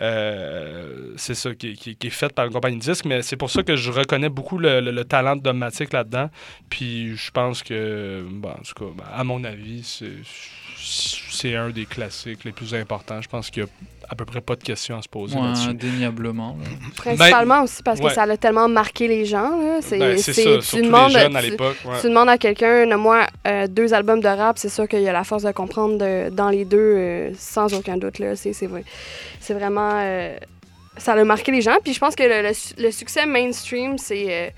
[0.00, 3.50] euh, c'est ça, qui, qui- est fait par une compagnie de disques, mais c'est pour
[3.50, 6.30] ça que je reconnais beaucoup le, le- le talent de Domatic là-dedans.
[6.70, 10.12] Puis je pense que, bon, en tout cas, ben, à mon avis, c'est,
[10.80, 13.20] c'est un des classiques les plus importants.
[13.20, 13.72] Je pense qu'il n'y a
[14.10, 15.68] à peu près pas de questions à se poser Ouais, là-dessus.
[15.68, 16.56] indéniablement.
[16.60, 16.68] là.
[16.96, 18.14] Principalement aussi parce que ouais.
[18.14, 19.50] ça a tellement marqué les gens.
[19.82, 22.00] C'est, Ben, ça, tu surtout les demandes, jeunes à l'époque, ouais.
[22.00, 23.26] Tu demandes à quelqu'un, moi,
[23.68, 26.48] deux albums de rap, c'est sûr qu'il y a la force de comprendre de- dans
[26.48, 28.18] les deux, euh, sans aucun doute.
[28.18, 28.34] Là.
[28.36, 28.84] C'est, c'est, vrai.
[29.40, 29.90] c'est vraiment.
[29.94, 30.36] euh,
[30.96, 31.76] ça a marqué les gens.
[31.84, 34.50] Puis je pense que le, le su- le succès mainstream, c'est, euh,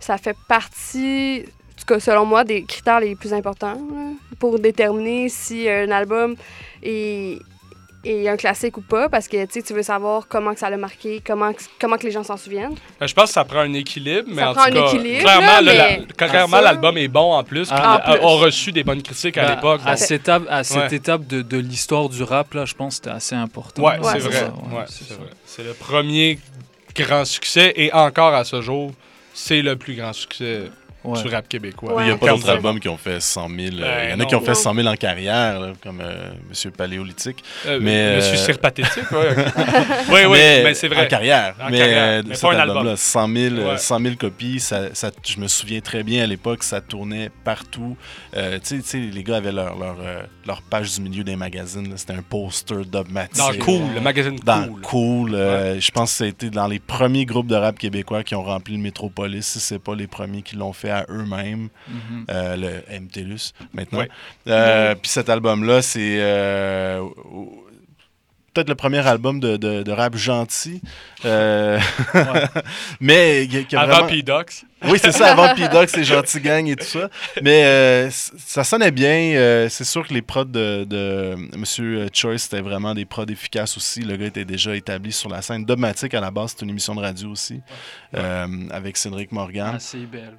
[0.00, 1.44] ça fait partie,
[1.86, 6.34] tout cas selon moi, des critères les plus importants là, pour déterminer si un album
[6.82, 7.38] est
[8.04, 10.70] est un classique ou pas parce que tu sais, tu veux savoir comment que ça
[10.70, 12.76] l'a marqué, comment que, comment que les gens s'en souviennent.
[13.00, 14.86] Ben, je pense que ça prend un équilibre, mais Ça en prend tout un cas,
[14.92, 17.96] équilibre, clairement, là, le- la- mais- clairement, ça- l'album est bon en plus, Ah, a,
[17.96, 18.24] en plus.
[18.24, 19.80] a reçu des bonnes critiques à Ben, l'époque.
[19.84, 20.94] À, cette étape, à cette Ouais.
[20.98, 23.82] étape de, de l'histoire du rap, là, je pense que c'était assez important.
[23.82, 24.10] Ouais, là.
[24.12, 24.32] c'est vrai.
[24.38, 25.30] ça, Ouais, ouais, c'est vrai.
[25.44, 26.38] C'est le premier
[26.94, 28.92] grand succès et encore à ce jour,
[29.34, 30.70] c'est le plus grand succès
[31.06, 31.22] Ouais.
[31.22, 31.94] du rap québécois.
[32.00, 33.58] Il n'y a pas d'autres albums qui ont fait 100 000.
[33.58, 34.24] euh, Ben, Il y en a non.
[34.26, 34.54] qui ont fait Non.
[34.54, 37.42] 100 000 en carrière, là, comme euh, Monsieur Paléolithique.
[37.66, 39.34] Euh, mais, Monsieur euh, Cire Pathétique, ouais.
[40.10, 41.04] oui, oui, mais, c'est vrai.
[41.04, 41.54] En carrière.
[41.60, 42.96] En mais carrière, mais cet pas un album-là, album.
[42.96, 43.78] 100 000, euh, Ouais.
[43.78, 47.96] 100 000 copies, ça, ça- je me souviens très bien à l'époque, ça tournait partout.
[48.36, 49.96] Euh, tu sais- les gars avaient leur, leur,
[50.46, 51.92] leur page du milieu des magazines.
[51.96, 53.36] C'était un poster dogmatique.
[53.36, 54.80] Dans Cool, le magazine Dans Cool.
[54.82, 55.30] Cool.
[55.32, 58.42] Je pense que ça a été dans les premiers groupes de rap québécois qui ont
[58.42, 61.68] rempli le Métropolis, si c'est pas les premiers qui l'ont fait à eux-mêmes.
[61.88, 62.26] Mhm.
[62.30, 64.04] Euh, le MTLUS maintenant.
[64.48, 66.16] Euh, Puis cet album-là, c'est.
[66.20, 67.02] euh,
[68.54, 70.80] peut-être le premier album de, de, de rap gentil.
[71.26, 71.78] Euh,
[73.00, 74.64] mais a Avant vraiment- P-Dox.
[74.88, 77.08] Oui, c'est ça, avant P-Dox, les gentils gangs et tout ça.
[77.42, 79.34] Mais euh, ça sonnait bien.
[79.36, 82.08] euh, c'est sûr que les prods de, de M.
[82.14, 84.00] Choice, c'était vraiment des prods efficaces aussi.
[84.00, 85.64] Le gars était déjà établi sur la scène.
[85.66, 87.60] Dogmatic, à la base, c'est une émission de radio aussi,
[88.70, 89.72] avec Cédric Morgan.
[89.74, 90.36] Ah, c'est belle.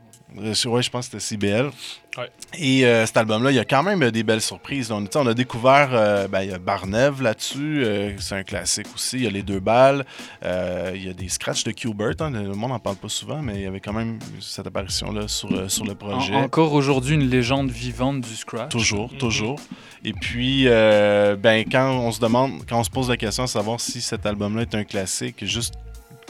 [0.53, 1.71] Sur- ouais, je pense que c'était CBL.
[2.17, 2.29] Ouais.
[2.57, 4.91] Et euh, cet album-là, il y a quand même euh, des belles surprises.
[4.91, 9.17] On, a découvert, euh, ben, il y a Barnev là-dessus, euh, c'est un classique aussi.
[9.17, 10.05] Il y a les deux balles.
[10.43, 12.15] Euh, il y a des scratchs de Qbert.
[12.19, 15.27] hein, le monde n'en parle pas souvent, mais il y avait quand même cette apparition-là
[15.27, 16.33] sur, euh, sur le projet.
[16.35, 18.69] En- encore aujourd'hui, une légende vivante du scratch.
[18.71, 19.59] Toujours, toujours.
[20.03, 23.49] Et puis, euh, ben, quand on se demande, quand on se pose la question de
[23.49, 25.75] savoir si cet album-là est un classique, juste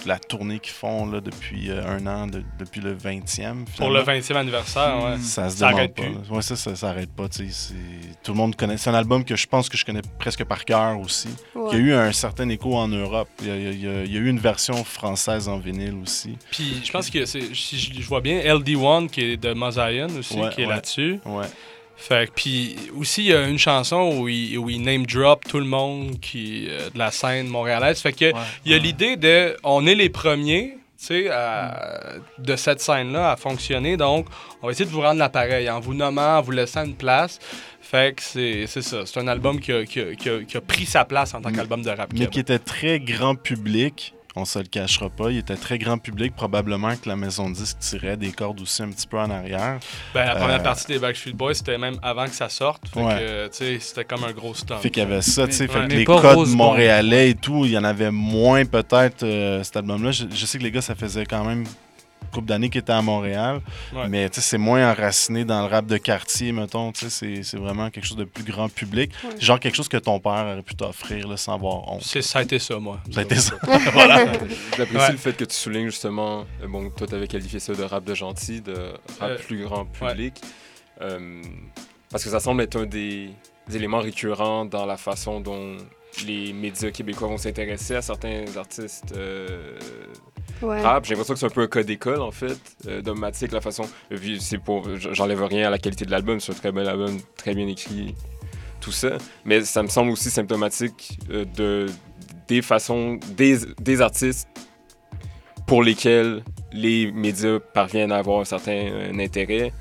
[0.07, 3.65] la tournée qu'ils font là, depuis euh, un an, de- depuis le 20e.
[3.77, 5.17] Pour le finalement, 20e anniversaire, ouais.
[5.19, 6.03] Ça se Ça demande arrête pas.
[6.03, 6.35] plus.
[6.35, 7.27] Ouais, ça, ça s'arrête pas.
[7.29, 8.77] tu sais, c'est- Tout le monde connaît.
[8.77, 11.29] C'est un album que je pense que je connais presque par cœur aussi.
[11.55, 11.69] Ouais.
[11.69, 13.29] Qui a eu un certain écho en Europe.
[13.41, 14.83] Il y a, il y a- il y a- il y a eu une version
[14.83, 16.37] française en vinyle aussi.
[16.51, 20.07] Puis je pense que c'est, si je, je vois bien, LD1 qui est de Mosaïen
[20.17, 20.73] aussi, Ouais, qui est ouais.
[20.73, 21.19] là-dessus.
[21.25, 21.45] Ouais.
[21.97, 25.57] Fait puis aussi, il y a une chanson où il, où il name drop tout
[25.59, 27.99] le monde qui, euh, de la scène montréalaise.
[27.99, 28.31] Fait que
[28.65, 30.77] il y a l'idée de on est les premiers.
[30.99, 33.97] tu sais, à- de cette scène-là à fonctionner.
[33.97, 34.25] Donc,
[34.61, 37.37] on va essayer de vous rendre l'appareil en vous nommant, en vous laissant une place.
[37.81, 39.05] Fait que c'est c'est ça.
[39.05, 41.41] C'est un album qui a, qui a- qui a- qui a pris sa place en
[41.41, 42.09] tant qu'album de rap.
[42.13, 44.13] Mais qui était très grand public.
[44.39, 45.31] On se le cachera pas.
[45.31, 46.35] Il était très grand public.
[46.35, 49.79] Probablement que la maison de disque tirait des cordes aussi un petit peu en arrière.
[50.13, 52.83] Ben, la première Euh, partie des Backstreet Boys, c'était même avant que ça sorte.
[52.93, 53.15] Fait Ouais.
[53.19, 54.77] que, tu sais, c'était comme un gros stunt.
[54.77, 55.69] Fait qu'il y avait ça, tu sais.
[55.69, 55.87] Ouais.
[55.87, 60.11] les codes Rose montréalais et tout, il y en avait moins peut-être euh, cet album-là.
[60.11, 61.63] Je, je sais que les gars, ça faisait quand même
[62.31, 63.61] couple d'années qu'ils étaient à Montréal.
[63.93, 64.07] Ouais.
[64.09, 66.91] Mais tu sais, c'est moins enraciné dans le rap de quartier, mettons.
[66.91, 69.11] Tu sais, c'est- c'est vraiment quelque chose de plus grand public.
[69.23, 69.39] Ouais.
[69.39, 72.01] Genre quelque chose que ton père aurait pu t'offrir là, sans avoir honte.
[72.03, 72.99] C'est- Ça a été ça, moi.
[73.11, 73.55] Ça a été ça.
[73.93, 74.25] voilà.
[74.77, 75.11] J'apprécie Ouais.
[75.13, 78.13] le fait que tu soulignes justement, euh, bon, toi t'avais qualifié ça de rap de
[78.13, 78.73] gentil, de
[79.19, 80.35] rap Euh, plus grand public,
[81.01, 81.41] Euh,
[82.09, 83.29] parce que ça semble être un des,
[83.67, 85.77] des éléments récurrents dans la façon dont
[86.25, 89.77] les médias québécois vont s'intéresser à certains artistes euh,
[90.61, 90.81] Ouais.
[90.81, 91.05] rap.
[91.05, 92.57] J'ai l'impression que c'est un peu un cas d'école en fait,
[92.87, 93.83] euh, dogmatique, la façon.
[94.39, 97.53] C'est pour, j'enlève rien à la qualité de l'album, c'est un très bel album, très
[97.53, 98.15] bien écrit,
[98.81, 99.17] tout ça.
[99.45, 101.85] Mais ça me semble aussi symptomatique euh, de
[102.47, 104.47] des façons, des, des artistes
[105.67, 109.73] pour lesquels les médias parviennent à avoir un certain euh, intérêt,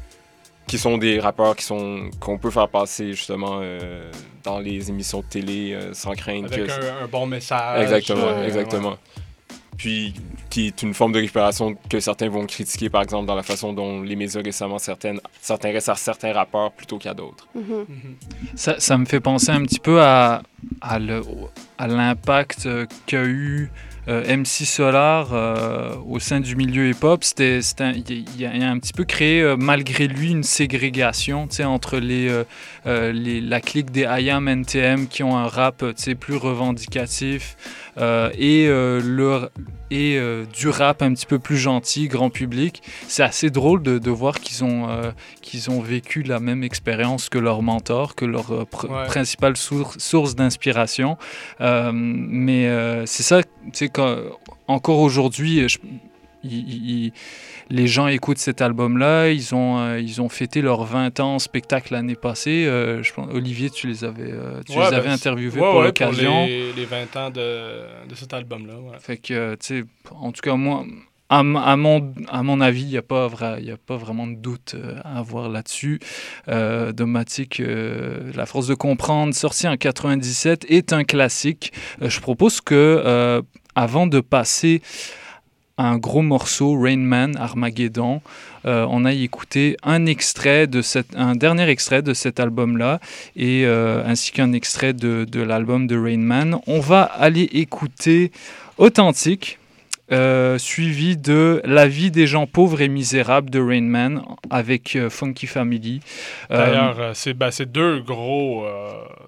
[0.67, 4.11] qui sont des rappeurs qui sont qu'on peut faire passer justement euh,
[4.43, 7.83] dans les émissions de télé euh, sans craindre Avec que un, un bon message.
[7.83, 8.91] Exactement, euh, exactement.
[8.91, 8.97] ouais.
[9.77, 10.14] Puis,
[10.49, 13.75] qui est une forme de récupération que certains vont critiquer, par exemple, dans la façon
[13.75, 17.47] dont les médias récemment certaines, s'intéressent à certains rappeurs plutôt qu'à d'autres.
[17.55, 17.85] Mhm.
[18.55, 20.43] Ça, ça me fait penser un petit peu à,
[20.81, 22.69] à l'impact
[23.05, 23.71] qu'a eu
[24.07, 27.25] MC Solar euh, au sein du milieu hip-hop.
[27.39, 32.45] Il a- un petit peu créé, euh, malgré lui, une ségrégation entre les, euh,
[32.87, 37.57] euh, la clique des IAM NTM qui ont un rap euh, plus revendicatif
[37.99, 39.49] euh, et, euh, le,
[39.90, 42.82] et euh, du rap un petit peu plus gentil, grand public.
[43.09, 44.88] C'est assez drôle de, de voir qu'ils ont,
[45.42, 49.07] qu'ils ont vécu la même expérience que leur mentor, que leur pr- Ouais.
[49.07, 51.16] principale sour- source d'inspiration.
[51.61, 52.68] Mais
[53.07, 53.90] c'est ça, tu sais,
[54.68, 55.66] encore aujourd'hui,
[56.53, 57.12] il- il-
[57.70, 61.38] les gens écoutent cet album-là, ils ont, euh, ils ont fêté leurs 20 ans en
[61.38, 62.64] spectacle l'année passée.
[62.66, 65.66] Euh, je pense, Olivier, tu les avais, euh, tu Ouais, les avais ben, interviewés ouais,
[65.68, 66.47] pour ouais, l'occasion.
[66.47, 68.74] les, les 20 ans de, de cet album-là.
[69.01, 70.84] Fait que, tu sais, en tout cas, moi,
[71.28, 74.28] à, à mon, à mon avis, il n'y a, pas vra- y a pas vraiment
[74.28, 75.99] de doute à avoir là-dessus.
[76.47, 81.72] Euh, Domatic, euh, La force de comprendre, sorti en 97, est un classique.
[82.01, 83.42] Euh, je propose que,
[83.74, 84.82] avant de passer
[85.79, 88.22] un gros morceau, Rain Man, Armageddon,
[88.64, 93.01] euh, on aille écouter un extrait de cette, un dernier extrait de cet album-là,
[93.37, 96.59] et euh, ainsi qu'un extrait de, l'album de Rain Man.
[96.66, 98.33] On va aller écouter
[98.79, 99.59] Authentique,
[100.12, 105.47] euh, suivi de La vie des gens pauvres et misérables de Rain Man avec Funky
[105.47, 106.01] Family.
[106.49, 108.64] D'ailleurs, c'est ben, deux gros.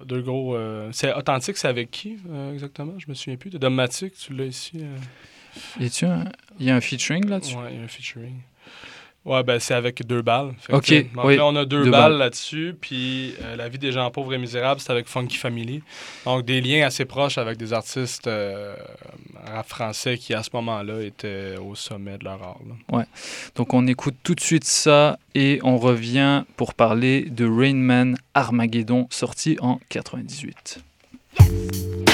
[0.07, 0.57] gros
[0.91, 2.17] c'est authentique, c'est avec qui
[2.53, 2.93] exactement?
[2.97, 3.51] Je me souviens plus.
[3.51, 3.59] De
[4.17, 4.83] tu l'as ici.
[5.79, 6.25] Y a-tu un-
[6.59, 7.55] il y a un featuring là-dessus?
[7.55, 8.35] Ouais, il y a un featuring.
[9.25, 10.53] Ouais, ben c'est avec deux balles.
[10.61, 12.17] Fait Ok, donc oui, Là, on a deux, deux balles, balles.
[12.19, 12.73] là-dessus.
[12.79, 15.83] Puis euh, La vie des gens pauvres et misérables, c'est avec Funky Family.
[16.25, 18.73] Donc des liens assez proches avec des artistes euh,
[19.45, 22.59] rap français qui, à ce moment-là, étaient au sommet de leur art.
[22.91, 23.05] là.
[23.55, 28.17] Donc on écoute tout de suite ça et on revient pour parler de Rain Man
[28.33, 30.79] Armageddon sorti en 98.
[31.39, 32.08] Yeah.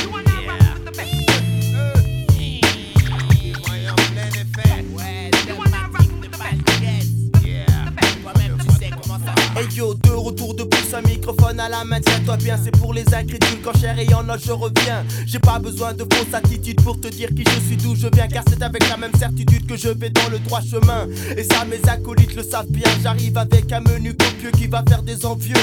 [11.01, 13.61] Microphone à la main, tiens-toi bien, c'est pour les incrédules.
[13.63, 15.03] Quand cher et en je reviens.
[15.25, 18.27] J'ai pas besoin de fausses attitudes pour te dire qui je suis, d'où je viens,
[18.27, 21.07] car c'est avec la même certitude que je vais dans le droit chemin.
[21.35, 22.89] Et ça, mes acolytes le savent bien.
[23.03, 25.55] J'arrive avec un menu copieux qui va faire des envieux.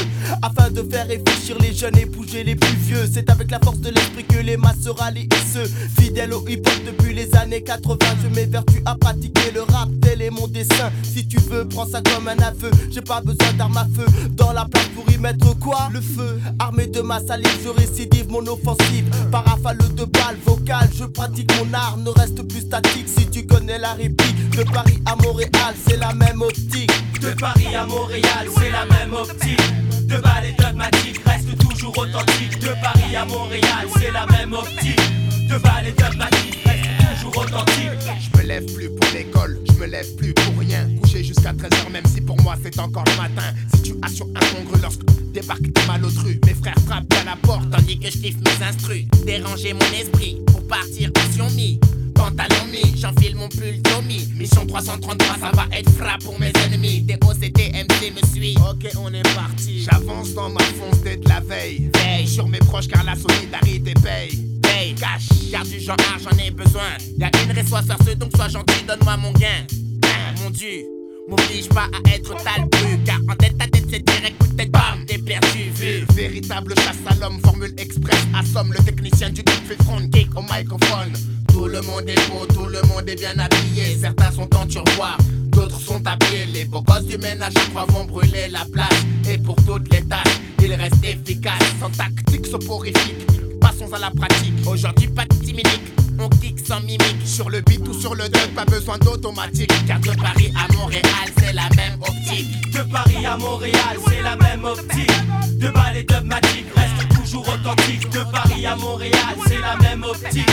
[0.43, 3.09] Afin de faire réfléchir les jeunes et bouger les plus vieux.
[3.13, 6.47] C'est avec la force de l'esprit que les masses se rallient et ceux fidèles au
[6.47, 7.97] hip-hop depuis les années 80.
[8.23, 10.91] Je m'évertue à pratiquer le rap, tel est mon dessin.
[11.03, 12.71] Si tu veux, prends ça comme un aveu.
[12.91, 15.89] J'ai pas besoin d'armes feu dans la place pour y mettre quoi?
[15.93, 16.41] Le feu.
[16.59, 19.05] Armé de ma salive, je récidive mon offensive.
[19.31, 23.09] Par rafale de balles vocales, je pratique mon art, ne reste plus statique.
[23.09, 26.93] Si tu connais la réplique, de Paris à Montréal, c'est la même optique.
[27.21, 29.61] De Paris à Montréal, c'est la même optique.
[30.07, 32.59] De balles et dogmatique, reste toujours authentique.
[32.59, 35.01] De Paris à Montréal, c'est la même optique.
[35.49, 36.82] De balles et dogmatique, reste
[37.23, 37.91] toujours authentique.
[38.21, 40.89] Je me lève plus pour l'école, je me lève plus pour rien.
[41.01, 43.55] Couché jusqu'à 13h, même si pour moi c'est encore le matin.
[43.75, 46.41] Situation incongrue lorsque débarque des malotru.
[46.47, 49.05] Mes frères frappent à la porte tandis que je kiffe mes instrus.
[49.25, 51.79] Déranger mon esprit pour partir mission mi.
[52.15, 54.29] Pantalon mi, j'enfile mon pull Tommy.
[54.37, 57.03] Mission 333, ça va être frappe pour mes ennemis.
[57.03, 58.57] DOCT, MC me suit.
[58.69, 59.87] Ok, on est parti.
[59.91, 61.91] J'avance dans ma fonce dès de la veille.
[61.95, 64.52] Veille sur mes proches car la solidarité paye.
[64.91, 66.83] Cash, garde du genre, ah, j'en ai besoin.
[67.17, 69.65] Y'a une à faire ce, donc sois gentil, donne-moi mon gain.
[70.05, 70.83] Hein, mon dieu.
[71.29, 74.73] M'oblige pas à être talbu Car en tête à tête c'est direct coup de tête
[74.73, 79.65] bam T'es perdu vu Véritable chasse à l'homme Formule express assomme Le technicien du groupe
[79.69, 81.13] fait front kick au microphone
[81.53, 85.19] Tout le monde est beau, tout le monde est bien habillé Certains sont en turboire
[85.51, 89.39] D'autres sont habillés Les beaux gosses du ménage à trois vont brûler la place Et
[89.39, 94.55] pour toutes les tâches Ils restent efficaces Sans tactique soporifique Passons à la pratique.
[94.67, 95.93] Aujourd'hui pas de timinique
[96.23, 97.17] on kick sans mimique.
[97.25, 99.73] Sur le beat ou sur le dub, pas besoin d'automatique.
[99.87, 101.03] Car de Paris à Montréal,
[101.39, 102.73] c'est la même optique.
[102.73, 105.11] De Paris à Montréal, c'est la même optique.
[105.59, 108.11] De balles et dogmatique, reste toujours authentique.
[108.11, 110.47] De Paris à Montréal, c'est la même optique.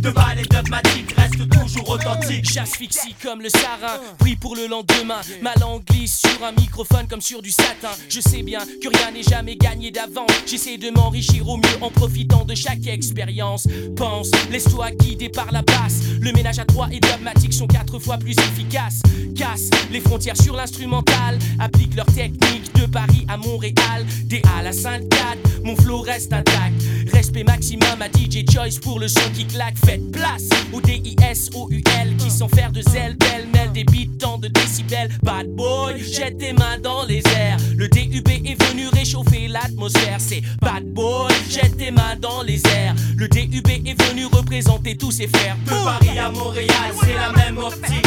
[0.00, 2.44] De balles et dogmatique, reste toujours authentique.
[2.52, 5.20] J'asphyxie comme le sarin, pris pour le lendemain.
[5.42, 7.90] Ma langue glisse sur un microphone comme sur du satin.
[8.08, 10.26] Je sais bien que rien n'est jamais gagné d'avant.
[10.46, 13.66] J'essaie de m'enrichir au mieux en profitant de chaque expérience.
[13.96, 16.00] Pense, laisse-toi guider par la basse.
[16.20, 19.02] Le ménage à trois et dogmatique sont quatre fois plus efficaces.
[19.36, 21.38] Casse les frontières sur l'instrumental.
[21.60, 24.04] Applique leur technique de Paris à Montréal.
[24.24, 26.02] Des à la Sainte-Cat, mon flow
[26.32, 26.74] intact.
[27.12, 29.76] Respect maximum à DJ Choice pour le son qui claque.
[29.84, 35.10] Faites place au D-I-S-O-U-L Qui s'en faire de zèle, pêle-mêle Des beats tant de décibels.
[35.22, 37.58] Bad boy, jette tes mains dans les airs.
[37.76, 40.18] Le DUB est venu réchauffer l'atmosphère.
[40.18, 42.94] C'est bad boy, jette tes mains dans les airs.
[43.16, 45.56] Le DUB est venu représenter tous ses frères.
[45.66, 48.06] De Paris à Montréal, c'est la même optique.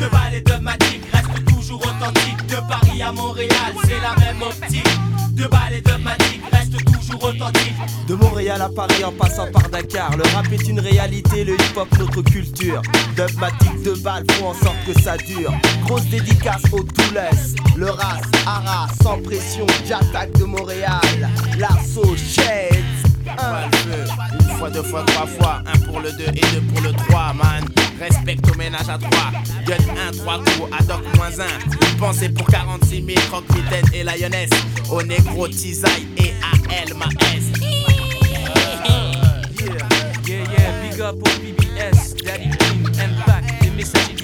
[0.00, 3.50] De balles et dogmatique, reste toujours authentique De Paris à Montréal,
[3.84, 4.86] c'est la même optique
[5.32, 7.74] De balles et dogmatique, reste toujours authentique
[8.06, 11.88] De Montréal à Paris en passant par Dakar, le rap est une réalité, le hip-hop
[11.98, 12.82] notre culture.
[13.16, 15.52] Dogmatique de balles font en sorte que ça dure.
[15.84, 17.20] Grosse dédicace aux Toules,
[17.76, 21.30] le Ras, Ara, sans pression, j'attaque de Montréal.
[21.58, 22.84] L'assaut Shades.
[23.38, 24.45] Un.
[24.58, 27.62] Fois, deux fois, trois fois, un pour le deux et deux pour le trois, man.
[28.00, 29.30] Respecte au ménage à trois.
[29.66, 29.76] Gun
[30.08, 31.44] 1, 3 coups, ad hoc moins 1.
[31.90, 34.50] Une pensée pour 46 000 croque-mitaine et lioness.
[34.90, 37.44] Au négro, tisaille et à elle, ma S.
[40.26, 42.48] Yeah, yeah, big up au BBS, Daddy
[42.98, 44.15] Impact, les messagers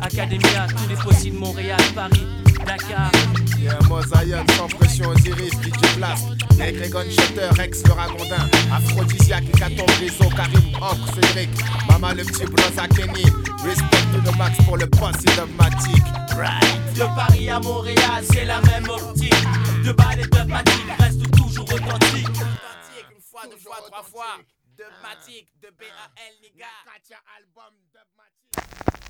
[0.00, 2.26] Academia, tous les possibles, Montréal, Paris,
[2.66, 3.10] Dakar.
[3.58, 6.24] Yeah, Mosaïon, sans pression, Osiris, DJ Blast.
[6.56, 8.48] Nègre et Gunshutter, Rex le ragondin.
[8.72, 11.50] Aphrodisiaque, Hécatombe, Rizzo, Karim, Ocre, Cédric.
[11.88, 13.24] Mama le petit bros à Kenny.
[13.62, 16.04] Respect to the max pour le boss dogmatique.
[16.36, 16.94] Right.
[16.94, 19.34] De Paris à Montréal, c'est la même optique.
[19.84, 22.28] De balles et dogmatique, reste toujours authentique.
[22.28, 24.38] Une fois, deux fois, trois fois.
[24.76, 26.66] Dogmatique, de B-A-L, nigga.
[26.86, 29.09] Katia album, dogmatique.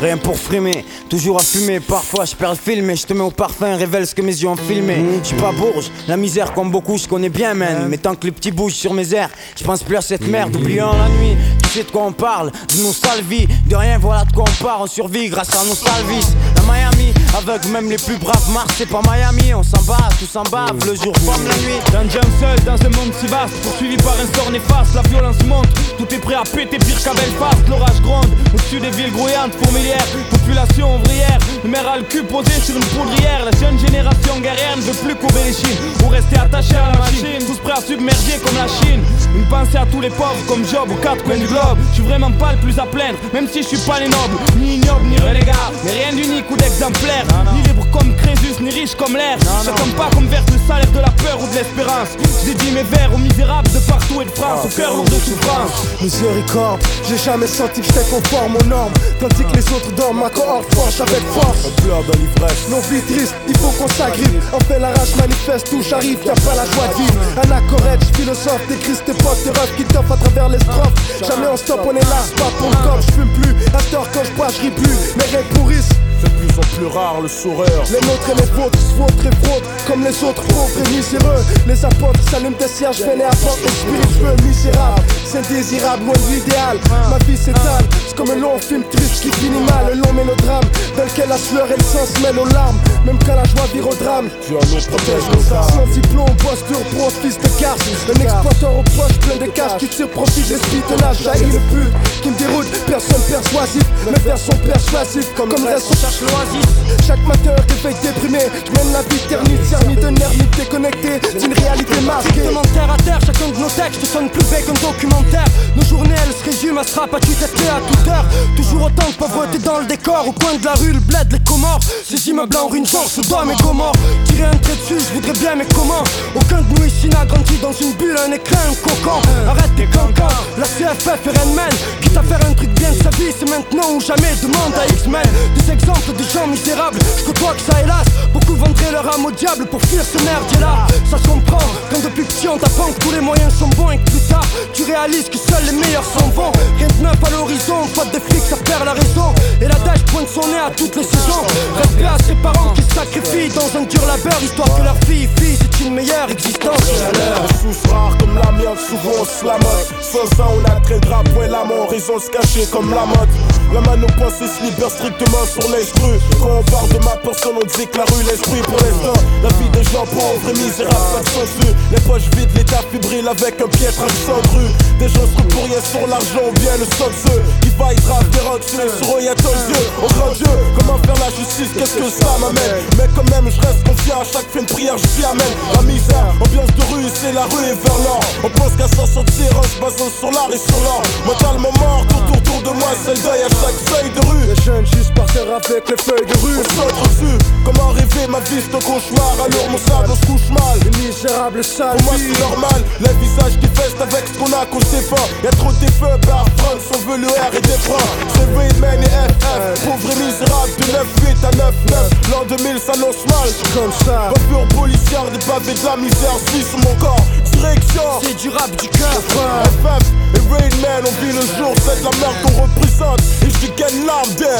[0.00, 1.80] Rien pour frimer, toujours à fumer.
[1.80, 4.36] Parfois je perds le film et je te mets au parfum, révèle ce que mes
[4.36, 5.04] yeux ont filmé.
[5.22, 7.88] Je suis pas bourge, la misère comme beaucoup, je connais bien, man.
[7.88, 10.54] Mais tant que les petits bougent sur mes airs, je pense plus à cette merde.
[10.54, 11.36] Oubliant la nuit,
[11.68, 12.92] sais de quoi on parle, de nos
[13.28, 13.46] vies.
[13.66, 16.32] De rien, voilà de quoi on part, on survit grâce à nos sales vices.
[16.56, 19.54] À Miami, avec même les plus braves, Mars c'est pas Miami.
[19.54, 21.80] On s'en bat, tout s'en bave, le jour comme la nuit.
[21.92, 25.68] Dungeon seul dans un monde si vaste, poursuivi par un sort néfaste, la violence monte,
[25.98, 30.06] tout est prêt à péter pire qu'à Belfast, l'orage gronde, au-dessus des villes grouillantes, fourmilières,
[30.30, 35.14] population ouvrière, le cul posé sur une poudrière, la jeune génération guerrière ne veut plus
[35.16, 38.68] courir les chines, ou rester attaché à la machine, tous prêts à submerger comme la
[38.68, 39.02] Chine.
[39.34, 41.57] Une pensée à tous les pauvres comme Job aux quatre coins du globe.
[41.90, 44.38] Je suis vraiment pas le plus à plaindre, même si je suis pas les nobles,
[44.58, 47.24] ni ignoble, ni relégable, mais rien d'unique ou d'exemplaire.
[47.54, 49.38] Ni libre comme Crésus, ni riche comme l'air.
[49.64, 52.10] Je tombe pas comme verse le salaire de la peur ou de l'espérance.
[52.44, 55.18] J'ai dit mes vers aux misérables de partout et de France, au cœur lourd de
[55.18, 55.72] souffrance.
[56.00, 58.92] Miséricorde, j'ai jamais senti que j'étais conforme aux normes.
[59.20, 61.66] Tandis que les autres dorment, ma cohorte force avec force.
[61.66, 62.68] On pleure dans l'ivresse.
[62.70, 64.42] Non, vie triste, il faut qu'on s'agrippe.
[64.52, 67.18] En fait, la rage manifeste où j'arrive, y'a pas la joie de vivre.
[67.42, 70.94] Anacorète, philosophe, décris tes potes, tes refs qui t'offrent à travers les strophes.
[71.26, 73.54] Jamais on stop, on est là, pas pour le corps, je fume plus.
[73.68, 75.16] À tort, quand je bois, je plus.
[75.16, 76.07] Mes rêves pourrissent.
[76.20, 77.82] C'est de plus en plus rare le sourire.
[77.90, 81.42] Les nôtres et les vôtres se vautrent et comme les autres pauvres et miséreux.
[81.66, 85.02] Les apôtres s'allument des cierges, à porte et spiritueux, misérable.
[85.24, 86.78] C'est indésirable, loin de l'idéal.
[87.10, 89.92] Ma vie s'étale, c'est comme un long film triste qui finit mal.
[89.92, 90.64] Un long mélodrame
[90.96, 92.78] dans lequel la sueur et le sang se mêlent aux larmes.
[93.06, 94.28] Même quand la joie vire au drame.
[94.46, 95.70] Dieu nous protège nos âmes.
[95.70, 97.48] Sans diplôme, posture pour un fils de.
[97.58, 101.22] Un exploiteur aux poches plein de cash qui tire profit de l'espionage.
[101.22, 101.92] Jaillit le but
[102.22, 103.82] qui me déroute, personne persuasif.
[104.06, 106.68] Mes vers sont persuasifs comme, comme le reste, l'oasis.
[107.06, 112.00] Chaque matin, réveil déprimé, je mène la vie ternite, cernie d'un ermite déconnecté d'une réalité
[112.00, 112.46] masquée.
[112.48, 115.44] Demande terre à terre, chacun de nos textes sonne plus bête qu'un documentaire.
[115.76, 118.24] Nos journées, elles se résument à se rapatrier à toute heure.
[118.56, 121.40] Toujours autant de pauvreté dans le décor, au coin de la rue, le bled, les
[121.40, 121.80] comores.
[122.04, 123.54] Ces immeubles en ruine, genre sous doigt, mes.
[123.56, 126.04] Tirer un trait dessus, je voudrais bien, mais comment
[126.34, 129.20] Aucun de nous ici n'a grandi dans une bulle, un écran, un cocon.
[129.48, 132.02] Arrête tes cancans, la CFF et.
[132.02, 134.34] Quitte à faire un truc bien de sa vie, c'est maintenant ou jamais.
[134.42, 136.98] Demande à X-Men des exemples de gens misérables.
[137.18, 138.06] Je côtoie que ça, hélas.
[138.32, 140.86] Beaucoup vendraient leur âme au diable pour fuir ce merdier là.
[141.10, 143.98] Ça se comprend quand depuis petit on t'apprend que tous les moyens sont bons et
[143.98, 146.52] que plus tard tu réalises que seuls les meilleurs sont bons.
[146.78, 149.34] Rien de neuf à l'horizon, faute de flics, ça perd la raison.
[149.60, 151.44] Et la dèche pointe son nez à toutes les saisons.
[151.76, 155.56] Respect à ses parents qui sacrifient dans un dur labeur, histoire que leur fille, fille,
[155.58, 157.48] c'est une meilleure existence que la leur.
[157.60, 159.88] Sous rare comme la mienne, souvent on se la mode.
[160.00, 163.28] Sans ça, on a très grave, point la mort, raison se cacher comme la mode.
[163.72, 167.86] La mano pense se libère strictement sur Quand on parle de ma personne, on dit
[167.86, 169.20] que la rue l'esprit pour l'instant.
[169.42, 171.74] La vie des gens pauvres et misérables, pas de censure.
[171.92, 174.66] Les poches vides, l'état fébrile avec un piètre accent cru.
[174.98, 178.40] Des gens se pour rien sur l'argent bien le de ceux qui vaillent grave des
[178.40, 179.82] rocs sur eux, y'a ton Dieu.
[180.02, 182.82] Oh grand Dieu, comment faire la justice, qu'est-ce que ça m'amène?
[182.98, 185.54] Mais quand même, je reste confiant à chaque fin de prière, je t'y amène.
[185.74, 188.20] La misère, ambiance de rue, c'est la rue et vers l'or.
[188.42, 191.02] On pense qu'à s'en sortir en se basant sur l'art et sur l'or.
[191.26, 194.44] Mentalement mort, tout autour de moi, c'est le deuil à chaque feuille de rue.
[194.48, 195.46] Les jeunes juste par terre
[195.86, 196.58] les feuilles de rue.
[196.58, 199.34] On saute dessus, comment rêver ma vie, c'est un cauchemar.
[199.38, 200.78] Alors mon sable, on se couche mal.
[200.82, 201.96] Les misérables sales.
[201.98, 205.26] Pour moi, c'est normal, les visages qui festent avec ce qu'on a qu'on sait pas.
[205.44, 208.10] Y'a trop de feux, par France, on veut le R et des freins.
[208.34, 212.32] C'est Rayman et FF, pauvre et misérable, de 9-8 à 9-9.
[212.32, 214.32] L'an 2000 s'annonce mal, comme ça.
[214.34, 217.24] Voiture policière, des pavés de la misère, suis sur mon corps.
[217.58, 219.08] Direction, c'est du rap du cœur.
[219.10, 223.20] FF et Rainman, on vit le jour, c'est de la merde qu'on représente.
[223.42, 224.58] Et je gagne l'arme d'air.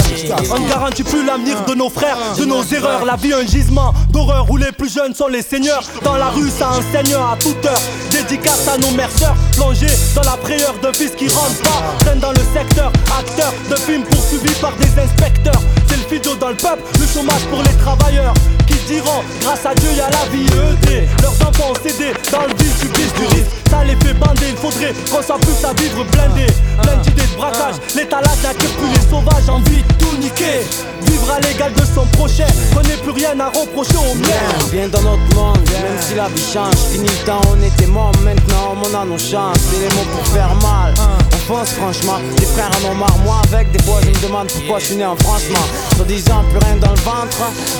[0.50, 3.04] On ne garantit plus l'avenir de nos frères, de nos erreurs.
[3.04, 5.84] La vie un gisement d'horreur où les plus jeunes sont les seigneurs.
[6.02, 7.80] Dans la rue, ça enseigne à toute heure.
[8.10, 9.86] Dédicace à nos merceurs, plongés
[10.16, 11.94] dans la frayeur d'un fils qui rentre pas.
[12.00, 15.62] Traîne dans le secteur, acteur de films poursuivis par des inspecteurs.
[15.88, 18.34] C'est le fido dans le peuple, le chômage pour les travailleurs.
[18.66, 21.08] Qui diront, grâce à Dieu, y a la vie ED.
[21.22, 23.58] Leurs enfants ont cédé dans le vice du risque.
[23.70, 26.46] Ça les fait bander, il faudrait qu'on plus à vivre blindé.
[26.82, 30.64] Plein d'idées de braquage, l'étalage n'attire plus les sauvages, envie de tout niquer.
[31.02, 34.46] Vivre à l'égal de son prochain, qu'on n'ait plus rien à reprocher au mien.
[34.72, 36.74] Viens dans notre monde, même si la vie change.
[36.92, 39.58] Fini le temps, on était mort, maintenant on a nos chances.
[39.70, 40.94] C'est les mots pour faire mal.
[41.32, 43.18] On pense franchement, les frères en ont marre.
[43.24, 45.64] Moi, avec des bois, je me demande pourquoi je suis né en franchement.
[45.96, 47.38] Soi disant, plus rien dans le ventre.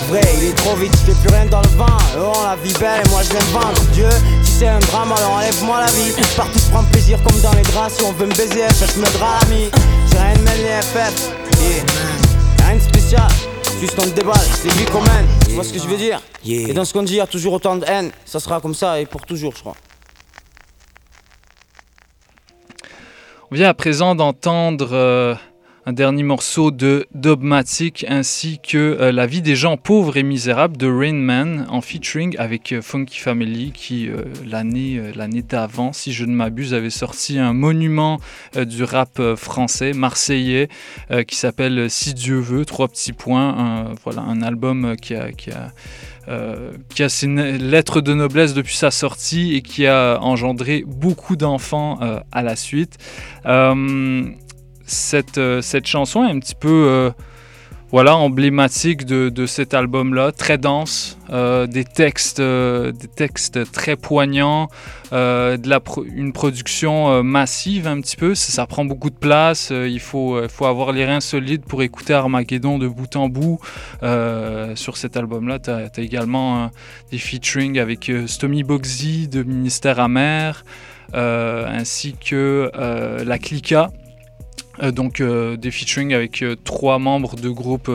[0.09, 1.99] Vrai, il est trop vite, je fais plus rien dans le vent.
[2.19, 3.81] Ont la vie belle moi je vendre.
[3.93, 4.09] Dieu,
[4.43, 6.13] si c'est un drame, alors enlève-moi la vie.
[6.37, 7.95] Partout je prends plaisir comme dans les draps.
[7.95, 9.71] Si on veut me baiser, FF me drame.
[10.11, 11.31] J'ai rien de les FF.
[11.61, 12.67] Yeah.
[12.67, 13.29] Rien de spécial.
[13.81, 15.27] Juste on déballe, c'est lui qu'on mène.
[15.47, 16.21] Tu vois ce que je veux dire?
[16.45, 18.11] Et dans ce qu'on dit, il y a toujours autant de haine.
[18.25, 19.77] Ça sera comme ça et pour toujours, je crois.
[23.51, 25.35] On vient à présent d'entendre euh,
[25.89, 30.77] un dernier morceau de Dogmatic ainsi que euh, La vie des gens pauvres et misérables
[30.77, 36.13] de Rain Man en featuring avec euh, Funky Family qui euh, l'année l'année d'avant, si
[36.13, 38.21] je ne m'abuse, avait sorti un monument
[38.55, 40.69] du rap français marseillais
[41.27, 45.51] qui s'appelle Si Dieu veut, trois petits points, un, voilà un album qui a, qui
[45.51, 45.73] a
[46.95, 51.99] qui a ses lettres de noblesse depuis sa sortie et qui a engendré beaucoup d'enfants
[52.31, 52.99] à la suite.
[54.89, 57.11] Cette, euh, cette chanson est un petit peu, euh,
[57.91, 64.69] voilà, emblématique de, de cet album-là, très dense, euh, des, textes, des textes très poignants,
[65.11, 65.81] de la
[66.15, 70.93] une production massive un petit peu, ça, prend beaucoup de place, il faut, faut avoir
[70.93, 73.59] les reins solides pour écouter Armageddon de bout en bout.
[74.03, 76.71] Sur cet album-là, tu as, également
[77.11, 80.63] des featuring avec Stomy Boxy de Ministère Amer,
[81.15, 82.71] ainsi que
[83.25, 83.91] La Clica.
[84.83, 87.91] Euh, donc euh, des featuring avec euh, trois membres de groupes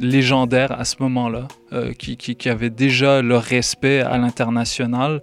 [0.00, 5.22] légendaires à ce moment-là, euh, qui, qui, avaient déjà leur respect à l'international.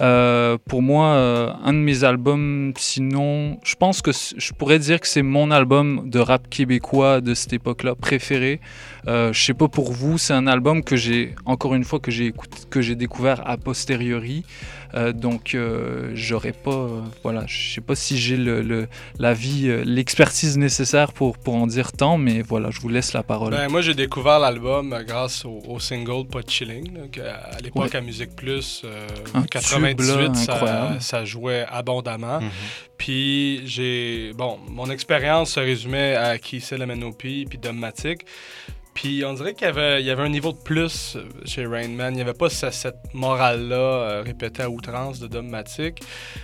[0.00, 5.00] Euh, pour moi, euh, un de mes albums, sinon, je pense que je pourrais dire
[5.00, 8.60] que c'est mon album de rap québécois de cette époque-là préféré.
[9.06, 12.32] Je sais pas pour vous, c'est un album que j'ai, encore une fois, que j'ai
[12.70, 14.44] que j'ai découvert a posteriori.
[15.14, 15.56] Donc,
[16.14, 16.86] j'aurais pas,
[17.22, 18.88] voilà, je sais pas si j'ai le,
[19.18, 23.22] la vie, l'expertise nécessaire pour, pour en dire tant, mais voilà, je vous laisse la
[23.22, 23.52] parole.
[23.52, 26.94] Ben, moi, j'ai découvert l'album grâce au single Pas de Chilling.
[26.94, 27.96] là, que, à l'époque, Ouais.
[27.96, 32.40] à Musique Plus, euh, en 98, tube, là, ça, jouait abondamment.
[32.40, 32.50] Mhm.
[32.96, 34.32] Puis, j'ai.
[34.34, 38.20] Bon, mon expérience se résumait à Qui c'est le Manopi puis Dogmatic.
[39.00, 42.12] Puis on dirait qu'il y avait, un niveau de plus chez Rain Man.
[42.12, 46.02] Il n'y avait pas ce- cette morale-là euh, répétée à outrance de Dogmatic.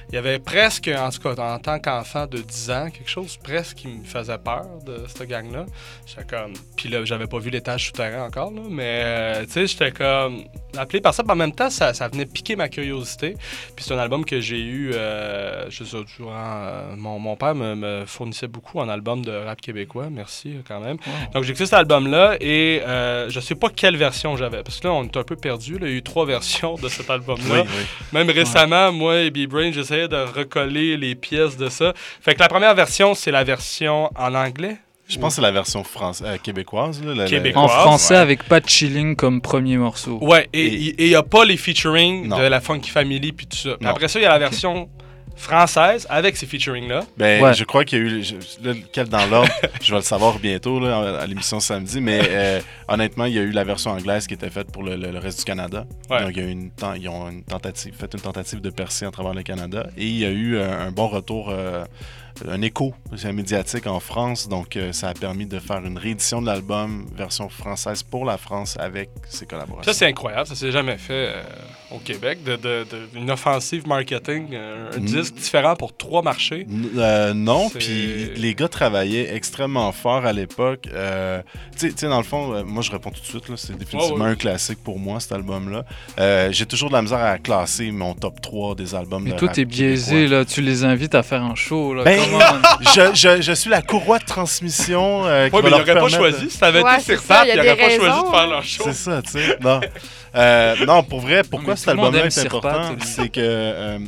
[0.09, 3.36] Il y avait presque, en tout cas en tant qu'enfant de 10 ans, quelque chose
[3.36, 5.66] presque qui me faisait peur de cette gang-là.
[6.07, 6.54] J'étais comme...
[6.78, 10.44] Puis là, j'avais pas vu l'étage souterrain encore, là, mais euh, tu sais, j'étais comme
[10.79, 11.22] appelé par ça.
[11.22, 13.35] Puis en même temps, ça, ça venait piquer ma curiosité.
[13.74, 16.33] Puis c'est un album que j'ai eu, euh, je sais, durant...
[16.33, 20.09] euh, mon, mon père me, me fournissait beaucoup en album de rap québécois.
[20.11, 20.97] Merci euh, quand même.
[21.33, 24.62] Donc j'ai écouté cet album-là et euh, je sais pas quelle version j'avais.
[24.62, 25.77] Parce que là, on est un peu perdu.
[25.81, 27.55] Il y a eu trois versions de cet album-là.
[27.55, 27.85] Oui, oui.
[28.12, 31.93] Même récemment, moi et B-Brain, j'essayais de recoller les pièces de ça.
[32.20, 34.77] Fait que la première version, c'est la version en anglais.
[35.09, 37.00] Je pense que c'est la version France, euh, québécoise.
[37.02, 37.64] Là, la- la- Québécoise.
[37.64, 38.20] en français, ouais.
[38.20, 40.18] avec Pat Chilling comme premier morceau.
[40.20, 40.66] Ouais, et
[40.98, 42.38] il n'y a pas les featuring Non.
[42.38, 43.76] de la Funky Family puis tout ça.
[43.84, 44.88] Après ça, il y a la version
[45.36, 47.04] française avec ces featuring-là.
[47.18, 47.54] Ben, Ouais.
[47.54, 48.22] je crois qu'il y a eu.
[48.22, 48.34] je-
[48.66, 49.50] là, lequel dans l'ordre,
[49.82, 53.42] je vais le savoir bientôt là, à l'émission samedi, mais euh, honnêtement, il y a
[53.42, 55.84] eu la version anglaise qui était faite pour le, le- le reste du Canada.
[56.11, 56.22] Ouais.
[56.22, 59.04] Donc, il y a eu une, ils ont une tentative, fait une tentative de percer
[59.04, 61.50] à travers le Canada et il y a eu un, un bon retour.
[61.50, 61.84] euh,
[62.49, 62.95] un écho
[63.32, 67.49] médiatique en France, donc euh, ça a permis de faire une réédition de l'album version
[67.49, 69.93] française pour la France avec ses collaborations.
[69.93, 70.47] Ça, c'est incroyable.
[70.47, 71.43] Ça s'est jamais fait euh,
[71.93, 72.43] au Québec.
[72.45, 75.05] De, de- de- une offensive marketing, euh, un Mm.
[75.05, 76.66] disque différent pour trois marchés.
[76.68, 80.89] N- euh, non, puis les gars travaillaient extrêmement fort à l'époque.
[80.93, 81.43] Euh,
[81.78, 84.34] tu sais- dans le fond, euh, moi je réponds tout de suite, c'est définitivement un
[84.37, 85.84] classique pour moi, cet album-là.
[86.18, 89.37] Euh, J'ai toujours de la misère à classer mon top 3 des albums Mais de
[89.37, 90.45] toi, rap t'es biaisé, là.
[90.45, 92.05] Tu les invites à faire un show, là.
[92.05, 92.20] Ben.
[92.95, 95.24] je, je- je suis la courroie de transmission.
[95.27, 96.45] euh, va mais il leur aurait pas choisi.
[96.47, 96.59] de- Si
[97.12, 98.47] été ça, Rap, il y a il des aurait pas choisi de faire hein.
[98.49, 98.83] leur show.
[98.87, 99.59] C'est ça, tu sais.
[99.61, 99.81] Non.
[100.35, 102.95] Euh, non, pour vrai, pourquoi cet album-là est important?
[103.03, 103.99] C'est que euh,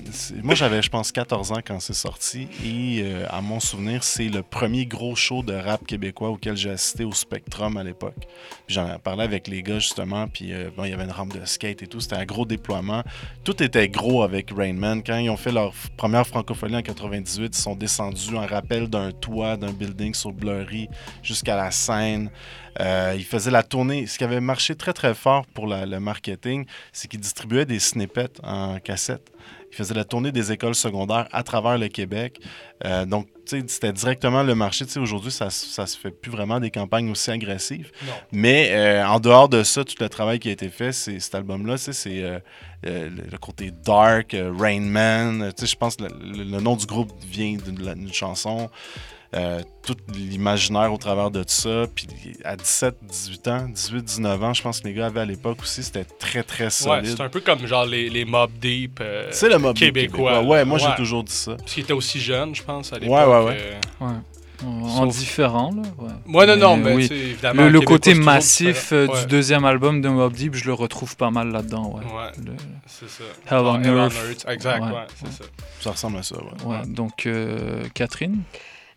[0.42, 2.48] moi, j'avais, je pense, 14 ans quand c'est sorti.
[2.62, 6.68] Et euh, à mon souvenir, c'est le premier gros show de rap québécois auquel j'ai
[6.70, 8.14] assisté au Spectrum à l'époque.
[8.66, 10.26] J'en ai parlé avec les gars, justement.
[10.28, 12.00] Puis euh, bon, il y avait une rampe de skate et tout.
[12.00, 13.02] C'était un gros déploiement.
[13.42, 15.02] Tout était gros avec Rain Man.
[15.06, 19.12] Quand ils ont fait leur première francophonie en 98, ils sont descendus en rappel d'un
[19.12, 20.88] toit d'un building sur Blurry
[21.22, 22.30] jusqu'à la scène.
[22.80, 24.06] Euh, ils faisaient la tournée.
[24.06, 28.40] Ce qui avait marché très très fort pour le marketing, c'est qu'ils distribuaient des snippets
[28.42, 29.32] en cassette.
[29.70, 32.40] Ils faisaient la tournée des écoles secondaires à travers le Québec.
[32.84, 34.84] Euh, donc, tu sais, c'était directement le marché.
[34.86, 37.90] Tu sais, aujourd'hui, ça, ça se fait plus vraiment des campagnes aussi agressives.
[38.06, 38.12] Non.
[38.32, 41.34] Mais euh, en dehors de ça, tout le travail qui a été fait, c'est cet
[41.34, 42.38] album-là, c'est euh,
[42.86, 45.52] euh, le, côté dark, Rain Man.
[45.56, 48.70] Tu sais, je pense que le, nom du groupe vient d'une chanson.
[49.36, 51.84] Euh, tout l'imaginaire au travers de tout ça.
[51.94, 52.06] Puis
[52.44, 55.58] à 17, 18 ans, 18, 19 ans, je pense que les gars avaient à l'époque
[55.62, 57.14] aussi, c'était très, très Ouais, solide.
[57.14, 60.32] c'est un peu comme genre les, les Mob Deep euh, C'est le Deep québécois.
[60.32, 60.42] québécois.
[60.44, 61.56] Ouais, moi, j'ai toujours dit ça.
[61.56, 63.14] Parce qu'il était aussi jeune, je pense, à l'époque.
[63.16, 63.56] Ouais, ouais, ouais.
[64.00, 64.16] euh, Ouais.
[64.64, 65.82] En Sauf- différent, là.
[65.98, 69.20] Ouais, Ouais, non, non, mais évidemment, Le, côté massif euh, Ouais.
[69.20, 72.04] du deuxième album de Mob Deep, je le retrouve pas mal là-dedans, ouais.
[72.06, 72.52] Ouais, Le-
[72.86, 73.22] c'est ça.
[73.48, 74.14] Hell on Earth.
[74.14, 75.44] Earth, exact, ouais, c'est ça.
[75.80, 76.64] Ça ressemble à ça, ouais.
[76.66, 78.38] Ouais, donc, euh, Catherine?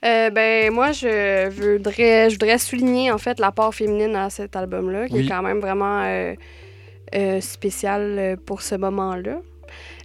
[0.04, 4.56] Euh, ben moi je voudrais je voudrais souligner en fait la part féminine à cet
[4.56, 5.26] album là qui Oui.
[5.26, 6.34] est quand même vraiment euh,
[7.14, 9.38] euh, spécial euh, pour ce moment-là.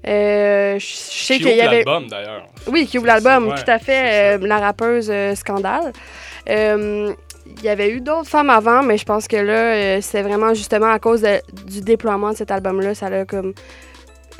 [0.04, 2.46] Je sais Qui qu'il y avait l'album, d'ailleurs.
[2.68, 5.92] Oui, qui ouvre l'album, ouais, tout à fait la rappeuse Scandale.
[6.48, 10.90] Il y avait eu d'autres femmes avant, mais je pense que là, c'est vraiment justement
[10.92, 13.54] à cause de- du déploiement de cet album-là, ça l'a comme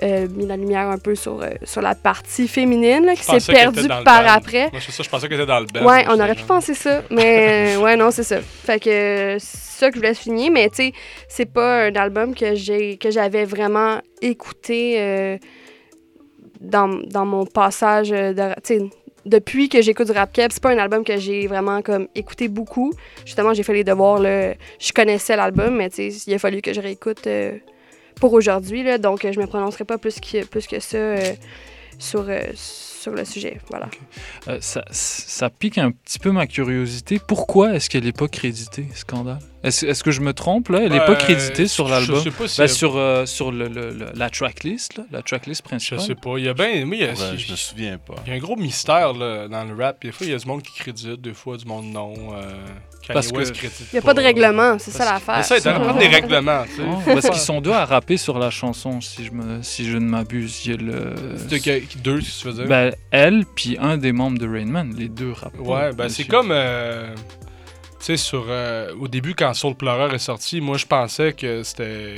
[0.02, 3.52] euh, mis la lumière un peu sur, euh, sur la partie féminine là, qui s'est
[3.52, 4.28] perdue par band.
[4.28, 4.68] après.
[4.70, 5.86] Moi, c'est ça, je pensais qu'elle était dans le band.
[5.86, 8.40] Ouais, on aurait pu penser ça, mais ouais, non, c'est ça.
[8.40, 10.92] Fait que c'est ça que je voulais souligner, mais tu sais,
[11.28, 15.38] c'est pas un album que j'ai que j'avais vraiment écouté euh,
[16.60, 18.90] dans, dans mon passage de,
[19.24, 22.48] depuis que j'écoute du rap keb, c'est pas un album que j'ai vraiment comme écouté
[22.48, 22.92] beaucoup.
[23.24, 26.60] Justement, j'ai fait les devoirs là, je connaissais l'album, mais tu sais, il a fallu
[26.60, 27.26] que je réécoute
[28.20, 31.34] pour aujourd'hui donc euh, je me prononcerai pas plus que plus que ça euh,
[31.98, 32.40] sur euh,
[33.06, 33.88] sur le sujet, voilà.
[34.48, 37.20] Euh, ça, ça pique un petit peu ma curiosité.
[37.24, 39.38] Pourquoi est-ce qu'elle n'est pas créditée, Scandale?
[39.62, 40.80] Est-ce est-ce que je me trompe là?
[40.82, 42.22] Elle n'est pas créditée sur je l'album?
[42.22, 45.22] sais pas si Ben, elle- sur, euh, sur le, le- le- la tracklist, là, la
[45.22, 46.00] tracklist Je principale.
[46.00, 46.34] sais pas.
[46.38, 46.84] Il y a bien.
[46.84, 48.14] moi, il y a- Ouais, je me souviens pas.
[48.26, 50.02] Il y a un gros mystère là, dans le rap.
[50.02, 52.14] Des fois, il y a du monde qui crédite, des fois, du monde non.
[52.34, 52.42] Euh,
[53.12, 55.36] Parce que- Il y a pas de règlement, c'est ça l'affaire.
[55.36, 56.82] Mais ça, il y a pas des règlements, tu sais.
[56.88, 59.96] Oh, parce qu'ils sont deux à rapper sur la chanson, si je, me, si je
[59.96, 60.62] ne m'abuse.
[60.66, 61.14] Il y a le...
[61.48, 62.66] C'est deux, si tu veux dire.
[62.66, 65.58] Ben, elle, puis un des membres de Rain Man, les deux rappent.
[65.60, 66.50] Ouais, ben c'est comme.
[66.50, 67.14] euh,
[67.98, 68.46] tu sais, sur.
[68.48, 72.14] euh, au début, quand Soul Pleureur est sorti, moi, je pensais que c'était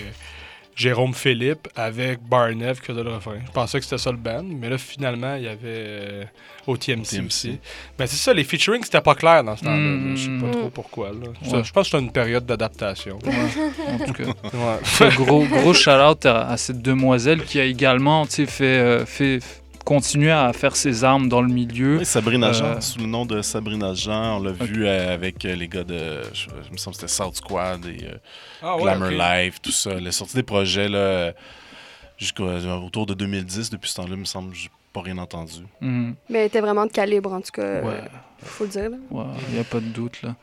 [0.74, 3.38] Jérôme Philippe avec Barnev qui faisait le refrain.
[3.46, 6.24] Je pensais que c'était ça le band, mais là, finalement, il y avait euh,
[6.68, 7.58] OTMC, aussi.
[7.98, 9.76] Ben, c'est ça, les featuring, c'était pas clair dans ce temps-là.
[9.76, 10.14] là.
[10.14, 10.50] Je sais pas Mm.
[10.52, 11.08] trop pourquoi.
[11.10, 11.26] Là.
[11.48, 11.64] Ça, Ouais.
[11.64, 13.18] Je pense que c'était une période d'adaptation.
[13.18, 14.24] en tout cas.
[15.00, 15.14] Ouais.
[15.16, 19.40] Gros, gros shout-out à, à cette demoiselle qui a également tu sais, fait, euh, fait
[19.88, 21.96] continuer à faire ses armes dans le milieu.
[21.96, 25.46] Oui, Sabrina Euh, Jean, sous le nom de Sabrina Jean, on l'a vu euh, avec
[25.46, 28.18] euh, les gars de, je, je me semble que c'était South Squad et euh,
[28.62, 29.14] Ah ouais, Glamour ok.
[29.18, 29.92] Life, tout ça.
[29.92, 31.32] Elle a sorti des projets là,
[32.18, 32.44] jusqu'au
[32.84, 33.70] autour de 2010.
[33.70, 35.62] Depuis ce temps-là, il me semble que j'ai pas rien entendu.
[35.80, 36.16] Mhm.
[36.28, 37.80] Mais elle était vraiment de calibre, en tout cas.
[37.80, 38.02] Ouais.
[38.42, 38.90] Faut le dire.
[39.10, 40.34] Il n'y a pas de doute là.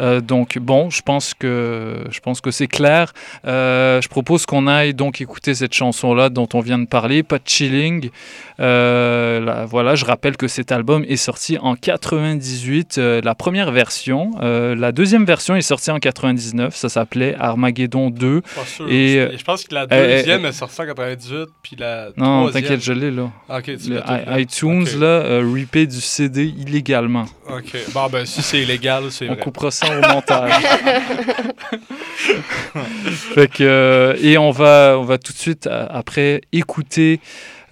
[0.00, 3.12] Euh, donc bon, je pense que je pense que c'est clair.
[3.46, 7.22] Euh, je propose qu'on aille donc écouter cette chanson là dont on vient de parler,
[7.22, 8.10] pas de chilling.
[8.58, 13.70] Euh, là, voilà, je rappelle que cet album est sorti en 98, euh, la première
[13.70, 14.30] version.
[14.40, 16.74] Euh, la deuxième version est sortie en 99.
[16.74, 18.40] Ça s'appelait Armageddon 2.
[18.40, 18.88] Pas sûr.
[18.90, 22.62] Et je pense que la deuxième euh, est sortie en 98, puis la non, troisième...
[22.62, 23.30] t'inquiète, je l'ai là.
[23.62, 24.00] Tu Le
[24.40, 24.94] iTunes Ok.
[25.00, 27.25] là, euh, ripé du CD illégalement.
[27.48, 29.42] Ok, bon ben si c'est illégal, c'est On vrai.
[29.42, 30.52] coupera ça au montage.
[33.34, 37.20] fait que, euh, et on va, on va tout de suite euh, après écouter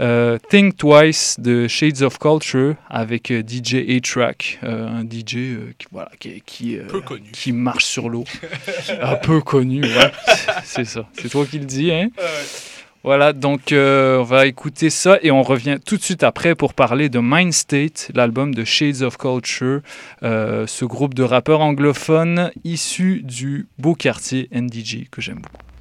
[0.00, 5.86] euh, Think Twice de Shades of Culture avec euh, DJ A-Track, euh, un DJ qui,
[5.92, 7.30] voilà, qui, qui, Peu connu.
[7.32, 8.24] qui marche sur l'eau.
[9.00, 10.10] un peu connu, ouais.
[10.64, 11.06] C'est ça.
[11.20, 12.08] C'est toi qui le dis, hein?
[13.04, 16.72] Voilà, donc euh, on va écouter ça et on revient tout de suite après pour
[16.72, 19.82] parler de Mind State, l'album de Shades of Culture,
[20.22, 25.73] euh, ce groupe de rappeurs anglophones issus du beau quartier NDG que j'aime beaucoup.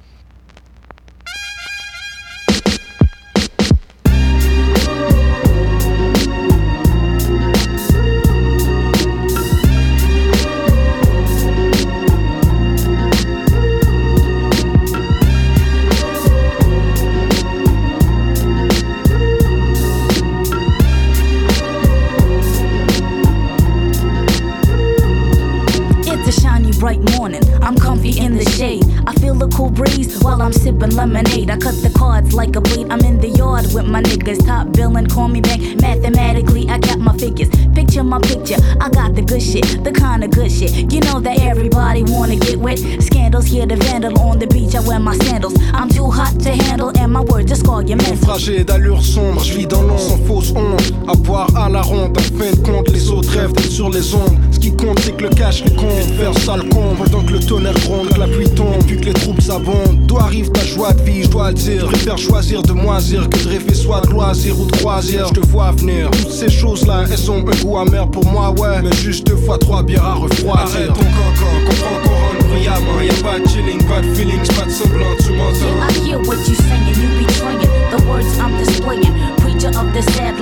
[29.52, 31.50] Cool breeze while I'm sipping lemonade.
[31.50, 32.90] I cut the cards like a bleed.
[32.90, 34.44] I'm in the yard with my niggas.
[34.46, 35.60] Top billing, call me back.
[35.80, 37.50] Mathematically, I got my figures.
[37.74, 38.56] Picture my picture.
[38.80, 40.92] I got the good shit, the kind of good shit.
[40.92, 42.78] You know that everybody wanna get wet.
[43.00, 44.74] Scandals here, the vandal on the beach.
[44.74, 45.54] I wear my sandals.
[45.72, 48.16] I'm too hot to handle, and my words just call you mental.
[48.16, 50.92] Naufragé d'allure sombre, je vis dans l'ombre sans fausse honte.
[51.06, 54.14] À boire à la ronde, en fin de compte, les autres rêvent d'être sur les
[54.14, 54.38] ondes.
[54.50, 56.04] Ce qui compte, c'est que le cash qui compte.
[56.18, 59.06] Faire ça le compte, pendant que le tonnerre gronde, que la pluie tombe, puis que
[59.06, 60.06] les troupes s'abondent.
[60.06, 61.80] D'où arrive ta joie de vie, je dois le dire.
[61.80, 65.28] Je préfère choisir de moisir que de rêver soit de loisir ou de croisière.
[65.28, 66.10] Je te vois venir.
[66.10, 68.82] Toutes ces choses-là, elles ont un goût amer pour moi, ouais.
[68.82, 70.54] Mais juste deux fois trois bières à refroidir.
[70.54, 73.00] Arrête ton cancan, comprends qu'on rentre bruyamment.
[73.02, 75.74] Y'a pas de chilling, pas de feelings, pas de semblant, tu m'entends.
[75.88, 77.60] I hear what you saying, you betraying
[77.90, 79.14] the words I'm displaying.
[79.38, 80.40] Preacher of the sad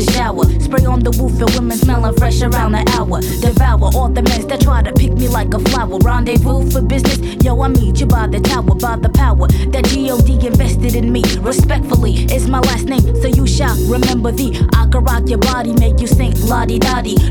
[0.00, 0.49] the shower.
[2.42, 3.20] Around the hour.
[3.40, 5.98] Devour all the men that try to pick me like a flower.
[5.98, 7.18] Rendezvous for business.
[7.44, 11.22] Yo, I meet you by the tower, by the power that GOD invested in me.
[11.40, 14.50] Respectfully, it's my last name, so you shall remember the.
[14.74, 16.78] I can rock your body, make you sing la di.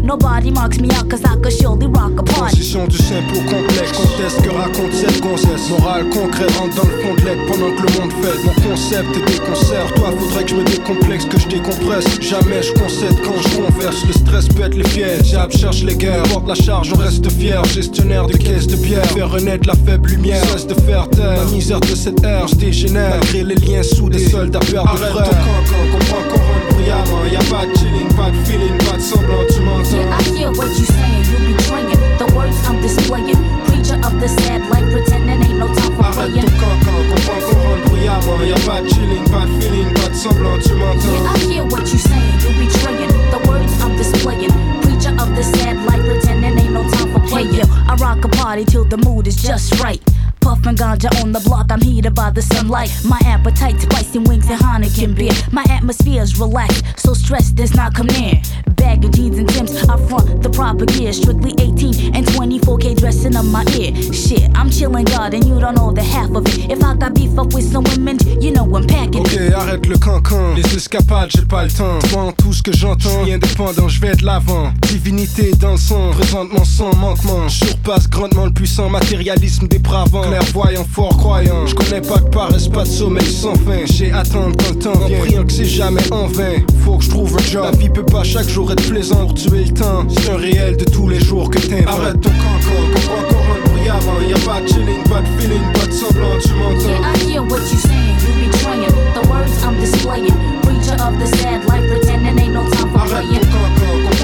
[0.02, 2.58] Nobody marks me out, cause I could surely rock a party.
[2.58, 5.70] Transition du simple au complexe, conteste que raconte cette gonzesse.
[5.70, 8.38] Morale concrète rentre dans le fond de lettre pendant que le monde fait.
[8.46, 12.06] Mon concept est des concerts, toi faudrait que je me décomplexe, que je décompresse.
[12.22, 15.32] Jamais je concède quand je converse, le stress pète les pièges.
[15.32, 17.64] Jab cherche les guerres, porte la charge, on reste fier.
[17.66, 20.44] Gestionnaire de caisse de bière, faire renaître la faible lumière.
[20.52, 23.12] Cesse de faire taire, la misère de cette ère, je dégénère.
[23.12, 25.18] Malgré les liens sous des soldats perdent de frères.
[25.18, 27.26] Arrête ton comprends qu'on rentre bruyamment.
[27.32, 29.96] Y'a pas de chilling, pas de feeling, pas de semblant, tu m'entends.
[29.96, 33.40] Yeah, I hear what you saying, you betraying the words I'm displaying.
[33.68, 36.46] Preacher of the sad life, pretending ain't no time for Arrête playing.
[36.46, 38.40] ton cancan, comprends qu'on rentre bruyamment.
[38.44, 41.14] Y'a pas de chilling, pas de feeling, pas de semblant, tu m'entends.
[41.14, 44.59] Yeah, I hear what you saying, you betraying the words I'm displaying.
[45.40, 47.22] The sad pretending ain't no time for.
[47.34, 50.02] Hey, yo, I rock a party till the mood is just right.
[50.42, 52.92] Puffin' ganja on the block, I'm heated by the sunlight.
[53.06, 55.32] My appetite, spicy wings and Heineken beer.
[55.54, 58.42] My atmosphere's relaxed, so stress does not come near.
[58.80, 61.12] Bag of jeans and Tims, I front the proper gear.
[61.14, 63.94] Strictly 18 and 24k dressing up my ear.
[64.14, 66.72] Shit, I'm chillin' God and you don't know the half of it.
[66.72, 69.98] If I got beef up with some women, you know I'm packing Ok, arrête le
[69.98, 70.56] cancan.
[70.56, 72.00] Les escapades, j'ai pas le temps.
[72.14, 74.72] Moi, tout ce que j'entends, je indépendant, je vais de l'avant.
[74.88, 77.50] Divinité dans le sang, présentement sans manquement.
[77.50, 80.22] Surpasse grandement le puissant matérialisme dépravant.
[80.22, 81.66] Clairvoyant, fort croyant.
[81.68, 83.86] Je connais pas de paresse, pas de sommeil sans fin.
[83.86, 85.44] J'ai attendre quand le temps vient.
[85.44, 86.60] Que c'est jamais en vain.
[86.84, 87.64] Faut que je trouve un job.
[87.64, 90.06] La vie peut pas chaque jour être plaisant pour tuer le temps.
[90.10, 91.88] C'est un réel de tous les jours que t'inventes.
[91.88, 94.22] Arrête ton cancan, comprends qu'on rentre bruyamment.
[94.28, 96.88] Y'a pas de chilling, pas de feeling, pas de semblant, tu m'entends.
[96.88, 100.38] Yeah, I hear what you saying, you betraying the words I'm displaying.
[100.62, 103.49] Preacher of the sad life, pretending ain't no time for Arrête playing.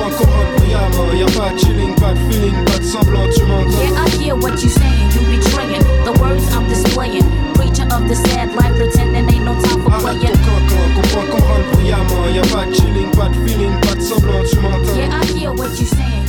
[0.10, 1.14] Ton cancan, comprends qu'on rentre bruyamment.
[1.14, 3.82] Y'a pas de chilling, pas de feeling, pas de semblant, tu m'entends.
[3.82, 7.26] Yeah, I hear what you saying, you betraying the words I'm displaying.
[7.56, 10.38] Preacher of the sad life, pretending ain't no time for Arrête playing.
[10.95, 12.28] comprends qu'on rentre bruyamment.
[12.34, 14.95] Y'a pas de chilling, pas de feeling, pas de semblant, tu m'entends.
[14.95, 16.24] Yeah, I hear what you saying,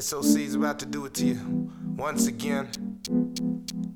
[0.00, 1.70] SOC's about to do it to you.
[1.96, 2.89] Once again.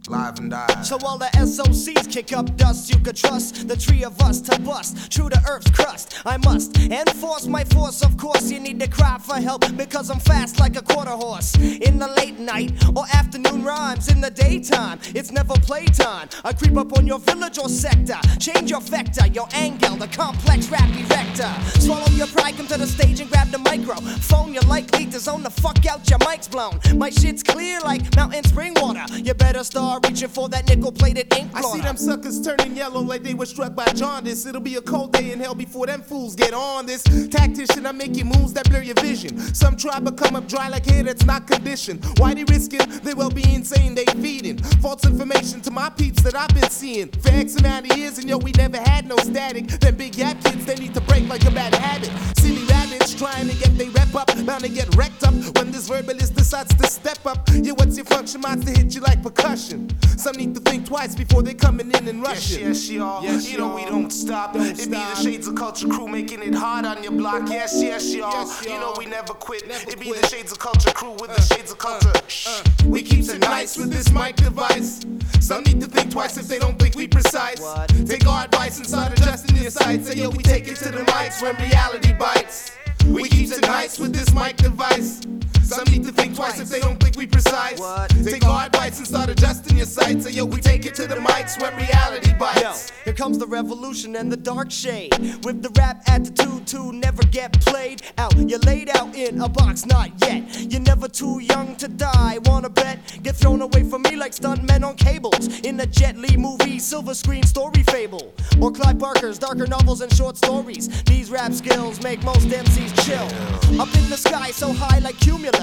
[0.08, 0.82] Live and die.
[0.82, 4.60] So all the SOCs kick up dust, you could trust the three of us to
[4.60, 6.20] bust true to Earth's crust.
[6.26, 8.50] I must enforce my force, of course.
[8.50, 11.56] You need to cry for help because I'm fast like a quarter horse.
[11.56, 16.28] In the late night or afternoon rhymes, in the daytime, it's never playtime.
[16.44, 20.68] I creep up on your village or sector, change your vector, your angle, the complex
[20.68, 21.50] rap erector.
[21.80, 23.94] Swallow your pride, come to the stage and grab the micro.
[23.94, 26.78] Phone you're likely to zone the fuck out, your mic's blown.
[26.94, 29.06] My shit's clear like mountain spring water.
[29.16, 33.00] You better start reaching for that nickel plated ink I see them suckers turning yellow
[33.00, 34.46] like they were struck by jaundice.
[34.46, 37.02] It'll be a cold day in hell before them fools get on this.
[37.28, 39.38] Tactician, I'm making moves that blur your vision.
[39.38, 42.04] Some try but come up dry like hair that's not conditioned.
[42.18, 44.58] Why they risking their well being saying they feeding?
[44.82, 47.10] False information to my peeps that I've been seeing.
[47.10, 49.68] For X amount of years and yo, we never had no static.
[49.68, 52.10] Them big yap kids, they need to break like a bad habit.
[52.38, 55.88] Silly rabbits trying to get they rep up, bound to get wrecked up when this
[55.88, 57.48] verbalist decides to step up.
[57.52, 58.40] Yeah, what's your function?
[58.40, 59.83] Mine's to hit you like percussion.
[60.16, 62.60] Some need to think twice before they coming in and rushing.
[62.60, 63.22] Yes, yes, y'all.
[63.22, 64.54] Yes, you know we don't stop.
[64.54, 65.14] Don't it be the.
[65.16, 67.48] Shades of Culture crew making it hard on your block.
[67.48, 68.32] Yes, yes, y'all.
[68.32, 68.80] Yes, You y'all.
[68.80, 69.66] know we never quit.
[69.68, 70.22] Never it be quit.
[70.22, 72.12] the Shades of Culture crew with the uh, Shades of uh, Culture.
[72.14, 72.62] Uh, Shh.
[72.86, 75.04] We keeps it nice with this mic device.
[75.40, 77.60] Some need to think twice if they don't think we precise.
[78.06, 80.08] Take our advice and start adjusting your sights.
[80.08, 82.72] Say yo, we take it to the mics when reality bites.
[83.06, 85.20] We keeps it nice with this mic device.
[85.64, 87.80] Some need to think twice if they don't think we precise.
[88.24, 90.24] Take our advice and start adjusting your sights.
[90.24, 92.92] Say yo, we take it to the mics when reality Yo, bites.
[93.04, 95.12] here comes the revolution and the dark shade.
[95.44, 98.34] With the rap attitude to never get played out.
[98.36, 100.42] You're laid out in a box, not yet.
[100.70, 102.38] You're never too young to die.
[102.44, 102.98] Wanna bet?
[103.22, 105.60] Get thrown away from me like stuntmen on cables.
[105.60, 108.34] In a Jet Li movie, silver screen story fable.
[108.60, 110.88] or Clive Barker's darker novels and short stories.
[111.04, 113.80] These rap skills make most MCs chill.
[113.80, 115.53] Up in the sky, so high like cumulus,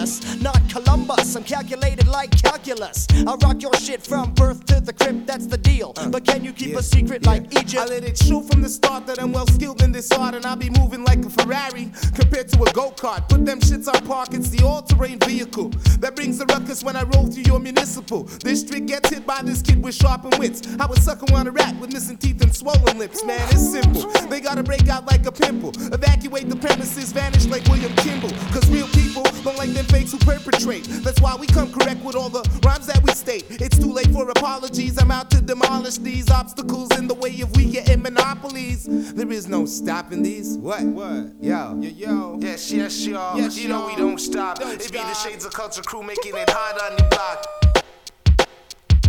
[0.41, 1.35] not Columbus.
[1.35, 3.07] I'm calculated like calculus.
[3.11, 5.93] I rock your shit from birth to the crypt, that's the deal.
[6.09, 7.83] But can you keep a secret like Egypt?
[7.83, 10.45] I let it show from the start that I'm well skilled in this art and
[10.45, 13.27] I'll be moving like a Ferrari compared to a go kart.
[13.29, 15.69] Put them shits on park, it's the all terrain vehicle
[15.99, 18.87] that brings the ruckus when I roll through your municipal This district.
[18.87, 20.61] Gets hit by this kid with sharpened wits.
[20.79, 23.41] I would sucker on a rat with missing teeth and swollen lips, man.
[23.51, 24.09] It's simple.
[24.27, 25.71] They gotta break out like a pimple.
[25.93, 28.31] Evacuate the premises, vanish like William Kimball.
[28.51, 30.85] Cause real people don't like them fakes who perpetrate.
[31.03, 33.45] That's why we come correct with all the rhymes that we state.
[33.49, 35.01] It's too late for apologies.
[35.01, 38.87] I'm out to demolish these obstacles in the way if we get in monopolies.
[38.87, 40.57] There is no stopping these.
[40.57, 40.83] What?
[40.83, 41.31] What?
[41.41, 41.79] Yo.
[41.79, 42.37] Yo, yo.
[42.39, 43.37] Yes, yes, y'all.
[43.37, 44.59] Yes, you know we don't stop.
[44.59, 45.11] Don't it be the.
[45.21, 47.45] Shades of Culture crew making it hot on the block.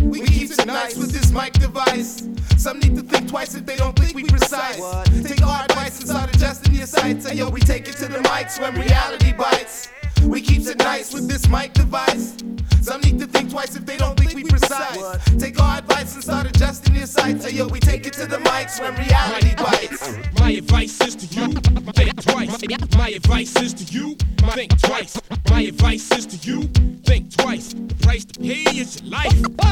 [0.01, 2.27] We keep it nice with this mic device.
[2.57, 4.77] Some need to think twice if they don't think we precise.
[5.23, 7.25] Take our advice and start adjusting your sights.
[7.25, 9.89] Say, yo, we take it to the mics when reality bites.
[10.21, 12.35] We keep it nice with this mic device.
[12.81, 15.23] Some need to think twice if they don't think we precise.
[15.39, 17.45] Take our advice and start adjusting your sights.
[17.45, 20.17] Say, yo, we take it to the mics when reality bites.
[20.39, 21.53] My advice is to you,
[21.93, 22.61] think twice.
[22.97, 24.15] My advice is to you,
[24.51, 25.19] think twice.
[25.49, 26.63] My advice is to you,
[27.03, 27.73] think twice.
[27.73, 29.63] The price to pay is your life.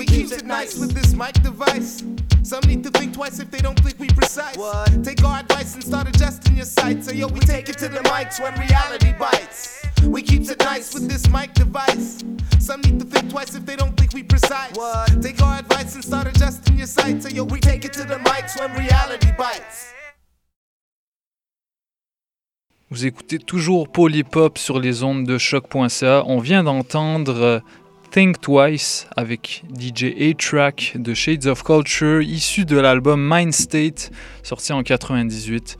[0.00, 2.02] We keep it nice with this mic device.
[2.42, 4.56] Some need to think twice if they don't think we precise.
[5.02, 7.06] Take our advice and start adjusting your sights.
[7.06, 9.84] So yo, we take it to the mics when reality bites.
[10.06, 12.24] We keep it nice with this mic device.
[12.58, 14.72] Some need to think twice if they don't think we precise.
[15.20, 17.26] Take our advice and start adjusting your sights.
[17.26, 19.92] So yo, we take it to the mics when reality bites.
[22.92, 26.24] Vous écoutez toujours Polypop sur les ondes de choc.ca.
[26.26, 27.60] On vient d'entendre euh,
[28.10, 34.10] Think Twice avec DJ A-Track de Shades of Culture, issu de l'album Mind State,
[34.42, 35.76] sorti en 98.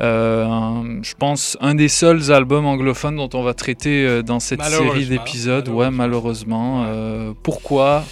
[0.00, 4.40] Euh, un- je pense un des seuls albums anglophones dont on va traiter euh, dans
[4.40, 5.68] cette série d'épisodes.
[5.68, 6.84] Ouais, malheureusement.
[6.86, 8.04] Euh, pourquoi?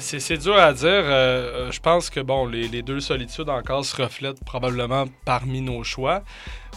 [0.00, 0.84] C'est dur à dire.
[0.88, 5.60] euh, euh, je pense que bon, les, les deux solitudes encore se reflètent probablement parmi
[5.60, 6.22] nos choix.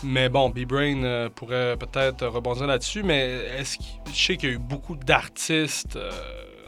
[0.03, 3.03] Mais bon, B-Brain euh, pourrait peut-être rebondir là-dessus.
[3.03, 3.77] Mais est-ce
[4.13, 6.11] je sais qu'il y a eu beaucoup d'artistes euh,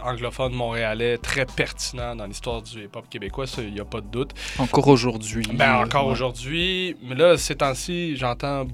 [0.02, 4.32] anglophones montréalais très pertinents dans l'histoire du hip-hop québécois, il n'y a pas de doute.
[4.58, 5.44] Encore aujourd'hui.
[5.54, 6.14] Ben, encore Ouais.
[6.14, 6.96] aujourd'hui.
[7.04, 8.66] Mais là, ces temps-ci, j'entends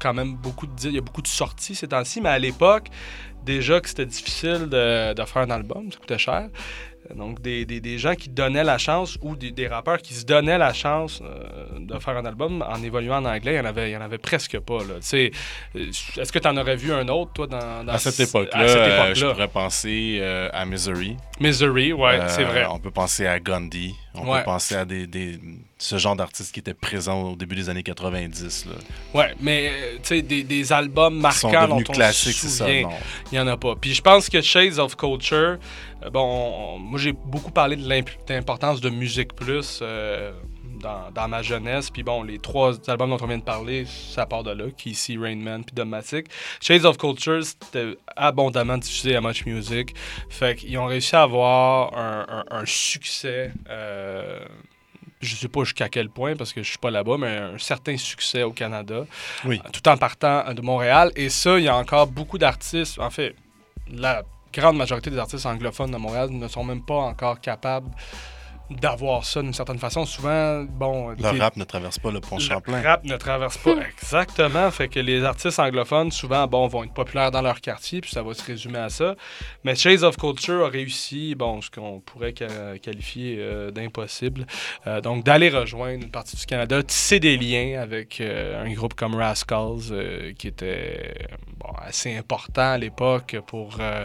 [0.00, 0.72] quand même beaucoup de.
[0.88, 2.88] Il y a beaucoup de sorties ces temps-ci, mais à l'époque,
[3.44, 6.48] déjà que c'était difficile de, de faire un album, ça coûtait cher.
[7.14, 10.24] Donc, des, des- des gens qui donnaient la chance ou des, des rappeurs qui se
[10.24, 13.66] donnaient la chance euh, de faire un album en évoluant en anglais, il y en
[13.66, 14.78] avait, il y en avait presque pas.
[14.80, 15.00] euh,
[15.74, 18.58] Est-ce que tu en aurais vu un autre, toi, dans, dans À cette ce- époque-là,
[18.58, 19.14] à cette euh, époque-là?
[19.14, 21.18] je pourrais penser euh, à Misery.
[21.40, 22.64] Misery, ouais, c'est vrai.
[22.70, 23.94] On peut penser à Gandhi.
[24.14, 24.38] On Ouais.
[24.38, 25.38] peut penser à des, des-
[25.76, 28.66] ce genre d'artistes qui étaient présents au début des années 90.
[28.66, 28.72] Là.
[29.12, 32.48] Ouais, mais tu sais, des, des albums Qui sont marquants dont on classiques, se c'est
[32.48, 32.90] ça, souvient, non.
[33.34, 33.74] Il n'y en a pas.
[33.74, 35.58] Puis je pense que Shades of Culture,
[36.04, 40.32] euh, bon, on- moi j'ai beaucoup parlé de l'imp- l'importance de Musique Plus euh,
[41.14, 41.90] dans, ma jeunesse.
[41.90, 45.16] Puis bon, les trois albums dont on vient de parler, ça part de là, Kissy,
[45.18, 46.26] Rain Man, puis Dogmatic.
[46.60, 49.94] Shades of Culture, c'était abondamment diffusé à Much Music.
[50.28, 53.50] Fait qu'ils ont réussi à avoir un succès.
[53.68, 54.38] euh,
[55.24, 57.96] je sais pas jusqu'à quel point parce que je suis pas là-bas, mais un certain
[57.96, 59.04] succès au Canada.
[59.44, 59.60] Oui.
[59.64, 61.10] Euh, Tout en partant de Montréal.
[61.16, 62.98] Et ça, il y a encore beaucoup d'artistes.
[62.98, 63.34] En fait,
[63.90, 64.22] la
[64.52, 67.90] grande majorité des artistes anglophones de Montréal ne sont même pas encore capables
[68.70, 70.04] d'avoir ça d'une certaine façon.
[70.04, 71.10] Souvent, bon.
[71.10, 72.80] Le rap ne traverse pas le pont Champlain.
[72.80, 74.70] le rap ne traverse pas exactement.
[74.70, 78.22] Fait que les artistes anglophones, souvent, bon, vont être populaires dans leur quartier, puis ça
[78.22, 79.14] va se résumer à ça.
[79.64, 84.46] Mais Chase of Culture a réussi, bon, ce qu'on pourrait qualifier euh, d'impossible.
[84.86, 88.94] Euh, donc, d'aller rejoindre une partie du Canada, tisser des liens avec euh, un groupe
[88.94, 91.14] comme Rascals, euh, qui était
[91.58, 94.04] bon, assez important à l'époque pour, euh,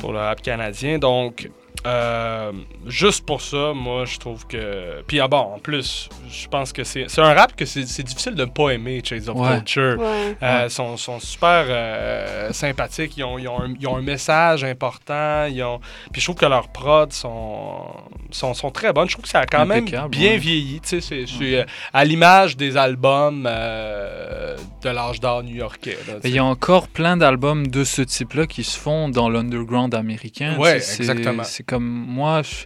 [0.00, 0.98] pour le rap canadien.
[0.98, 1.50] Donc,
[1.86, 2.52] euh,
[2.86, 5.02] juste pour ça, moi, je trouve que.
[5.06, 8.02] Puis, ah bon, en plus, je pense que c'est c'est un rap que c'est c'est
[8.02, 9.56] difficile de ne pas aimer, Chase of Ouais.
[9.56, 9.96] Culture.
[9.98, 10.36] Ouais.
[10.42, 10.68] Euh, Ouais.
[10.68, 13.16] sont, sont super euh, sympathiques.
[13.16, 15.46] Ils ont, ils, ont un, ils ont un message important.
[15.46, 15.80] Ils ont...
[16.12, 17.86] Puis je trouve que leurs prods sont,
[18.30, 19.08] sont, sont très bonnes.
[19.08, 20.36] Je trouve que ça a quand même bien ouais.
[20.38, 20.80] vieilli.
[20.80, 25.98] Tu sais, C'est euh, à l'image des albums euh, de l'âge d'or new-yorkais.
[26.24, 30.56] Il y a encore plein d'albums de ce type-là qui se font dans l'underground américain.
[30.80, 31.44] C'est- exactement.
[31.70, 31.84] Comme
[32.18, 32.64] moi, je-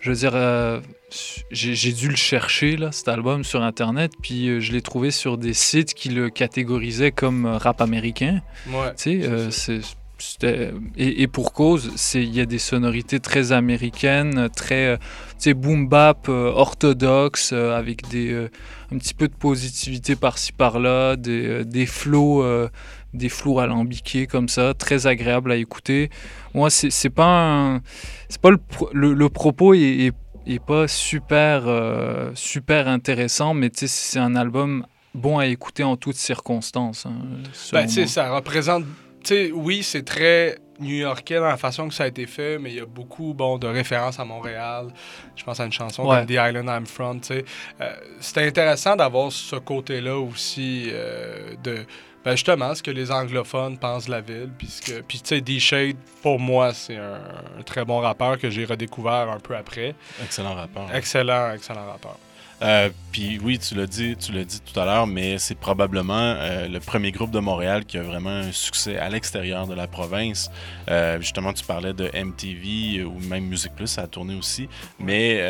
[0.00, 0.80] je veux dire, euh,
[1.50, 5.38] j'ai dû le chercher, là, cet album, sur Internet, puis euh, je l'ai trouvé sur
[5.38, 8.40] des sites qui le catégorisaient comme euh, rap américain.
[8.66, 9.28] Ouais, Tu sais,
[10.44, 15.02] euh, et, et pour cause, c'est- il y a des sonorités très américaines, très, tu
[15.38, 18.48] sais, boom bap, orthodoxe, avec des,
[18.92, 22.44] un petit peu de positivité par-ci par-là, des, des flots,
[23.14, 26.10] des flots alambiqués comme ça, très agréable à écouter.
[26.54, 27.80] Moi, c'est pas un-
[28.28, 28.58] c'est pas le,
[28.92, 30.12] le, le propos est, est-
[30.46, 35.84] est pas super, euh, super intéressant, mais tu sais, c'est un album bon à écouter
[35.84, 37.06] en toutes circonstances.
[37.06, 37.12] hein,
[37.72, 38.84] Ben, ça représente.
[39.22, 42.70] Tu sais, oui, c'est très new-yorkais dans la façon que ça a été fait, mais
[42.70, 44.86] il y a beaucoup bon, de références à Montréal.
[45.36, 46.16] Je pense à une chanson Ouais.
[46.20, 47.20] comme The Island I'm From.
[47.20, 47.44] tu sais.
[47.82, 51.84] Euh, C'était intéressant d'avoir ce côté-là aussi euh, de.
[52.24, 54.50] Ben justement, ce que les anglophones pensent de la ville.
[54.58, 57.20] Puisque, puis, tu sais, D-Shade, pour moi, c'est un,
[57.58, 59.94] un très bon rappeur que j'ai redécouvert un peu après.
[60.22, 60.94] Excellent rappeur.
[60.94, 62.16] Excellent, excellent rappeur.
[62.62, 66.12] Euh, Puis oui, tu l'as dit, tu l'as dit tout à l'heure, mais c'est probablement
[66.14, 69.86] euh, le premier groupe de Montréal qui a vraiment un succès à l'extérieur de la
[69.86, 70.50] province.
[70.90, 74.68] Euh, justement, tu parlais de MTV ou même Musique Plus, ça a tourné aussi,
[74.98, 75.42] mais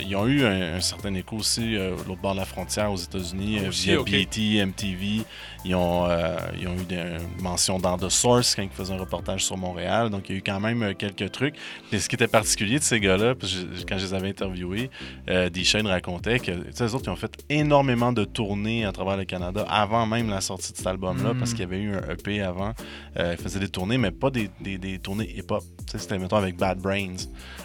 [0.00, 3.60] ils ont eu un, un certain écho aussi l'autre bord de la frontière aux États-Unis
[3.68, 4.10] Aussi, via ok.
[4.10, 5.24] BET, MTV.
[5.68, 8.94] Ils ont, euh, ils ont eu des une mention dans The Source quand ils faisaient
[8.94, 11.54] un reportage sur Montréal, donc il y a eu quand même euh, quelques trucs.
[11.92, 13.46] Et ce qui était particulier de ces gars-là, que
[13.88, 14.90] quand je les avais interviewés,
[15.28, 18.92] euh, D-Shane racontait que tu sais, eux autres, ils ont fait énormément de tournées à
[18.92, 21.38] travers le Canada avant même la sortie de cet album-là, Mm.
[21.38, 22.72] parce qu'il y avait eu un EP avant.
[23.18, 25.64] Euh, ils faisaient des tournées, mais pas des, des, des tournées hip-hop.
[25.86, 27.16] C'était, mettons, avec Bad Brains.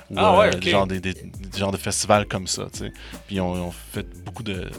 [0.09, 2.67] Ou Ah ouais, genre des, des- des de festivals comme ça.
[2.73, 2.93] tu sais.
[3.27, 4.69] Puis ils ont, ils ont fait beaucoup de.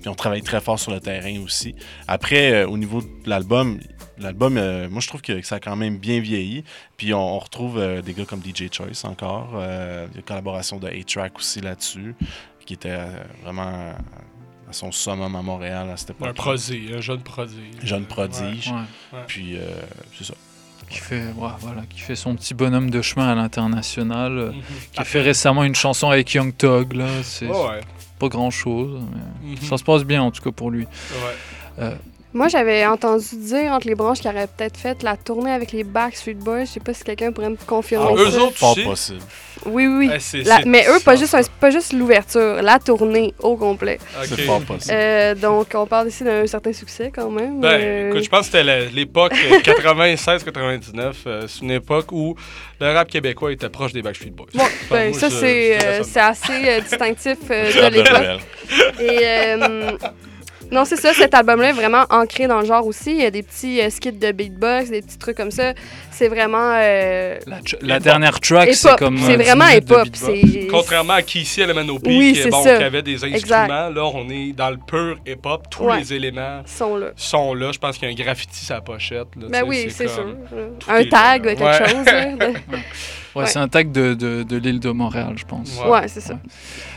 [0.00, 1.74] Puis on travaille très fort sur le terrain aussi.
[2.06, 3.78] Après, euh, au niveau de l'album,
[4.18, 6.64] l'album, euh, moi je trouve que ça a quand même bien vieilli.
[6.96, 9.50] Puis on, on retrouve euh, des gars comme DJ Choice encore.
[9.54, 12.14] Euh, il y a une collaboration de A-Track aussi là-dessus,
[12.66, 13.06] qui était euh,
[13.44, 13.92] vraiment
[14.68, 16.28] à son summum à Montréal à cette époque.
[16.28, 17.56] Un prodige, un jeune prodige.
[17.82, 18.68] Jeune prodige.
[18.68, 19.18] Ouais.
[19.18, 19.24] Ouais.
[19.26, 19.60] Puis euh,
[20.18, 20.34] c'est ça.
[20.90, 24.62] qui fait, ouais, voilà, qui fait son petit bonhomme de chemin à l'international, euh, Mhm.
[24.92, 27.80] qui a fait récemment une chanson avec Young Thug, là, c'est ouais.
[28.18, 29.00] Pas grand chose,
[29.42, 29.56] mais Mhm.
[29.68, 30.86] ça se passe bien en tout cas pour lui.
[31.78, 31.96] Ouais.
[32.34, 35.82] Moi, j'avais entendu dire entre les branches qu'il aurait peut-être fait la tournée avec les
[35.82, 36.66] Backstreet Boys.
[36.66, 38.42] Je sais pas si quelqu'un pourrait me confirmer Ah, eux ça.
[38.42, 39.20] autres, Pas possible.
[39.64, 40.10] Oui, oui.
[40.14, 43.56] Eh, c'est- La- c'est- mais eux, pas juste, un- pas juste l'ouverture, la tournée au
[43.56, 43.98] complet.
[44.24, 44.94] C'est pas possible.
[44.94, 47.60] Euh, donc, on parle ici d'un certain succès quand même.
[47.60, 51.16] Ben, Euh, écoute, je pense que c'était la- l'époque euh, 96-99.
[51.26, 52.36] euh, c'est une époque où
[52.78, 54.46] le rap québécois était proche des Backstreet Boys.
[54.54, 58.42] Bon, ben, moi, ça, je- c'est euh, assez distinctif euh, de l'époque.
[59.00, 59.90] Et euh,
[60.72, 63.10] non, c'est ça, cet album-là est vraiment ancré dans le genre aussi.
[63.10, 65.72] Il y a des petits euh, skits de beatbox, des petits trucs comme ça.
[66.10, 66.72] C'est vraiment.
[66.74, 69.18] euh, la, la dernière track, c'est comme.
[69.18, 70.08] C'est euh, 10 vraiment hip-hop.
[70.70, 73.68] Contrairement à Kissy Element OP, Oui, qui, est bon, qui avait des instruments, Exact.
[73.68, 75.66] là, on est dans le pur hip-hop.
[75.70, 75.98] Tous Ouais.
[75.98, 77.08] les éléments sont là.
[77.16, 77.70] sont là.
[77.72, 79.28] Je pense qu'il y a un graffiti sur la pochette.
[79.36, 80.34] là, Ben oui, c'est sûr.
[80.88, 81.54] Un tag, là.
[81.54, 81.88] quelque Ouais.
[81.88, 82.04] chose.
[82.06, 82.54] là, de-
[83.34, 83.46] Ouais, Ouais.
[83.46, 85.78] c'est un tag de, de, de l'île de Montréal, je pense.
[85.86, 86.38] Ouais, c'est ça.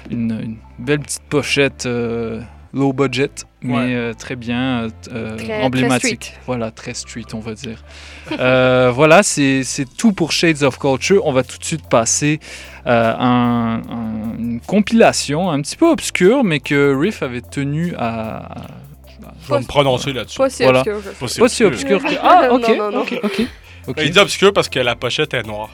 [0.09, 2.41] Une, une belle petite pochette euh,
[2.73, 3.29] low budget,
[3.63, 3.93] mais Ouais.
[3.95, 6.33] euh, très bien, euh, euh, Très- emblématique.
[6.45, 7.83] Voilà, très street, on va dire.
[8.39, 11.25] Euh, voilà, c'est c'est tout pour Shades of Culture.
[11.25, 12.39] On va tout de suite passer
[12.87, 17.93] euh, à un- un- une compilation un petit peu obscure, mais que Riff avait tenu
[17.97, 18.37] à.
[18.61, 18.67] à-
[19.47, 20.37] Je vais me prononcer là-dessus.
[20.37, 20.79] Pas si Voilà.
[20.81, 21.01] obscur.
[21.19, 22.01] Pas si Pas si obscur.
[22.01, 22.13] que.
[22.21, 23.01] Ah, ok, Non, non, non.
[23.01, 23.19] ok,
[23.87, 23.97] ok.
[24.03, 25.69] Il dit obscur parce que la pochette est noire.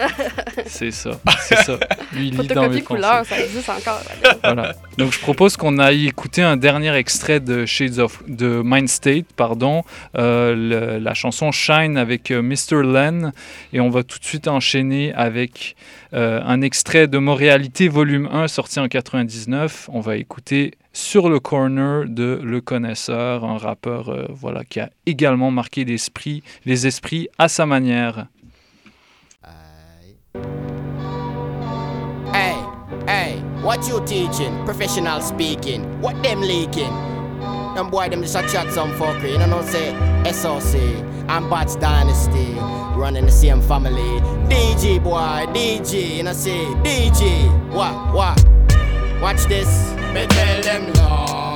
[0.66, 1.10] C'est ça,
[1.40, 1.78] c'est ça.
[2.12, 4.00] Lui, il lit dans mes couleur, ça existe encore.
[4.42, 4.74] Voilà.
[4.98, 9.26] Donc je propose qu'on aille écouter un dernier extrait de Shades of de Mind State,
[9.36, 9.82] pardon,
[10.16, 12.82] euh, le- la chanson Shine avec euh, Mr.
[12.82, 13.32] Len,
[13.72, 15.76] et on va tout de suite enchaîner avec
[16.14, 19.88] euh, un extrait de Montréalité volume 1 sorti en 99.
[19.92, 24.90] On va écouter Sur le corner de Le Connaisseur, un rappeur euh, voilà qui a
[25.06, 28.26] également marqué l'esprit, les esprits à sa manière.
[30.32, 30.42] Hey,
[33.06, 34.64] hey, what you teaching?
[34.64, 36.00] Professional speaking.
[36.00, 36.94] What them leaking?
[37.74, 39.32] Them boy them just a chat some fuckery.
[39.32, 40.32] You know what I'm say?
[40.32, 40.76] SOC
[41.28, 42.54] and Bats Dynasty.
[42.96, 44.20] Running the same family.
[44.48, 47.72] DJ boy, DJ, you know say DJ.
[47.72, 48.44] What, what?
[49.20, 49.92] Watch this.
[50.14, 51.49] Me tell them long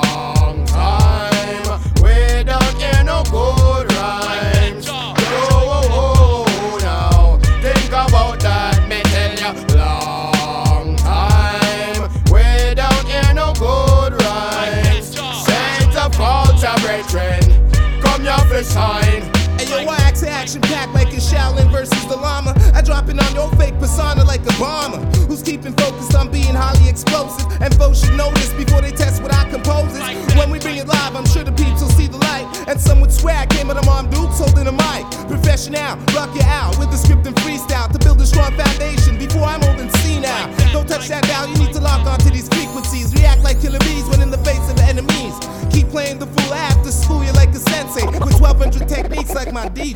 [18.63, 19.23] Sign.
[19.59, 22.55] And your wax action packed like a Shaolin versus the llama.
[22.73, 25.03] I dropping on your fake persona like Obama.
[25.27, 27.51] Who's keeping focused on being highly explosive?
[27.61, 29.99] And folks should notice before they test what I compose.
[30.39, 32.47] When we bring it live, I'm sure the peeps will see the light.
[32.69, 35.05] And some would swear I came with a mom dukes holding a mic.
[35.27, 39.43] Professional, rock you out with the script and freestyle to build a strong foundation before
[39.43, 40.47] I'm old and senile.
[40.73, 42.64] Don't touch that dial, you need to lock onto these frequencies.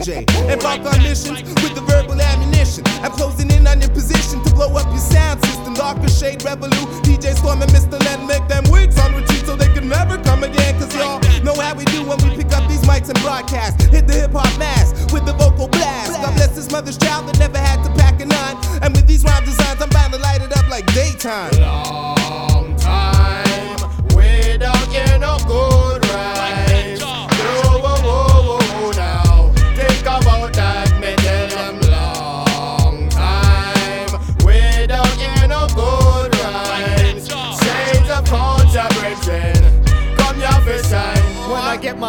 [0.08, 0.24] DJ.
[0.50, 2.82] Embark on missions with the verbal ammunition.
[3.04, 5.74] I'm closing in on your position to blow up your sound system.
[5.74, 6.88] Darker shade, revolute.
[7.04, 8.02] DJ Storm and Mr.
[8.04, 10.74] Len make them wigs on retreat so they can never come again.
[10.80, 13.82] Cause y'all know how we do when we pick up these mics and broadcast.
[13.82, 16.12] Hit the hip hop mass with the vocal blast.
[16.12, 18.56] God bless his mother's child that never had to pack a nine.
[18.82, 21.52] And with these rhyme designs, I'm bound to light it up like daytime.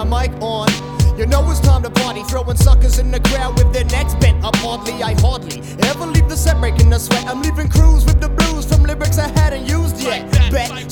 [0.05, 0.69] My mic on,
[1.17, 2.23] you know it's time to party.
[2.23, 4.93] Throwing suckers in the crowd with their necks bent up oddly.
[5.03, 7.25] I hardly ever leave the set breaking the sweat.
[7.27, 10.31] I'm leaving crews with the blues from lyrics I hadn't used yet.
[10.51, 10.88] Bet,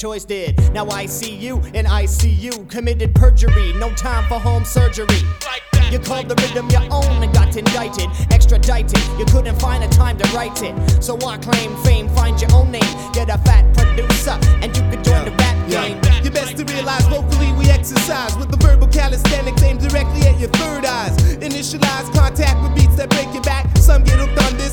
[0.00, 0.58] Choice did.
[0.72, 2.70] Now I see you in ICU.
[2.70, 5.20] Committed perjury, no time for home surgery.
[5.90, 8.96] You called the rhythm your own and got indicted, extradited.
[9.18, 11.04] You couldn't find a time to write it.
[11.04, 13.12] So I claim fame, find your own name.
[13.12, 16.00] Get a fat producer, and you could join the rap game.
[16.24, 20.48] You best to realize vocally we exercise with the verbal calisthenics aimed directly at your
[20.48, 21.14] third eyes.
[21.44, 23.76] Initialize contact with beats that break your back.
[23.76, 24.72] Some get hooked on this,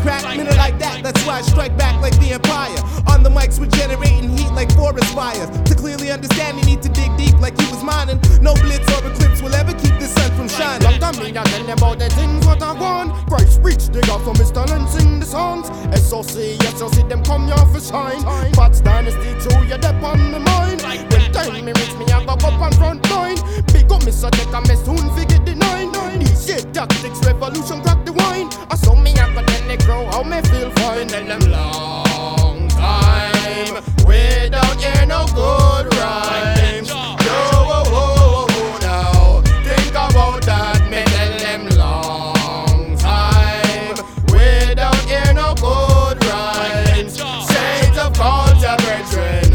[0.00, 0.24] crack.
[0.36, 2.78] Minute like that, that's why I strike back like the Empire.
[3.08, 5.48] On the mics, we're generating heat like forest fires.
[5.78, 8.18] Clearly understand, you need to dig deep like he was mining.
[8.42, 10.82] No blitz or eclipse will ever keep the sun from shining.
[10.82, 13.14] Long time me not tell them about the things what I want.
[13.28, 14.66] Christ reach dig out from Mr.
[14.68, 15.70] Len sing the songs.
[15.94, 18.20] SOC, SOC, them come here for shine.
[18.58, 20.82] Bats Dynasty too, you dep on my mind.
[20.82, 23.38] When time me reach me, I go up on front line.
[23.72, 24.30] Big up Mr.
[24.32, 25.92] Tech, I me soon forget the nine.
[26.18, 28.50] These shit tactics, revolution, crack the wine.
[28.68, 31.06] I saw me, I go tell the crow how me feel fine.
[31.06, 36.88] Tell them long time without hear no good rhymes.
[36.88, 39.42] Yo, whoa, whoa, whoa, now.
[39.62, 41.02] Think about that, me
[41.44, 43.96] them long time
[44.32, 47.14] without hear no good rhymes.
[47.52, 49.48] Saints of culture, brethren,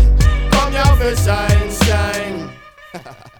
[0.52, 2.40] come for shine, shine.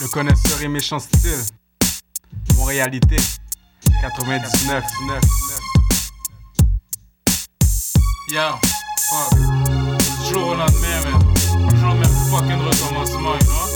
[0.00, 1.44] Le connaisseur et méchant style.
[2.56, 3.16] Montréalité.
[4.02, 5.65] 99.
[8.28, 9.38] Fuck.
[9.38, 11.20] Du jour au lendemain, man.
[11.70, 13.66] Toujours le même fucking recommencement, you know?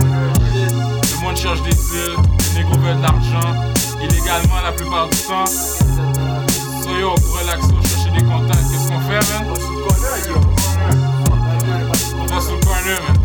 [0.00, 2.16] Le monde cherche des deals,
[2.54, 3.54] les négros veulent de l'argent,
[4.00, 5.46] illégalement la plupart du temps.
[5.46, 9.54] So yo, pour relaxer, chercher des contacts, qu'est-ce qu'on fait, man?
[12.18, 13.16] On va sur le corner, man.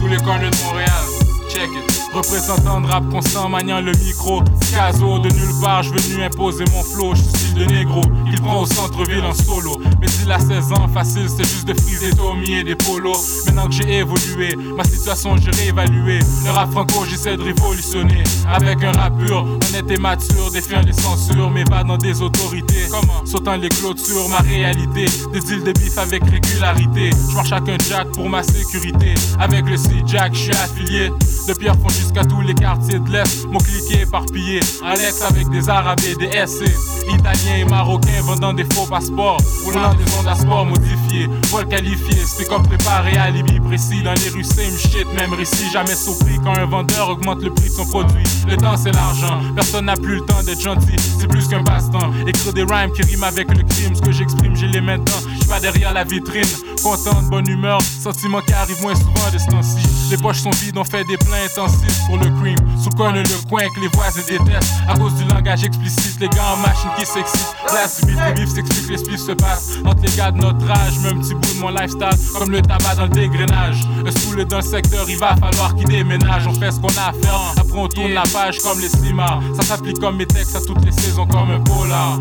[0.00, 1.04] Tous les corners de Montréal.
[1.48, 1.99] Check it.
[2.12, 4.42] Représentant de rap constant, maniant le micro.
[4.74, 7.14] Caso de nulle part, je venu imposer mon flow.
[7.14, 9.80] Je suis style de négro, il prend au centre-ville en solo.
[10.00, 13.46] Mais il a 16 ans, facile, c'est juste de friser Tommy et des polos.
[13.46, 16.18] Maintenant que j'ai évolué, ma situation j'ai réévalué.
[16.44, 18.24] Le rap franco, j'essaie de révolutionner.
[18.48, 22.88] Avec un rap pur, honnête et mature, défiant les censures, mais pas dans des autorités.
[22.90, 23.24] Comment?
[23.24, 25.04] Sautant les clôtures, ma réalité.
[25.32, 27.10] Des deals de bif avec régularité.
[27.30, 29.14] Je marche avec un jack pour ma sécurité.
[29.38, 31.10] Avec le C-Jack, je suis affilié.
[31.48, 33.46] De Pierrefonds jusqu'à tous les quartiers de l'Est.
[33.50, 34.60] Mon cliquet éparpillé.
[34.84, 36.64] Alex avec des Arabes et des SC.
[37.12, 39.38] Italiens et Marocains vendant des faux passeports.
[39.64, 41.28] Roulant des ondes à sport modifiés.
[41.50, 42.14] Vol qualifié.
[42.24, 44.02] C'était comme préparé à alibi précis.
[44.02, 45.70] Dans les rues, same shit, même récit.
[45.72, 48.24] Jamais surpris quand un vendeur augmente le prix de son produit.
[48.48, 49.40] Le temps, c'est l'argent.
[49.54, 50.96] Personne n'a plus le temps d'être gentil.
[51.18, 52.10] C'est plus qu'un passe-temps.
[52.26, 53.94] Écrire des rhymes qui riment avec le crime.
[53.94, 55.20] Ce que j'exprime, j'ai les mains dedans.
[55.50, 56.44] Pas derrière la vitrine.
[56.80, 57.80] Content, bonne humeur.
[57.82, 59.82] Sentiment qui arrive moins souvent de ce temps-ci.
[60.08, 62.56] Les poches sont vides, on fait des plans intensifs pour le cream.
[62.80, 64.74] Sous corner le coin que les voisins détestent.
[64.88, 67.56] À cause du langage explicite, les gars en machine qui s'excitent.
[67.66, 69.72] Place du beat, le bif s'explique, les se passent.
[69.84, 72.38] Entre les gars de notre âge, même petit bout de mon lifestyle.
[72.38, 73.80] Comme le tabac dans le dégrenage.
[74.04, 76.46] Le stool est dans le secteur, il va falloir qu'il déménage.
[76.46, 77.54] On fait ce qu'on a à faire.
[77.56, 79.42] Après, on tourne la page comme les slimards.
[79.56, 82.20] Ça s'applique comme mes textes à toutes les saisons, comme un polar.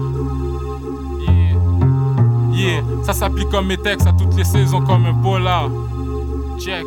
[3.03, 5.69] Ça s'applique comme mes textes à toutes les saisons comme un polar.
[6.59, 6.85] Check.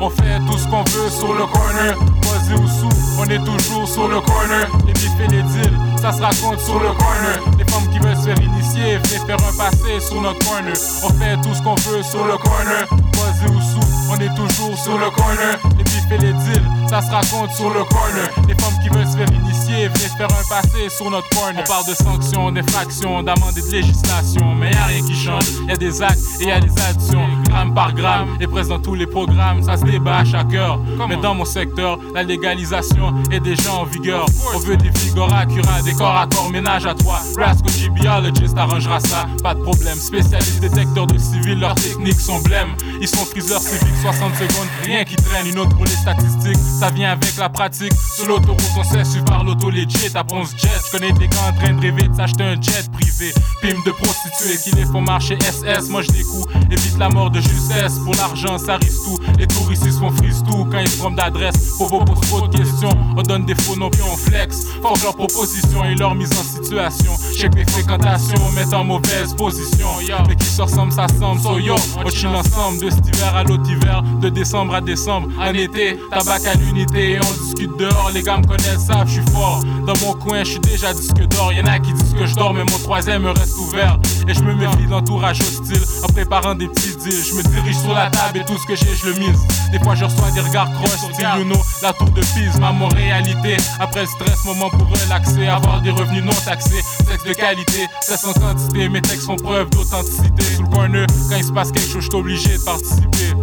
[0.00, 2.88] On fait tout ce qu'on veut sur le corner, posé ou sous,
[3.20, 4.68] on est toujours sur le corner.
[4.86, 7.40] Les bifs et les deals, ça se raconte sur le corner.
[7.56, 10.74] Les femmes qui veulent se faire initier, venez faire un passé sur notre corner.
[11.02, 14.76] On fait tout ce qu'on veut sur le corner, posé ou sous, on est toujours
[14.76, 15.58] sur le corner.
[15.78, 18.28] Les bifs et les deals, ça se raconte sur le corner.
[18.46, 21.62] Les femmes qui veulent se faire initier, venez faire un passé sur notre corner.
[21.64, 25.44] On parle de sanctions, d'infractions, d'amendes et de législation, mais y a rien qui change.
[25.66, 28.80] Y a des actes et y a des actions, gramme par gramme, et présent dans
[28.80, 30.80] tous les programmes, ça se débat à chaque heure.
[31.08, 34.26] Mais dans mon secteur, la légalisation est déjà en vigueur.
[34.54, 37.20] On veut des vigores accurats, des corps à corps, ménage à toi.
[37.38, 39.94] Rasco Biologist arrangera ça, pas de problème.
[39.94, 42.74] Spécialiste détecteur de civils, leurs techniques sont blêmes.
[43.00, 45.46] Ils sont friseurs civiques, 60 secondes, rien qui traîne.
[45.46, 47.92] Une autre pour les statistiques, ça vient avec la pratique.
[48.16, 50.70] Sur l'autoroute, on sait suivre par l'auto legit, à Ponce Jet.
[50.86, 53.32] Je connais des gars en train de rêver de s'acheter un jet privé.
[53.62, 55.88] Pime de prostituées qui les font marcher SS.
[55.88, 57.98] Moi je découpe, évite la mort de justesse.
[57.98, 59.18] Pour l'argent, ça risque tout.
[59.38, 61.74] Les touristes ils se font frise tout quand ils se trompent d'adresse.
[61.76, 64.66] Pour vos pose trop de questions, on donne des faux noms puis on flex.
[64.82, 67.12] Force leurs propositions et leur mise en situation.
[67.36, 69.88] Check les fréquentations, mettre en mauvaise position.
[70.28, 71.40] Mais qui se ressemble, ça semble.
[71.40, 75.28] So yo, on chill ensemble de cet hiver à l'autre hiver, de décembre à décembre.
[75.38, 78.10] En été, tabac à l'unité et on discute dehors.
[78.14, 79.62] Les gars me connaissent, savent, je suis fort.
[79.86, 81.52] Dans mon coin, je suis déjà disque d'or.
[81.52, 83.98] Y'en a qui disent que je dors, mais mon troisième reste ouvert.
[84.26, 87.33] Et je me méfie de l'entourage hostile en préparant des petits deals.
[87.34, 89.40] Je me dirige sur la table et tout ce que j'ai, je le mise.
[89.72, 92.70] Des fois, je reçois des regards croches, style you know, la tour de Pise, ma
[92.70, 93.56] mon réalité.
[93.80, 96.80] Après le stress, moment pour relaxer, avoir des revenus non taxés.
[97.08, 100.44] Sexe de qualité, cesse en quantité, mes textes font preuve d'authenticité.
[100.56, 103.34] Sous le corner, quand il se passe quelque chose, je obligé de participer.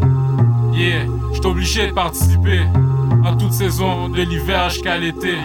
[0.73, 2.61] Yeah, je obligé de participer.
[3.26, 5.35] En toute saison, de l'hiver jusqu'à l'été.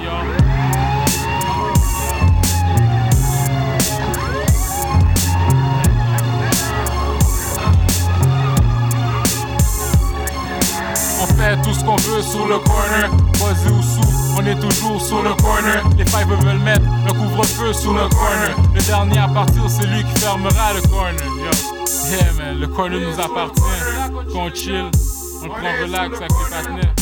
[11.36, 15.22] Fait tout ce qu'on veut sur le corner, posé ou sous, on est toujours sur
[15.22, 15.82] le corner.
[15.96, 18.56] Les fives veulent mettre le couvre-feu sur le corner.
[18.74, 21.22] Le dernier à partir, c'est lui qui fermera le corner.
[22.10, 23.60] Yeah man, le corner nous appartient.
[24.32, 24.90] Qu'on chill,
[25.42, 26.94] on prend relax avec les partenaires.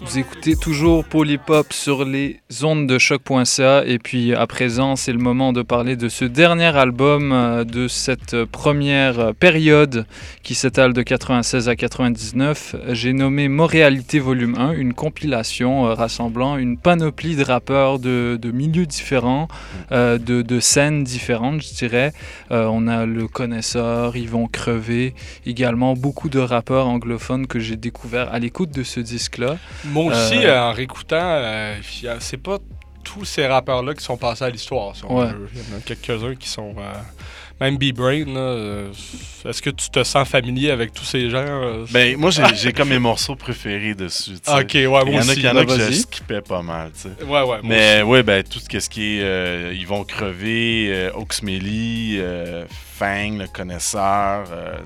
[0.00, 5.18] Vous écoutez toujours Polypop sur les ondes de choc.ca et puis à présent c'est le
[5.18, 10.06] moment de parler de ce dernier album euh, de cette première période
[10.42, 12.76] qui s'étale de 96 à 99.
[12.88, 18.86] J'ai nommé Montréalité Volume 1, une compilation euh, rassemblant une panoplie de rappeurs de, milieux
[18.86, 19.48] différents,
[19.92, 22.12] euh, de, scènes différentes je dirais.
[22.50, 25.14] On a le connaisseur, ils vont crever,
[25.44, 26.86] également beaucoup de rappeurs
[27.48, 29.56] que j'ai découvert à l'écoute de ce disque-là.
[29.84, 31.76] Moi aussi, Euh, euh, en réécoutant, euh,
[32.20, 32.58] c'est pas
[33.04, 34.96] tous ces rappeurs-là qui sont passés à l'histoire.
[34.96, 35.26] si Ouais.
[35.54, 36.74] Il y en a quelques-uns qui sont.
[36.78, 36.92] euh,
[37.58, 38.90] même B-Brain, là, euh,
[39.46, 42.90] est-ce que tu te sens familier avec tous ces gens euh, Ben, moi, j'ai comme
[42.90, 44.32] mes morceaux préférés dessus.
[44.32, 44.60] tu sais.
[44.60, 45.34] Ok, ouais, moi Il y en a, aussi.
[45.34, 47.24] qui- il y en a Ben, que je skippais pas mal, tu sais.
[47.24, 50.88] Ouais, ouais, moi Mais ouais, ben, tout ce ce qui est euh, Ils vont crever,
[50.90, 52.66] euh, Oxmelly, euh,
[52.98, 54.76] Fang, le connaisseur, euh,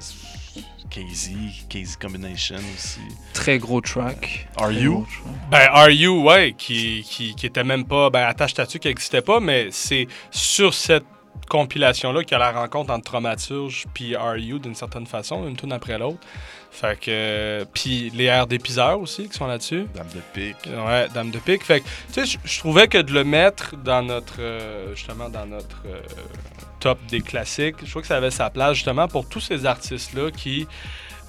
[0.91, 1.33] Casey,
[1.69, 3.01] Casey Combination aussi.
[3.33, 4.49] Très gros track.
[4.57, 5.07] Are Très You?
[5.09, 5.35] track.
[5.51, 8.11] Ben, Are You, ouais, qui, qui, qui était même pas.
[8.11, 11.05] Ben, Attache Statue qui n'existait pas, mais c'est sur cette
[11.49, 15.57] compilation-là qu'il y a la rencontre entre Traumaturge puis Are You d'une certaine façon, une
[15.57, 16.19] tune après l'autre.
[16.73, 17.07] Fait que.
[17.11, 19.87] euh, Puis les airs d'épiseurs aussi qui sont là-dessus.
[19.95, 20.57] Dame de pique.
[20.67, 21.65] Ouais, Dame de pique.
[21.65, 24.37] Fait que, tu sais, je- je trouvais que de le mettre dans notre.
[24.39, 25.83] euh, justement, dans notre.
[25.87, 26.01] euh,
[26.81, 30.31] top des classiques, je trouve que ça avait sa place justement pour tous ces artistes-là
[30.31, 30.67] qui.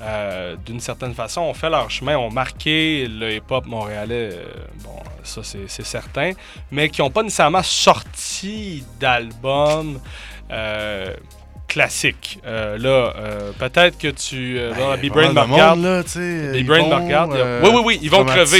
[0.01, 4.45] euh, d'une certaine façon, ont fait leur chemin, ont marqué le hip-hop montréalais, euh,
[4.83, 6.31] bon, ça c'est certain,
[6.71, 9.99] mais qui n'ont pas nécessairement sorti d'album
[10.51, 11.13] euh,
[11.71, 12.39] classique.
[12.45, 14.57] Euh, là, euh, peut-être que tu.
[14.59, 15.79] Euh, Ben, B-Brain me regarde.
[15.81, 17.31] là, B-Brain regarde.
[17.33, 18.59] euh, oui, oui, oui, ils vont crever.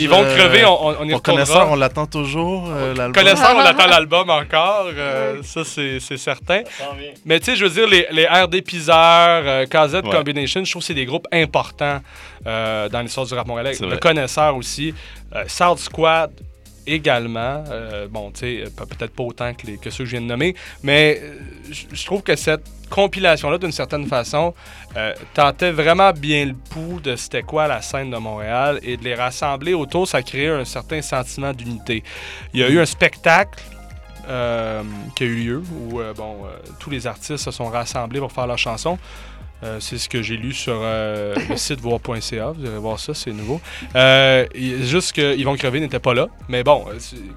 [0.00, 1.22] Ils vont euh, crever, on, on, on y pour retournera.
[1.44, 3.12] connaisseur, on l'attend toujours, euh, l'album.
[3.12, 4.86] Connaisseur, on attend l'album encore.
[4.96, 6.62] euh, ça, c'est certain.
[7.26, 8.96] Mais tu sais, je veux dire, les, les RD Piseur,
[9.44, 10.10] euh, KZ Ouais.
[10.10, 12.00] Combination, je trouve que c'est des groupes importants
[12.46, 13.76] euh, dans l'histoire du rap montréalais.
[13.80, 13.98] Le vrai.
[13.98, 14.94] Connaisseur aussi.
[15.34, 16.30] Euh, South Squad
[16.86, 17.64] également.
[17.70, 20.54] Euh, bon, tu sais, pe- peut-être pas autant que, ceux que je viens de nommer,
[20.82, 21.38] mais euh,
[21.92, 24.54] je trouve que cette compilation-là, d'une certaine façon,
[24.96, 29.04] euh, tentait vraiment bien le pouls de c'était quoi la scène de Montréal et de
[29.04, 32.04] les rassembler autour, ça créait un certain sentiment d'unité.
[32.54, 33.62] Il y a eu un spectacle
[34.24, 36.38] qui a eu lieu où bon,
[36.80, 38.98] tous les artistes se sont rassemblés pour faire leur chanson.
[39.62, 42.50] Euh, c'est ce que j'ai lu sur euh, le site voir.ca.
[42.50, 43.60] Vous irez voir ça, c'est nouveau.
[43.94, 46.28] Euh, juste que Yvon Crevé n'était pas là.
[46.48, 46.84] Mais bon,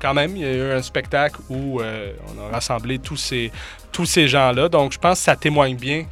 [0.01, 3.51] quand même, il y a eu un spectacle où on a rassemblé tous ces,
[3.91, 4.69] tous ces gens-là.
[4.69, 6.05] Donc, je pense que ça témoigne bien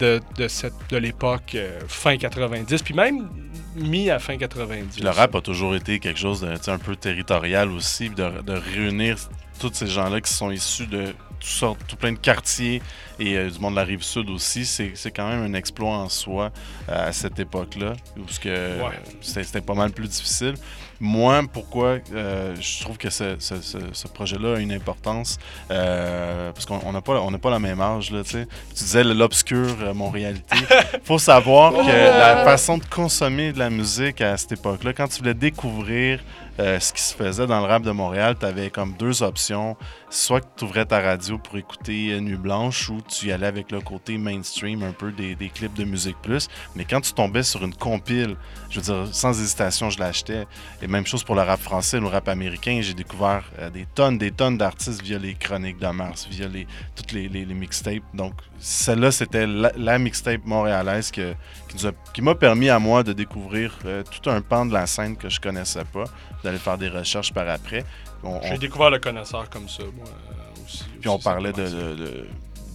[0.00, 1.56] de, de, cette, de l'époque
[1.86, 3.28] fin 90, puis même
[3.76, 4.94] mi à fin 90.
[4.94, 8.52] Puis le rap a toujours été quelque chose de un peu territorial aussi, de, de
[8.52, 9.16] réunir
[9.60, 12.82] tous ces gens-là qui sont issus de tout plein de quartiers
[13.18, 14.64] et euh, du monde de la rive sud aussi.
[14.66, 16.50] C'est quand même un exploit en soi
[16.88, 18.48] euh, à cette époque-là, où ce que,
[18.82, 18.98] Ouais.
[19.20, 20.54] c'était pas mal plus difficile.
[20.98, 25.38] Moi, pourquoi euh, je trouve que ce, ce- ce- ce projet-là a une importance,
[25.68, 28.46] parce qu'on on n'a pas, on pas la même âge, là, tu sais.
[28.74, 30.56] Tu disais l'obscure euh, Montréalité.
[31.04, 35.18] faut savoir que la façon de consommer de la musique à cette époque-là, quand tu
[35.18, 36.20] voulais découvrir
[36.58, 39.76] ce qui se faisait dans le rap de Montréal, tu avais comme deux options.
[40.08, 43.48] Soit que tu ouvrais ta radio pour écouter euh, Nuit Blanche ou tu y allais
[43.48, 46.48] avec le côté mainstream un peu des, clips de musique plus.
[46.76, 48.36] Mais quand tu tombais sur une compile,
[48.70, 50.46] je veux dire, sans hésitation, je l'achetais.
[50.80, 52.78] Et même chose pour le rap français, le rap américain.
[52.82, 56.68] J'ai découvert euh, des tonnes, des tonnes d'artistes via les chroniques de Mars, via les,
[56.94, 58.04] toutes les, mixtapes.
[58.14, 64.30] Donc, celle-là, c'était la, mixtape montréalaise qui m'a permis à moi de découvrir euh, tout
[64.30, 66.04] un pan de la scène que je connaissais pas,
[66.44, 67.84] d'aller faire des recherches par après.
[68.22, 70.84] On- J'ai on- découvert le connaisseur comme ça, moi euh, aussi.
[71.00, 71.90] puis on parlait de, simplement.
[71.90, 72.26] de- de-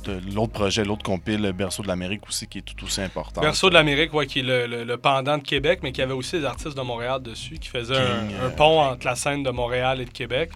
[0.04, 3.40] de l'autre projet, l'autre compile, le Berceau de l'Amérique aussi, qui est tout aussi important.
[3.42, 6.14] Berceau de l'Amérique, ouais, qui est le, le- le pendant de Québec, mais qui avait
[6.14, 9.14] aussi des artistes de Montréal dessus, qui faisaient un, King, un euh, pont entre la
[9.16, 10.50] scène de Montréal et de Québec.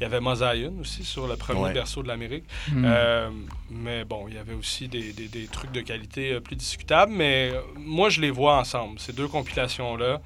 [0.00, 1.72] Il y avait Mosaïen aussi sur le premier Ouais.
[1.72, 2.44] Berceau de l'Amérique.
[2.72, 2.84] Mm.
[2.88, 3.30] Euh,
[3.70, 7.12] mais bon, il y avait aussi des, des- des trucs de qualité euh, plus discutables.
[7.12, 10.20] Mais euh, moi, je les vois ensemble, ces deux compilations-là.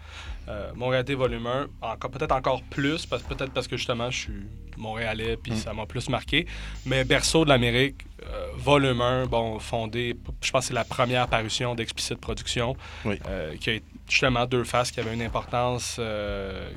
[0.49, 4.43] Euh, Montréal volume 1, encore, peut-être encore plus, parce, peut-être parce que justement, je suis
[4.77, 5.57] montréalais, puis Mm.
[5.57, 6.47] ça m'a plus marqué.
[6.87, 11.29] Mais Berceau de l'Amérique, euh, volume 1, bon, fondé, je pense que c'est la première
[11.29, 13.19] parution d'Explicit Production, Oui.
[13.29, 13.79] euh, qui a
[14.09, 16.69] justement deux faces, qui avait une importance euh,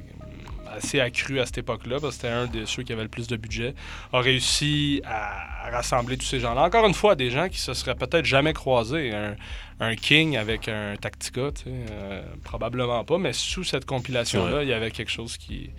[0.78, 3.28] assez accrue à cette époque-là, parce que c'était un de ceux qui avait le plus
[3.28, 3.74] de budget,
[4.14, 6.64] a réussi à, à rassembler tous ces gens-là.
[6.64, 9.12] Encore une fois, des gens qui se seraient peut-être jamais croisés.
[9.14, 9.36] Un,
[9.80, 14.70] un King avec un Tactica, tu sais, euh, probablement pas, mais sous cette compilation-là, il
[14.70, 15.70] y avait quelque chose qui,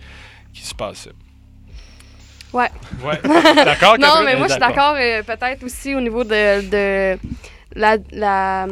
[0.53, 1.13] qui se passait.
[2.53, 2.69] Ouais.
[3.03, 3.19] Ouais.
[3.55, 7.19] D'accord, Non, mais moi, je suis d'accord euh, peut-être aussi au niveau de, de
[7.75, 8.67] la, la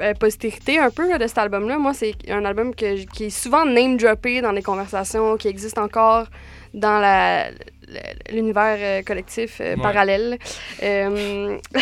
[0.00, 1.78] euh, postérité un peu là, de cet album-là.
[1.78, 6.26] Moi, c'est un album que, qui est souvent name-droppé dans les conversations, qui existe encore
[6.74, 7.46] dans la
[8.30, 9.82] l'univers euh, collectif euh, Ouais.
[9.82, 10.38] parallèle.
[10.82, 11.56] Euh,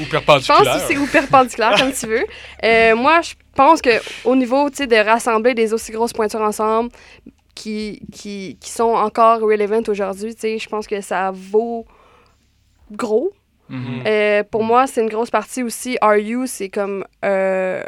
[0.00, 0.64] Ou je perpendiculaire.
[0.64, 2.94] pense aussi, ou perpendiculaire, comme tu veux.
[2.94, 3.90] Moi, je pense que
[4.24, 6.90] au niveau de rassembler des aussi grosses pointures ensemble
[7.54, 11.86] qui, qui, qui sont encore relevant aujourd'hui, je pense que ça vaut
[12.90, 13.30] gros.
[13.68, 14.02] Mhm.
[14.06, 15.96] Euh, pour moi, c'est une grosse partie aussi.
[16.00, 17.04] Are You, c'est comme.
[17.24, 17.82] euh,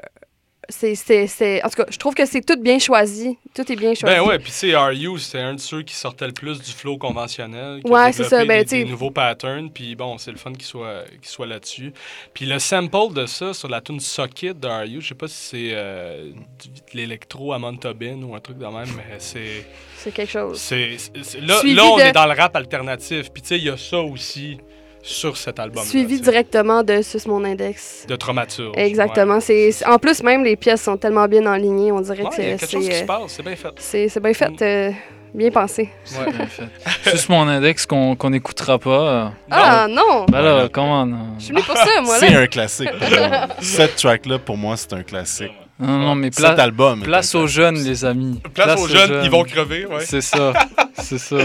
[0.71, 3.39] c'est, c'est, c'est- En tout cas, je trouve que c'est tout bien choisi.
[3.55, 4.15] Tout est bien choisi.
[4.15, 6.61] Ben ouais, puis tu sais, Are You, c'était un de ceux qui sortait le plus
[6.61, 7.81] du flow conventionnel.
[7.83, 10.53] Qui Ouais, a c'est ça, ben, des, des nouveaux patterns, puis bon, c'est le fun
[10.53, 11.95] qu'il soit, qu'il soit là-dessus.
[12.35, 15.27] Puis le sample de ça sur la tune Socket de Are You, je sais pas
[15.29, 19.65] si c'est euh, de l'électro à Montauban ou un truc de même, mais c'est.
[19.97, 20.59] C'est quelque chose.
[20.61, 23.31] c'est, c'est- c'est- là, là, on de- est dans le rap alternatif.
[23.33, 24.59] Puis tu sais, il y a ça aussi
[25.03, 25.85] sur cet album.
[25.85, 28.05] Suivi directement de Sus Mon Index.
[28.09, 28.75] De Traumaturge.
[28.77, 29.41] Exactement.
[29.41, 32.43] C'est, c'est- en plus, même les pièces sont tellement bien enlignées, on dirait Ouais, que
[32.43, 32.77] il y a quelque c'est.
[32.77, 33.69] chose qui se euh, passe, c'est bien fait.
[33.77, 34.91] C'est, c'est bien fait, euh,
[35.33, 35.89] bien pensé.
[36.19, 36.65] Ouais, bien fait.
[37.11, 38.91] Juste mon index qu'on qu'on n'écoutera pas.
[38.91, 39.29] euh.
[39.51, 40.27] Ah, non!
[40.29, 41.35] Ben là, comment non?
[41.39, 42.27] Je suis venu pour ça, moi, là.
[42.29, 42.91] C'est un classique.
[43.61, 45.53] Cette track-là, pour moi, c'est un classique.
[45.81, 48.41] Non, non, mais pla- album place aux jeunes, les amis.
[48.55, 50.05] Place aux jeunes, ils vont crever, ouais.
[50.05, 50.53] C'est ça,
[51.01, 51.37] c'est ça.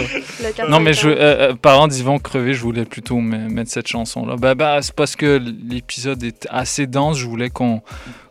[0.67, 1.53] Non, mais 4-5 je, euh,
[1.87, 4.35] d'Yvon vont crever, je voulais plutôt me- mettre cette chanson-là.
[4.37, 7.81] Bah, bah, c'est parce que l'épisode est assez dense, je voulais qu'on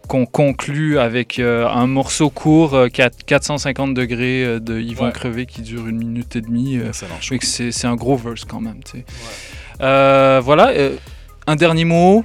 [0.09, 5.13] qu'on conclue avec euh, un morceau court, euh, quatre- 450 degrés euh, de Yvon Ouais.
[5.13, 6.77] crever qui dure une minute et demie.
[6.79, 6.91] euh,
[7.73, 9.05] c'est un gros verse quand même, tu sais.
[9.81, 10.71] Euh, voilà.
[10.71, 10.97] euh,
[11.47, 12.25] un dernier mot.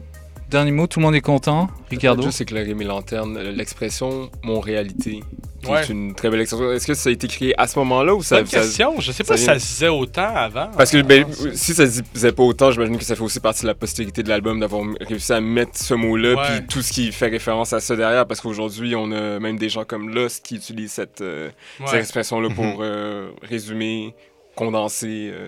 [0.49, 1.67] Dernier mot, tout le monde est content.
[1.89, 2.23] Ricardo?
[2.23, 3.37] Juste éclairer mes lanternes.
[3.37, 5.21] L'expression mon réalité.
[5.67, 5.81] Ouais.
[5.81, 6.71] est une très belle expression.
[6.71, 9.01] Est-ce que ça a été créé à ce moment-là ou ça Bonne question.
[9.01, 10.67] Je sais pas si vient- ça se disait autant avant.
[10.77, 13.41] Parce que Euh, ben, si ça se disait pas autant, j'imagine que ça fait aussi
[13.41, 16.43] partie de la postérité de l'album d'avoir réussi à mettre ce mot-là, Ouais.
[16.59, 18.25] puis tout ce qui fait référence à ça derrière.
[18.27, 21.49] Parce qu'aujourd'hui, on a même des gens comme Lost qui utilisent cette, euh,
[21.81, 21.87] Ouais.
[21.87, 24.13] cette expression-là pour euh, résumer,
[24.55, 25.47] condenser euh,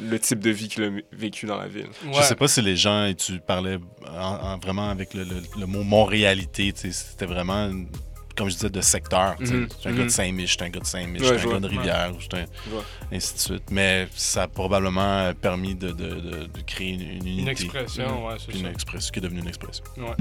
[0.00, 1.88] le type de vie qu'il a vécu dans la ville.
[2.12, 3.78] Je sais pas si les gens, et tu parlais
[4.08, 7.88] en- en- vraiment avec le, le- le mot Montréalité, c'était vraiment, une-
[8.36, 9.36] comme je disais, de secteur.
[9.44, 9.52] sais.
[9.54, 9.68] Mhm.
[9.76, 11.66] J'étais un gars de Saint-Mich, j'étais un gars de Saint-Mich, Ouais, j'étais un gars de
[11.68, 12.16] Rivière, Ouais.
[12.20, 13.64] j'étais un- ainsi de suite.
[13.70, 17.50] Mais ça a probablement permis de, de- de- de créer une, une unité.
[17.50, 19.84] expression, ouais, c'est Une expression qui est devenue une expression.
[19.98, 20.14] Ouais.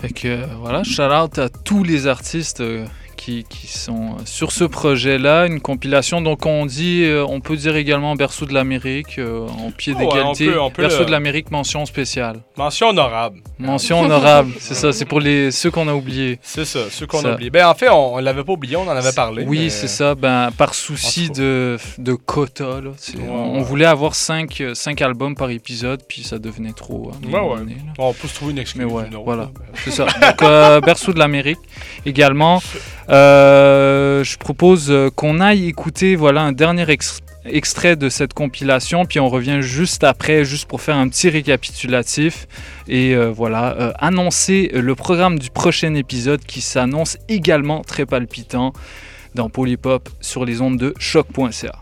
[0.00, 2.86] Fait que euh, voilà, shout out à tous les artistes euh,
[3.20, 5.44] qui, qui sont euh, sur ce projet-là.
[5.46, 9.70] Une compilation, donc on dit, euh, on peut dire également Berceau de l'Amérique euh, en
[9.70, 10.48] pied ouais, d'égalité.
[10.48, 12.40] on peut- on peut Berceau le- de l'Amérique, mention spéciale.
[12.56, 13.40] Mention honorable.
[13.58, 16.38] Mention honorable, c'est ça, c'est pour les, ceux qu'on a oubliés.
[16.42, 17.50] C'est ça, ceux qu'on a oubliés.
[17.50, 19.44] Ben, en fait, on, on l'avait pas oublié, on en avait parlé.
[19.46, 20.14] Oui, mais- c'est ça.
[20.14, 23.62] Ben, par souci de, de quota, là, c'est- Ouais, on, ouais.
[23.62, 27.10] voulait avoir 5 cinq, albums par épisode, puis ça devenait trop.
[27.12, 27.76] hein, donné.
[27.98, 28.80] On peut se trouver une excuse.
[28.80, 29.50] Mais ouais, une autre, voilà, là.
[29.84, 30.06] c'est ça.
[30.06, 31.58] Donc, euh, Berceau de l'Amérique
[32.06, 32.62] également.
[33.10, 39.04] Euh, je propose euh, qu'on aille écouter voilà, un dernier ex- extrait de cette compilation,
[39.04, 42.46] puis on revient juste après, juste pour faire un petit récapitulatif
[42.86, 48.72] et euh, voilà, annoncer le programme du prochain épisode qui s'annonce également très palpitant
[49.34, 51.72] dans Polypop sur les ondes de choc.ca.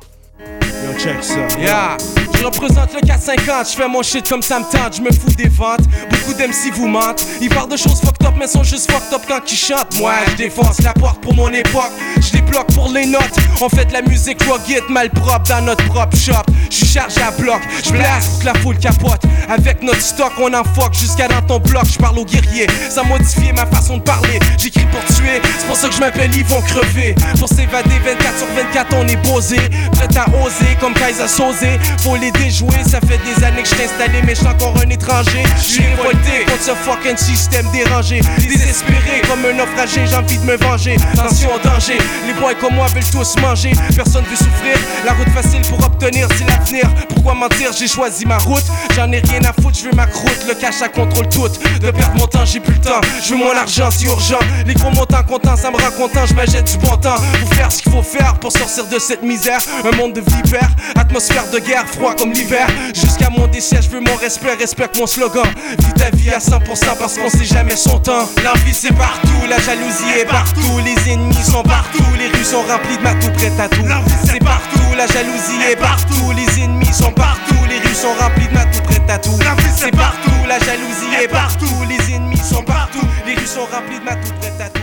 [2.38, 5.34] Je représente le 450, je fais mon shit comme ça me tente, je me fous
[5.36, 5.80] des ventes.
[6.08, 7.26] Beaucoup d'MC vous mentent.
[7.40, 9.98] Ils parlent de choses fucked up, mais sont juste fucked up quand ils chantent.
[9.98, 11.90] Moi, je défonce la porte pour mon époque.
[12.20, 13.36] Je débloque pour les notes.
[13.60, 16.34] On fait de la musique rugged, mal propre dans notre propre shop.
[16.70, 19.22] Je suis à bloc, je blast pour que la foule capote.
[19.48, 21.84] Avec notre stock, on en fuck jusqu'à dans ton bloc.
[21.90, 24.38] Je parle aux guerriers, ça modifie ma façon de parler.
[24.58, 27.14] J'écris pour tuer, c'est pour ça que je m'appelle ils vont crever.
[27.38, 29.56] Pour s'évader 24 sur 24, on est posé.
[29.92, 31.78] Prêt à oser comme Kaiser Sosé.
[31.98, 34.74] Faut les déjouer, ça fait des années que je t'ai installé, mais je suis encore
[34.84, 35.42] un étranger.
[35.56, 38.20] Je suis révolté contre ce fucking système dérangé.
[38.38, 40.96] Désespéré comme un naufragé, j'ai envie de me venger.
[41.14, 43.72] Attention au danger, les boys comme moi veulent tous manger.
[43.94, 46.84] Personne veut souffrir, la route facile pour obtenir, c'est l'avenir.
[47.08, 48.64] Pourquoi mentir, j'ai choisi ma route.
[48.94, 50.44] J'en ai rien à foutre, je veux ma croûte.
[50.48, 51.48] Le cash, ça contrôle tout.
[51.80, 53.00] De perdre mon temps, j'ai plus le temps.
[53.24, 54.38] Je veux mon argent, c'est urgent.
[54.66, 56.26] Les gros montants contents, ça me rend content.
[56.26, 59.22] Je m'achète du bon temps pour faire ce qu'il faut faire pour sortir de cette
[59.22, 59.60] misère.
[59.90, 62.66] Un monde de vipères, atmosphère de guerre, froid comme l'hiver.
[62.94, 65.46] Jusqu'à mon décès, je veux mon respect, respecte mon slogan.
[65.78, 68.28] Vis ta vie à 100% parce qu'on sait jamais son temps.
[68.44, 70.80] L'envie c'est partout, la jalousie est partout.
[70.84, 73.82] Les ennemis sont partout, les rues sont remplies de matou prêt à tout.
[74.26, 76.32] C'est partout, la jalousie est partout.
[76.36, 79.38] Les ennemis sont partout, les rues sont remplies de matou prêt à tout.
[79.76, 81.66] C'est partout, la jalousie est partout.
[81.88, 84.80] Les ennemis sont partout, les rues sont remplies de matou prêt à tout.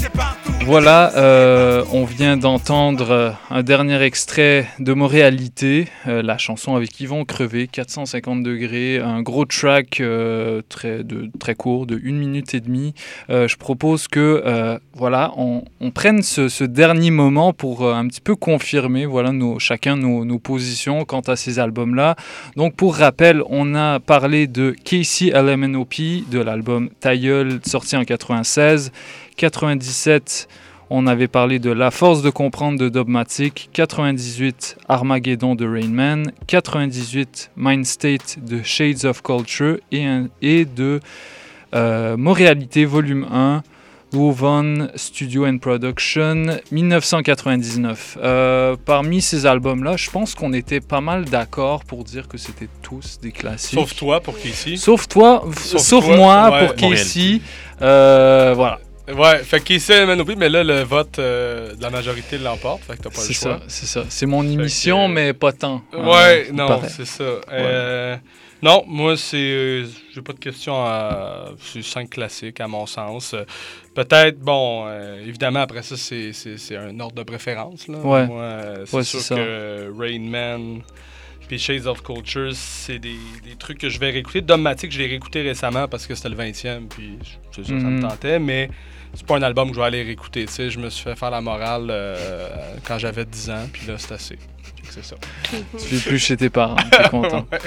[0.00, 0.47] C'est partout.
[0.68, 7.24] Voilà, euh, on vient d'entendre un dernier extrait de Montréalité, euh, la chanson avec Yvon
[7.24, 12.92] Crevé, 450 degrés, un gros track euh, très, court, de 1 minute et demie.
[13.30, 19.32] Je propose que voilà, on, prenne ce, dernier moment pour un petit peu confirmer voilà,
[19.32, 22.14] nos, chacun nos, nos positions quant à ces albums-là.
[22.56, 28.92] Donc pour rappel, on a parlé de Casey LMNOP, de l'album Tailleul, sorti en 96.
[29.38, 30.48] 97,
[30.90, 33.70] on avait parlé de La force de comprendre de Dogmatic.
[33.72, 36.32] 98, Armageddon de Rain Man.
[36.48, 39.78] 98, Mind State de Shades of Culture.
[39.92, 41.00] Et, un- et de
[41.74, 43.62] euh, Montréalité Volume 1.
[44.14, 48.16] Woven Studio and Production 1999.
[48.22, 52.68] Euh, parmi ces albums-là, je pense qu'on était pas mal d'accord pour dire que c'était
[52.80, 53.78] tous des classiques.
[53.78, 54.76] Sauf toi pour Casey.
[54.76, 56.66] Sauf toi, Sauf sauf, toi, moi ouais.
[56.68, 57.42] pour Casey.
[57.82, 58.78] Euh, voilà.
[59.14, 63.02] Ouais, fait Casey Manopy, mais là, le vote euh, de la majorité l'emporte, fait que
[63.04, 63.58] t'as pas le C'est choix.
[63.58, 64.04] ça, c'est ça.
[64.08, 65.82] C'est mon émission, mais pas tant.
[65.92, 67.24] Ouais, Euh, il non, c'est ça.
[67.52, 68.16] Euh,
[68.62, 69.36] non, moi, c'est.
[69.38, 71.50] euh, J'ai pas de questions à.
[71.60, 73.34] C'est cinq classiques, à mon sens.
[73.34, 73.44] Euh,
[73.94, 77.88] Peut-être, bon, euh, évidemment, après ça, c'est- c'est c'est un ordre de préférence.
[77.88, 77.98] Là.
[77.98, 78.26] Ouais.
[78.26, 79.34] Moi, euh, c'est Ouais, sûr c'est ça.
[79.34, 80.82] que Rain Man.
[81.48, 84.40] Puis Shades of Culture, c'est des, des trucs que je vais réécouter.
[84.42, 87.18] Dogmatic, je l'ai réécouté récemment parce que c'était le 20e, puis
[87.50, 88.00] c'est ça, ça me Mhm.
[88.02, 88.68] tentait, mais
[89.14, 90.44] c'est pas un album que je vais aller réécouter.
[90.46, 92.46] Tu sais, je me suis fait faire la morale euh,
[92.84, 94.38] quand j'avais 10 ans, puis là, c'est assez.
[94.90, 95.16] C'est ça.
[95.78, 97.44] Tu vis plus chez tes parents, t'es content.
[97.52, 97.58] Ouais.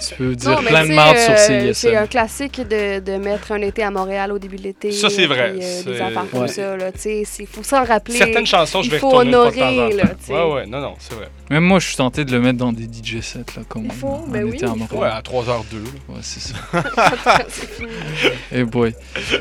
[0.00, 1.94] Tu peux dire Non, plein de marde euh, sur C'est CISM.
[1.96, 4.90] un classique de, de mettre un été à Montréal au début de l'été.
[4.90, 5.52] Ça, c'est vrai.
[5.52, 6.48] puis, euh, des C'est- affaires comme Ouais.
[6.48, 6.90] ça, là.
[6.90, 8.16] Tu sais, il faut s'en rappeler.
[8.18, 9.96] Certaines chansons, je Il vais faut retourner fois de temps en honorer, temps.
[9.96, 10.32] là, tu sais.
[10.32, 11.28] Ouais, ouais, non, non, c'est vrai.
[11.50, 13.92] Même moi, je suis tenté de le mettre dans des DJ sets, là, comme Il
[13.92, 15.02] faut, on, ben on oui, était à Montréal.
[15.02, 15.76] Ouais, à 3h02.
[16.08, 16.54] Ouais, c'est ça.
[18.52, 18.94] Eh boy.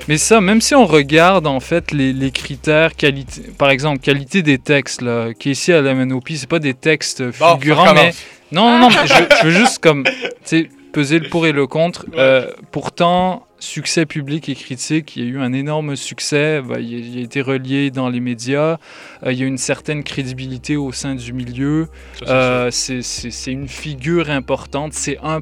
[0.08, 4.42] Mais ça, même si on regarde en fait les, les critères qualité, par exemple qualité
[4.42, 8.12] des textes là, qui est ici à la MNOP, c'est pas des textes figurants, mais
[8.52, 10.12] non, non, mais je, je veux juste comme, tu
[10.44, 12.06] sais, peser le pour et le contre.
[12.16, 16.62] Euh, pourtant, succès public et critique, il y a eu un énorme succès.
[16.62, 18.78] bah, il, a, il a été relié dans les médias.
[19.24, 21.88] Euh, il y a une certaine crédibilité au sein du milieu.
[22.28, 24.94] Euh, c'est une figure importante.
[24.94, 25.42] C'est un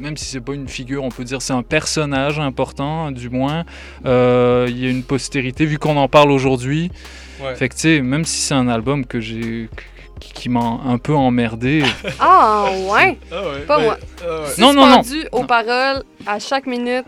[0.00, 3.64] même si c'est pas une figure, on peut dire c'est un personnage important, du moins.
[4.04, 6.90] Euh, Il y a une postérité, vu qu'on en parle aujourd'hui.
[7.42, 7.54] Ouais.
[7.54, 9.68] Fait que tu sais, même si c'est un album que j'ai
[10.20, 11.82] qui, qui m'a un peu emmerdé.
[12.18, 13.18] Ah, ouais.
[13.30, 13.98] Ah ouais, Pas ben, moi.
[14.22, 14.48] ah ouais.
[14.58, 15.02] Non, non, non.
[15.32, 17.04] Aux paroles à chaque minute.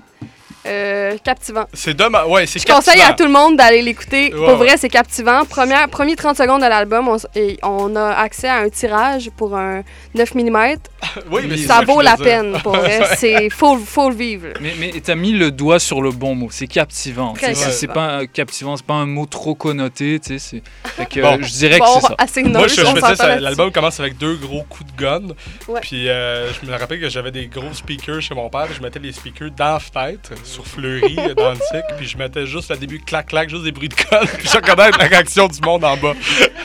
[0.68, 1.64] Euh, captivant.
[1.72, 2.26] C'est dommage.
[2.28, 3.10] Ouais, c'est Je conseille captivant.
[3.10, 4.32] à tout le monde d'aller l'écouter.
[4.34, 4.76] Ouais, Pour vrai, ouais.
[4.76, 5.44] c'est captivant.
[5.44, 9.30] Première, premier 30 secondes de l'album, on, s- et on a accès à un tirage
[9.36, 9.82] pour un
[10.14, 10.76] 9 mm.
[11.30, 12.24] Oui, mais ça vaut la dire.
[12.24, 13.02] peine, pour vrai.
[13.16, 14.48] C'est faut, faut le vivre.
[14.60, 16.48] Mais, mais t'as mis le doigt sur le bon mot.
[16.50, 17.34] C'est captivant.
[17.38, 17.92] C'est c'est captivant.
[17.94, 20.20] pas un- captivant, c'est pas un mot trop connoté.
[20.20, 20.90] Tu sais, c'est.
[20.92, 21.34] Fait que Bon.
[21.34, 22.14] euh, je dirais Bon, que c'est ça.
[22.18, 25.22] assez Moi, je, je l'album commence avec deux gros coups de gun.
[25.68, 25.80] Ouais.
[25.80, 28.66] Puis euh, je me rappelle que j'avais des gros speakers chez mon père.
[28.72, 31.84] Je mettais les speakers dans la fenêtre, sur Fleury, euh, dans le tic.
[31.96, 34.26] Puis je mettais juste le début clac-clac, juste des bruits de gun.
[34.38, 36.14] Puis je regardais la réaction du monde en bas.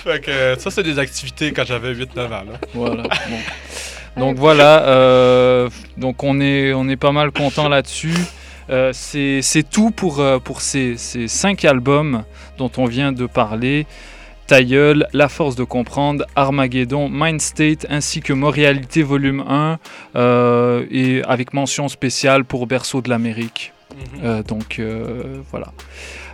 [0.03, 2.29] Fait que euh, ça, c'est des activités quand j'avais 8-9 ans.
[2.29, 2.43] Là.
[2.73, 3.03] Voilà.
[3.03, 3.39] bon.
[4.15, 8.13] Donc voilà, euh, donc on est, on est pas mal content là-dessus.
[8.69, 12.23] Euh, c'est tout pour, euh, pour ces, ces cinq albums
[12.59, 13.87] dont on vient de parler.
[14.47, 19.79] Ta gueule, La force de comprendre, Armageddon, Mind State ainsi que Montréalité volume 1
[20.15, 23.71] euh, et avec mention spéciale pour Berceau de l'Amérique.
[24.23, 25.71] Euh, donc euh, voilà.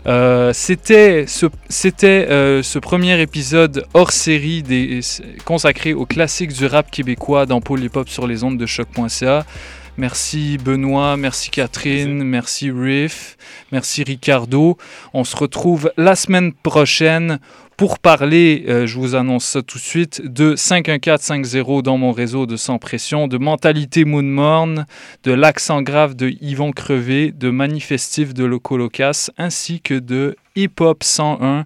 [0.07, 2.25] Euh, c'était ce, c'était,
[2.63, 5.01] ce premier épisode hors série des,
[5.45, 7.61] consacré aux classiques du rap québécois dans
[7.93, 9.45] Hop sur les ondes de choc.ca.
[9.97, 13.35] Merci Benoît, merci Catherine, merci Riff,
[13.73, 14.77] merci Ricardo.
[15.13, 17.39] On se retrouve la semaine prochaine
[17.79, 22.45] pour parler, euh, je vous annonce ça tout de suite, de 51450 dans mon réseau
[22.45, 24.85] de Sans Pression, de Mentalité Moonmorn,
[25.23, 31.05] de L'accent grave de Yvon Crevé, de Manifestif de Locolocas, ainsi que de Hip Hop
[31.05, 31.63] 101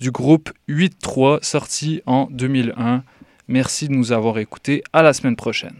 [0.00, 3.04] du groupe 8-3 sorti en 2001.
[3.46, 4.82] Merci de nous avoir écoutés.
[4.92, 5.76] À la semaine prochaine.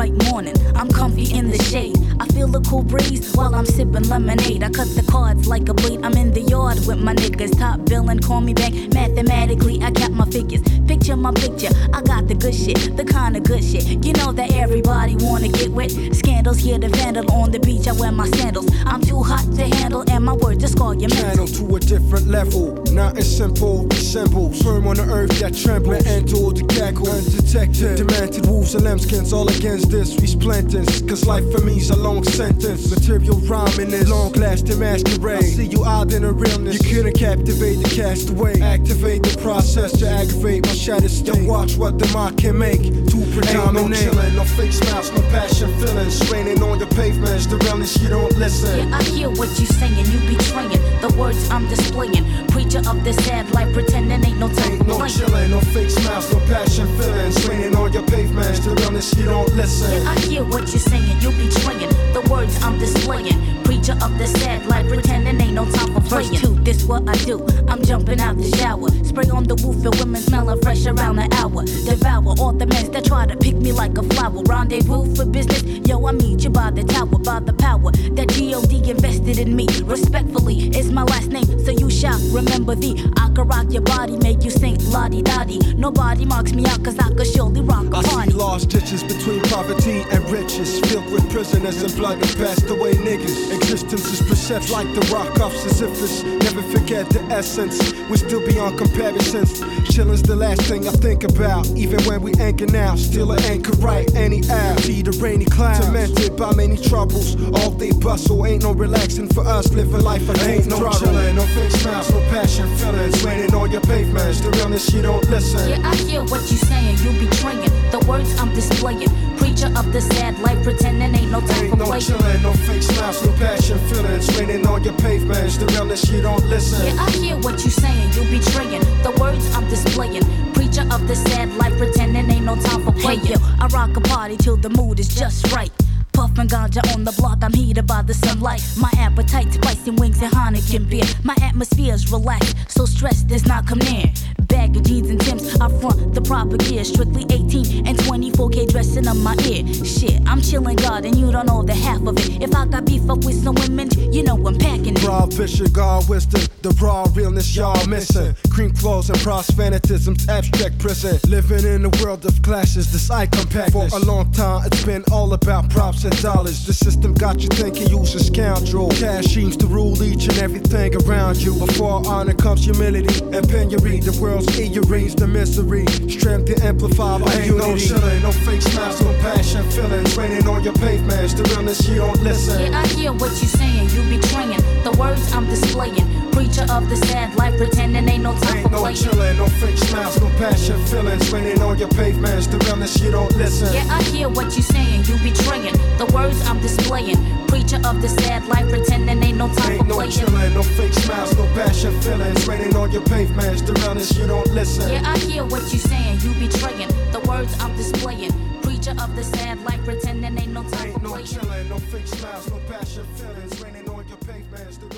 [0.00, 0.54] Bright morning.
[0.76, 1.94] I'm comfy in the shade.
[2.18, 4.62] I feel the cool breeze while I'm sipping lemonade.
[4.62, 6.00] I cut the cards like a blade.
[6.02, 7.58] I'm in the yard with my niggas.
[7.58, 8.72] Top billing, call me back.
[8.94, 10.62] Mathematically, I got my figures.
[10.88, 11.68] Picture my picture.
[11.92, 13.84] I got the good shit, the kind of good shit.
[14.02, 15.90] You know that everybody wanna get wet.
[16.16, 17.86] Scandals here to vandal on the beach.
[17.86, 18.70] I wear my sandals.
[18.86, 22.26] I'm too hot to handle, and my words just call your Channel to a different
[22.26, 22.72] level.
[22.90, 24.60] Nothing simple, the symbols.
[24.62, 26.04] Firm on the earth that trembles.
[26.04, 27.08] Man, endure the cackle.
[27.08, 27.96] Undetected.
[27.96, 29.32] Demented wolves and lambskins.
[29.32, 31.02] All against this We resplendence.
[31.02, 32.90] Cause life for me's a long sentence.
[32.90, 35.38] Material rhyming is long lasting masquerade.
[35.38, 36.82] I see you out in the realness.
[36.82, 38.60] You couldn't captivate the castaway.
[38.60, 41.42] Activate the process to aggravate my shattered state.
[41.42, 42.82] Yo, watch what the mind can make.
[42.82, 44.02] To predominate.
[44.02, 46.18] Ain't no chillin', no fake smiles, no passion feelings.
[46.30, 47.46] Raining on the pavements.
[47.46, 48.88] The realness you don't listen.
[48.88, 52.26] Yeah, I hear what you saying, you betraying the words I'm displaying.
[52.60, 55.14] Preacher of the sad life, pretending ain't no time for No playing.
[55.14, 57.48] chillin', no fake smiles, no passion feelings.
[57.48, 58.60] Raining on your pavements.
[58.60, 59.90] The realness you don't listen.
[59.90, 63.62] Yeah, I hear what you're saying, you be betraying the words I'm displaying.
[63.64, 66.32] Preacher of the sad life, pretending ain't no time for playing.
[66.32, 67.46] Verse two, this what I do.
[67.66, 71.28] I'm jumping out the shower, spray on the roof and women smelling fresh around the
[71.40, 71.64] hour.
[71.64, 74.42] Devour all the men that try to pick me like a flower.
[74.42, 78.90] Rendezvous for business, yo, I meet you by the tower, by the power that God
[78.90, 79.66] invested in me.
[79.84, 83.04] Respectfully, it's my last name, so you shall remember thee.
[83.16, 85.58] I can rock your body, make you sing la di da di.
[85.74, 88.16] Nobody marks me out, cause I could surely rock a I party.
[88.16, 92.68] I see lost ditches between poverty and riches, filled with prisoners and blood and passed
[92.68, 93.54] away niggas.
[93.54, 96.24] Existence is perceived like the rock of Sisyphus.
[96.24, 97.92] Never forget the essence.
[98.08, 99.60] We still beyond comparisons.
[99.90, 101.66] Chilling's the last thing I think about.
[101.76, 104.76] Even when we anchor now, still an anchor right any hour.
[104.78, 107.36] See the rainy clouds, tormented by many troubles.
[107.54, 109.72] All day bustle, ain't no relaxing for us.
[109.72, 113.24] Living life I ain't no chillin', no fake smiles, no passion, feelings.
[113.24, 115.68] Raining on your pavements, the realness you don't listen.
[115.68, 119.10] Yeah, I hear what you saying, You be betraying the words I'm displaying.
[119.36, 122.02] Preacher of the sad life, pretending ain't no time Ain't for no playing.
[122.02, 124.26] chillin', no fake smiles, no passion, feelings.
[124.38, 126.86] Raining on your pavements, the realness you don't listen.
[126.86, 130.24] Yeah, I hear what you saying, You be betraying the words I'm displaying.
[130.54, 133.20] Preacher of the sad life, pretending ain't no time for playing.
[133.20, 135.72] Hey, yo, I rock a party till the mood is just right.
[136.20, 138.62] Puffin' ganja on the block, I'm heated by the sunlight.
[138.76, 141.06] My appetite, spicy wings and Heineken beer.
[141.24, 144.12] My atmosphere's relaxed, so stress does not come near.
[144.40, 146.84] Bag of jeans and Tims, I front the proper gear.
[146.84, 149.64] Strictly 18 and 24k dressing up my ear.
[149.82, 152.42] Shit, I'm chillin' God, and you don't know the half of it.
[152.42, 155.02] If I got beef up with some women, you know I'm packing it.
[155.02, 158.34] Raw vision, God wisdom, the raw realness y'all missing.
[158.50, 161.18] Cream clothes and prosphenitism's abstract prison.
[161.30, 163.72] Living in a world of clashes, this icon pack.
[163.72, 166.66] For a long time, it's been all about props and dollars.
[166.66, 168.88] The system got you thinking you's a scoundrel.
[168.90, 171.54] Cash seems to rule each and everything around you.
[171.54, 174.00] Before honor comes humility and penury.
[174.00, 175.86] The world's earrings, the misery.
[176.08, 177.68] Strength to amplify by Ain't unity.
[177.68, 180.16] no chillin', no fake smiles, no passion, feelings.
[180.16, 182.60] Raining on your pavements, the realness you don't listen.
[182.60, 186.29] Yeah, I hear what you're saying, you betraying the words I'm displaying.
[186.32, 188.96] Preacher of the sad life, pretending ain't no time Ain't for no playing.
[188.96, 191.30] chillin', no fake smiles, no passion, feelings.
[191.32, 193.72] Raining on your pavements, the realness you don't listen.
[193.72, 197.18] Yeah, I hear what you saying, you betraying the words I'm displaying.
[197.46, 200.10] Preacher of the sad life, pretending ain't no time Ain't for no playing.
[200.12, 202.46] chillin', no fake smiles, no passion, feelings.
[202.48, 204.90] Raining on your pavements, the realness you don't listen.
[204.90, 208.32] Yeah, I hear what you saying, you betraying the words I'm displaying.
[208.62, 211.26] Preacher of the sad life, pretending ain't no time for No playing.
[211.26, 213.50] chillin', no fake smiles, no passion, feelings.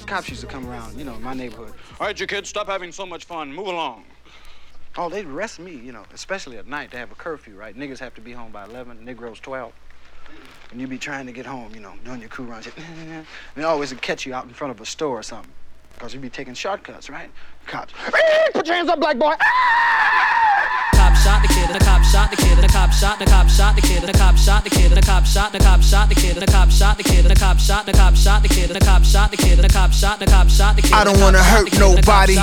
[0.07, 1.73] Cops used to come around, you know, in my neighborhood.
[2.01, 3.53] All right, you kids, stop having so much fun.
[3.53, 4.05] Move along.
[4.97, 6.91] Oh, they'd arrest me, you know, especially at night.
[6.91, 7.77] They have a curfew, right?
[7.77, 9.73] Niggas have to be home by 11, Negroes 12.
[10.71, 12.67] And you be trying to get home, you know, doing your crew runs.
[12.67, 15.53] And they always would catch you out in front of a store or something.
[15.95, 17.31] Because you be taking shortcuts, right?
[17.67, 17.93] Cops.
[18.53, 19.35] Put your hands up, black boy.
[21.79, 23.75] Cop shot the kid, the cop shot the kid, the cop shot, the cop shot
[23.75, 26.37] the kid, the cop shot the kid, the cop shot, the cop shot the kid,
[26.37, 29.05] the cop shot the kid, the cop shot, the cop shot the kid, the cop
[29.05, 30.93] shot the kid, the cop shot, the cop shot the kid.
[30.93, 32.37] I don't wanna hurt nobody.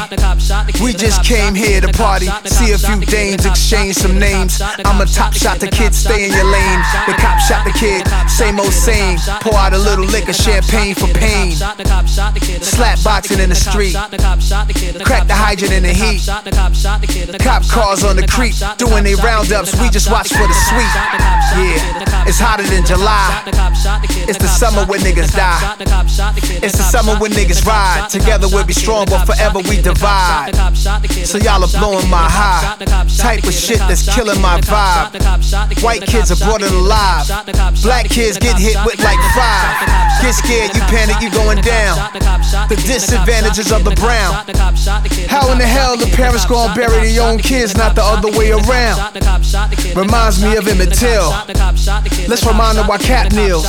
[0.82, 4.62] We just came here to party, see a few dames, exchange some names.
[4.62, 6.80] I'm a top shot, the kid, stay in your lane.
[7.08, 9.18] The cop shot the kid, same old same.
[9.42, 11.54] Pour out a little liquor, champagne for pain.
[11.56, 13.94] Slap boxing in the street,
[15.04, 16.26] crack the hydrant in the heat.
[17.40, 19.74] Cop cars on the creek, doing they roundups.
[19.82, 20.94] We just watch for the sweet.
[21.58, 23.42] Yeah, it's hotter than July.
[24.30, 25.58] It's the summer when niggas die.
[26.62, 28.10] It's the summer when niggas ride.
[28.10, 30.54] Together we'll be strong, but forever we divide.
[31.26, 32.78] So y'all are blowing my high.
[33.18, 35.82] Type of shit that's killing my vibe.
[35.82, 37.26] White kids are brought in alive.
[37.82, 39.74] Black kids get hit with like five.
[40.22, 41.98] Get scared, you panic, you going down.
[42.70, 44.34] The disadvantages of the brown.
[45.28, 48.52] How in the hell the parents gonna bury their own kids, not the other way
[48.52, 48.99] around?
[49.96, 51.30] Reminds me of Emmett Till.
[52.28, 53.66] Let's remind them why Cat kneels.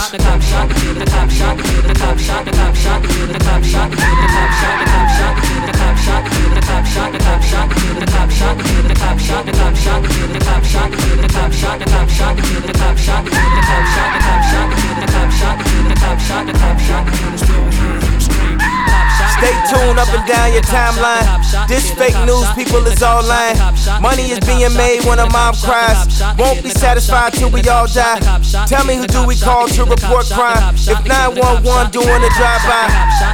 [19.41, 21.25] Stay tuned up and down your timeline.
[21.67, 23.57] This fake news, people is all lying.
[24.03, 26.21] Money is being made when a mom cries.
[26.37, 28.21] Won't be satisfied till we all die.
[28.69, 30.77] Tell me who do we call to report crime?
[30.77, 32.85] If 911 doing a drive-by,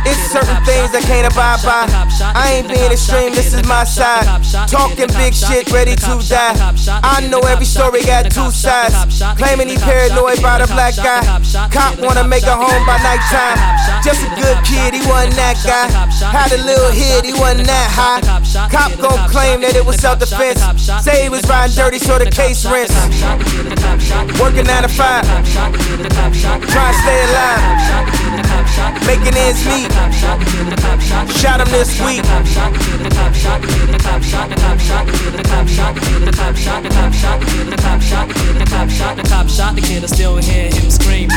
[0.06, 1.90] it's certain things I can't abide by.
[2.22, 4.30] I ain't being extreme, this is my side.
[4.70, 6.54] Talking big shit, ready to die.
[7.02, 8.94] I know every story got two sides.
[9.34, 11.26] Claiming he paranoid by the black guy.
[11.74, 13.58] Cop wanna make a home by nighttime.
[14.06, 15.95] Just a good kid, he wasn't that guy.
[15.96, 18.20] Had a little hit, he wasn't that high.
[18.68, 20.60] Cop gon' claim that it was self defense.
[21.02, 22.92] Say he was riding dirty, so the case rents.
[24.40, 25.24] Working 9 to 5.
[26.68, 28.16] Trying to stay alive.
[29.06, 29.92] Making ends meet.
[31.36, 32.22] Shot him this week.
[39.16, 41.30] The cop shot the kid, I still hear him scream.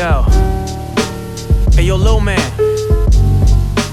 [0.00, 0.22] Yo.
[1.72, 2.40] Hey, yo, little man.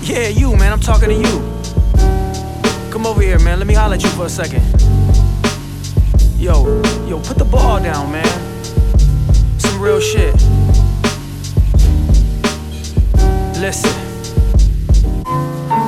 [0.02, 0.72] Yeah, you, man.
[0.72, 2.90] I'm talking to you.
[2.90, 3.60] Come over here, man.
[3.60, 4.64] Let me holler at you for a second.
[6.40, 8.26] Yo, yo, put the ball down, man.
[9.60, 10.34] Some real shit.
[13.60, 14.07] Listen.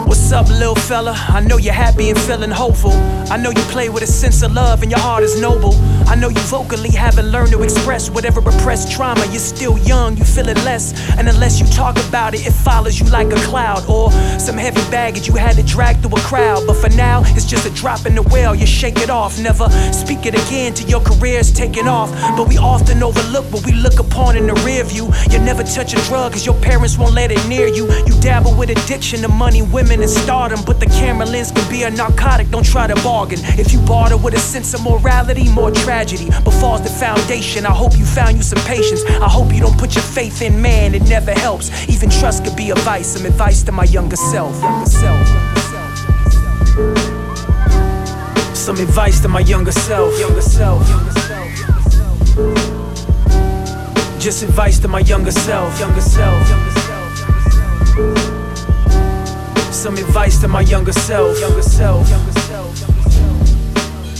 [0.09, 1.13] What's up, little fella?
[1.15, 2.93] I know you're happy and feeling hopeful.
[3.31, 5.75] I know you play with a sense of love and your heart is noble.
[6.07, 9.23] I know you vocally haven't learned to express whatever repressed trauma.
[9.27, 10.93] You're still young, you feel it less.
[11.19, 13.87] And unless you talk about it, it follows you like a cloud.
[13.87, 14.09] Or
[14.39, 16.65] some heavy baggage you had to drag through a crowd.
[16.65, 18.55] But for now, it's just a drop in the well.
[18.55, 22.09] You shake it off, never speak it again till your career's taking off.
[22.35, 25.11] But we often overlook what we look upon in the rear view.
[25.29, 27.85] You never touch a drug cause your parents won't let it near you.
[28.07, 31.83] You dabble with addiction to money, women, and stardom, but the camera lens can be
[31.83, 32.49] a narcotic.
[32.49, 33.39] Don't try to bargain.
[33.57, 37.65] If you barter with a sense of morality, more tragedy befalls the foundation.
[37.65, 39.03] I hope you found you some patience.
[39.05, 40.93] I hope you don't put your faith in man.
[40.95, 41.69] It never helps.
[41.89, 43.07] Even trust could be a vice.
[43.07, 44.61] Some advice to my younger self.
[44.61, 45.27] Younger self.
[48.55, 50.19] Some advice to my younger self.
[50.19, 50.87] Younger self.
[54.19, 55.79] Just advice to my younger self.
[55.79, 56.47] Younger self.
[59.79, 61.39] Some advice to my younger self.
[61.39, 62.05] Younger self.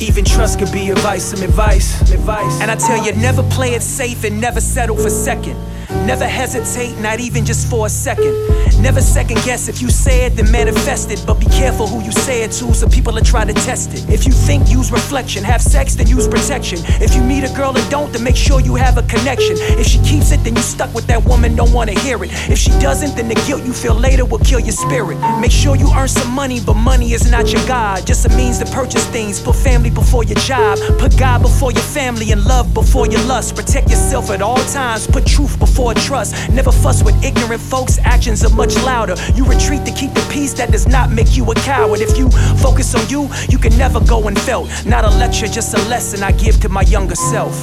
[0.01, 2.61] Even trust could be advice, some advice, advice.
[2.61, 5.57] And I tell you, never play it safe and never settle for second.
[6.05, 8.33] Never hesitate, not even just for a second.
[8.81, 11.21] Never second guess if you say it, then manifest it.
[11.27, 14.09] But be careful who you say it to, so people are trying to test it.
[14.09, 15.43] If you think, use reflection.
[15.43, 16.79] Have sex, then use protection.
[17.01, 19.55] If you meet a girl and don't, then make sure you have a connection.
[19.77, 22.31] If she keeps it, then you stuck with that woman, don't wanna hear it.
[22.49, 25.17] If she doesn't, then the guilt you feel later will kill your spirit.
[25.41, 28.07] Make sure you earn some money, but money is not your God.
[28.07, 29.41] Just a means to purchase things.
[29.41, 30.79] Put family before your job.
[30.97, 33.55] Put God before your family and love before your lust.
[33.55, 35.05] Protect yourself at all times.
[35.05, 36.49] Put truth before trust.
[36.49, 39.15] Never fuss with ignorant folks, actions are much louder.
[39.35, 42.01] You retreat to keep the peace, that does not make you a coward.
[42.01, 42.29] If you
[42.61, 44.69] focus on you, you can never go unfelt.
[44.85, 47.53] Not a lecture, just a lesson I give to my younger self.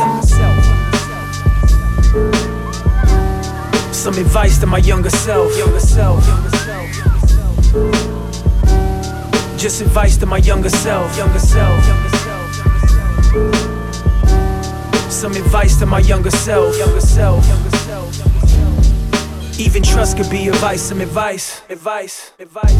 [3.92, 5.56] Some advice to my younger self.
[5.58, 6.24] Younger self.
[9.58, 11.16] Just advice to my younger self.
[11.16, 11.84] Younger self.
[15.10, 16.78] Some advice to my younger self.
[16.78, 17.75] Younger self.
[19.58, 20.82] Even trust could be advice.
[20.82, 21.62] Some advice.
[21.70, 22.32] Advice.
[22.38, 22.74] Advice.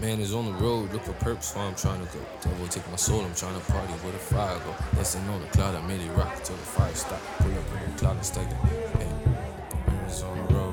[0.00, 0.52] Man is on the
[0.98, 2.20] look for purpose, why I'm trying to go.
[2.42, 4.74] Devil take my soul, I'm trying to party with the fire go.
[4.94, 7.20] Dancing on the cloud, I made it rock till the fire stop.
[7.38, 8.56] Pull up in the cloud and stack it.
[8.98, 9.08] Hey,
[10.08, 10.67] the road.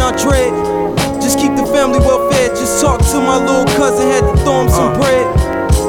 [0.00, 0.52] I dread.
[1.20, 2.56] Just keep the family well fed.
[2.56, 4.98] Just talk to my little cousin, had to throw him some uh.
[4.98, 5.26] bread.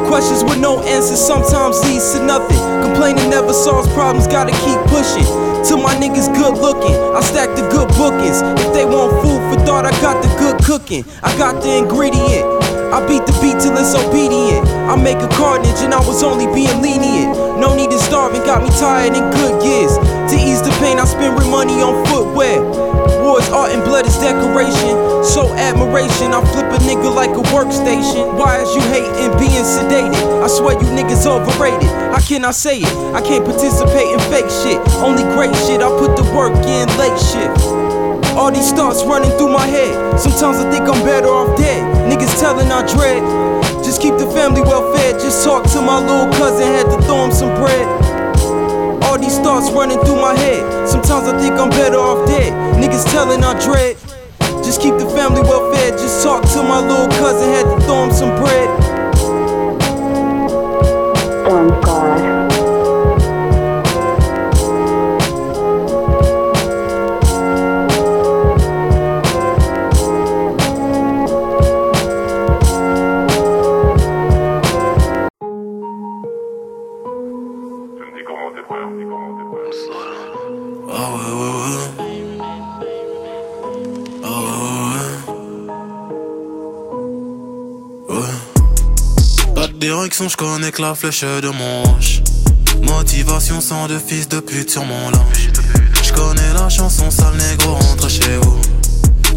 [0.08, 2.60] Questions with no answers sometimes leads to nothing.
[2.84, 5.24] Complaining never solves problems, gotta keep pushing.
[5.64, 8.44] Till my niggas good looking, I stack the good bookings.
[8.60, 11.06] If they want food for thought, I got the good cooking.
[11.24, 12.44] I got the ingredient.
[12.92, 14.68] I beat the beat till it's obedient.
[14.92, 17.32] I make a carnage and I was only being lenient.
[17.56, 19.96] No need to starving, got me tired in good years.
[20.32, 22.64] To ease the pain, I spend with money on footwear.
[23.20, 24.96] Wars, art, and blood is decoration.
[25.28, 28.40] So admiration, I flip a nigga like a workstation.
[28.40, 30.24] Why is you hating being sedated?
[30.40, 31.92] I swear you niggas overrated.
[32.16, 32.96] I cannot say it.
[33.12, 34.80] I can't participate in fake shit.
[35.04, 37.52] Only great shit, I put the work in late shit.
[38.40, 40.18] All these thoughts running through my head.
[40.18, 41.84] Sometimes I think I'm better off dead.
[42.08, 43.20] Niggas telling I dread.
[43.84, 45.20] Just keep the family well fed.
[45.20, 48.01] Just talk to my little cousin, had to throw him some bread.
[49.12, 50.88] All these thoughts running through my head.
[50.88, 52.54] Sometimes I think I'm better off dead.
[52.82, 53.98] Niggas telling I dread.
[54.64, 56.00] Just keep the family well fed.
[56.00, 58.70] Just talk to my little cousin, had to throw him some bread.
[61.46, 62.31] Don't God.
[90.12, 91.84] Direction, je connais que la flèche de mon.
[92.82, 95.52] Motivation sans de fils de pute sur mon linge.
[96.04, 98.60] Je connais la chanson, sale négro, rentre chez vous.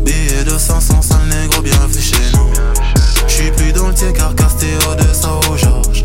[0.00, 2.50] Billet de 500, sale négro, bienvenue chez nous.
[3.28, 6.02] J'suis plus dans le car Castéo de au Georges.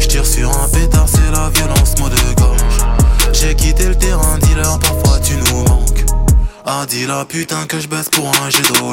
[0.00, 2.60] J'tire sur un pétard, c'est la violence, mot de gorge.
[3.32, 6.04] J'ai quitté le terrain, dealer, parfois tu nous manques.
[6.66, 8.92] Ah, dis la putain que je baisse pour un jet d'eau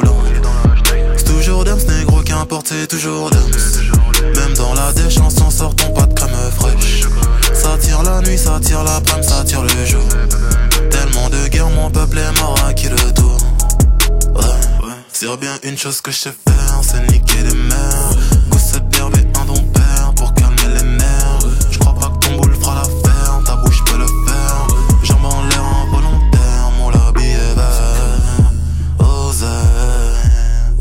[1.16, 3.97] C'est toujours Dums, négro, qu'importe, c'est toujours Dums.
[4.22, 7.02] Même dans la déchanson, on sort ton pas de crème fraîche.
[7.54, 10.04] Ça tire la nuit, ça tire la prime, ça tire le jour.
[10.90, 13.36] Tellement de guerre, mon peuple est mort à qui le tour?
[14.34, 14.94] Ouais, ouais.
[15.12, 18.10] C'est bien une chose que je sais faire, c'est niquer des mères.
[18.48, 18.58] Goût
[18.90, 21.38] d'herbe et un don père pour calmer les nerfs.
[21.70, 24.66] Je crois pas que ton boule fera l'affaire, ta bouche peut le faire.
[25.02, 27.56] Jambes en l'air involontaire, mon labie est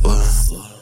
[0.08, 0.14] ouais.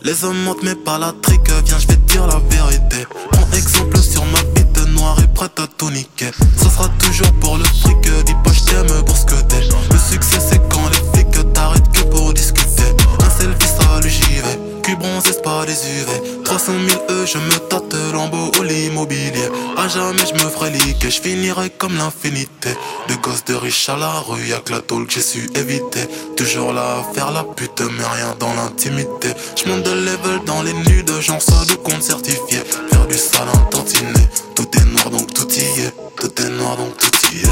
[0.03, 1.79] Les hommes mentent mais pas la trique, viens
[2.21, 3.05] la vérité.
[3.31, 6.31] Prends exemple sur ma bite noire et prête à tout niquer.
[6.57, 9.61] Ça sera toujours pour le fric, dis pas je t'aime pour ce que t'es.
[9.91, 12.89] Le succès c'est quand les flics t'arrêtent que pour discuter.
[13.19, 16.43] Un selfie salut j'y vais, cul bronzé c'est pas des UV.
[16.43, 19.49] 300 000 E, je me tâte lambeau au l'immobilier.
[19.77, 22.69] À jamais je me ferai liquer, je finirai comme l'infinité.
[23.09, 26.07] De gosses de riches à la rue, y'a que la tôle que j'ai su éviter.
[26.37, 29.29] Toujours là à faire la pute, mais rien dans l'intimité.
[29.55, 32.59] Je monte de level dans les nudes, j'en sors de compte certifié.
[32.91, 35.93] Faire du sale un tantinet, tout est noir donc tout y est.
[36.19, 37.49] Tout est noir donc tout y est.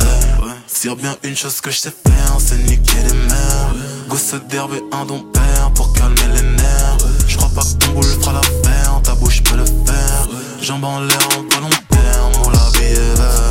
[0.00, 0.52] Eh, ouais.
[0.66, 3.74] Sur bien une chose que je sais faire, c'est niquer les mères.
[4.08, 5.47] Gosse d'herbe et un don père
[7.58, 10.28] pas ton boule fera l'affaire, ta bouche peut le faire.
[10.62, 13.47] Jambes en l'air en volontaire, mon labie est vert.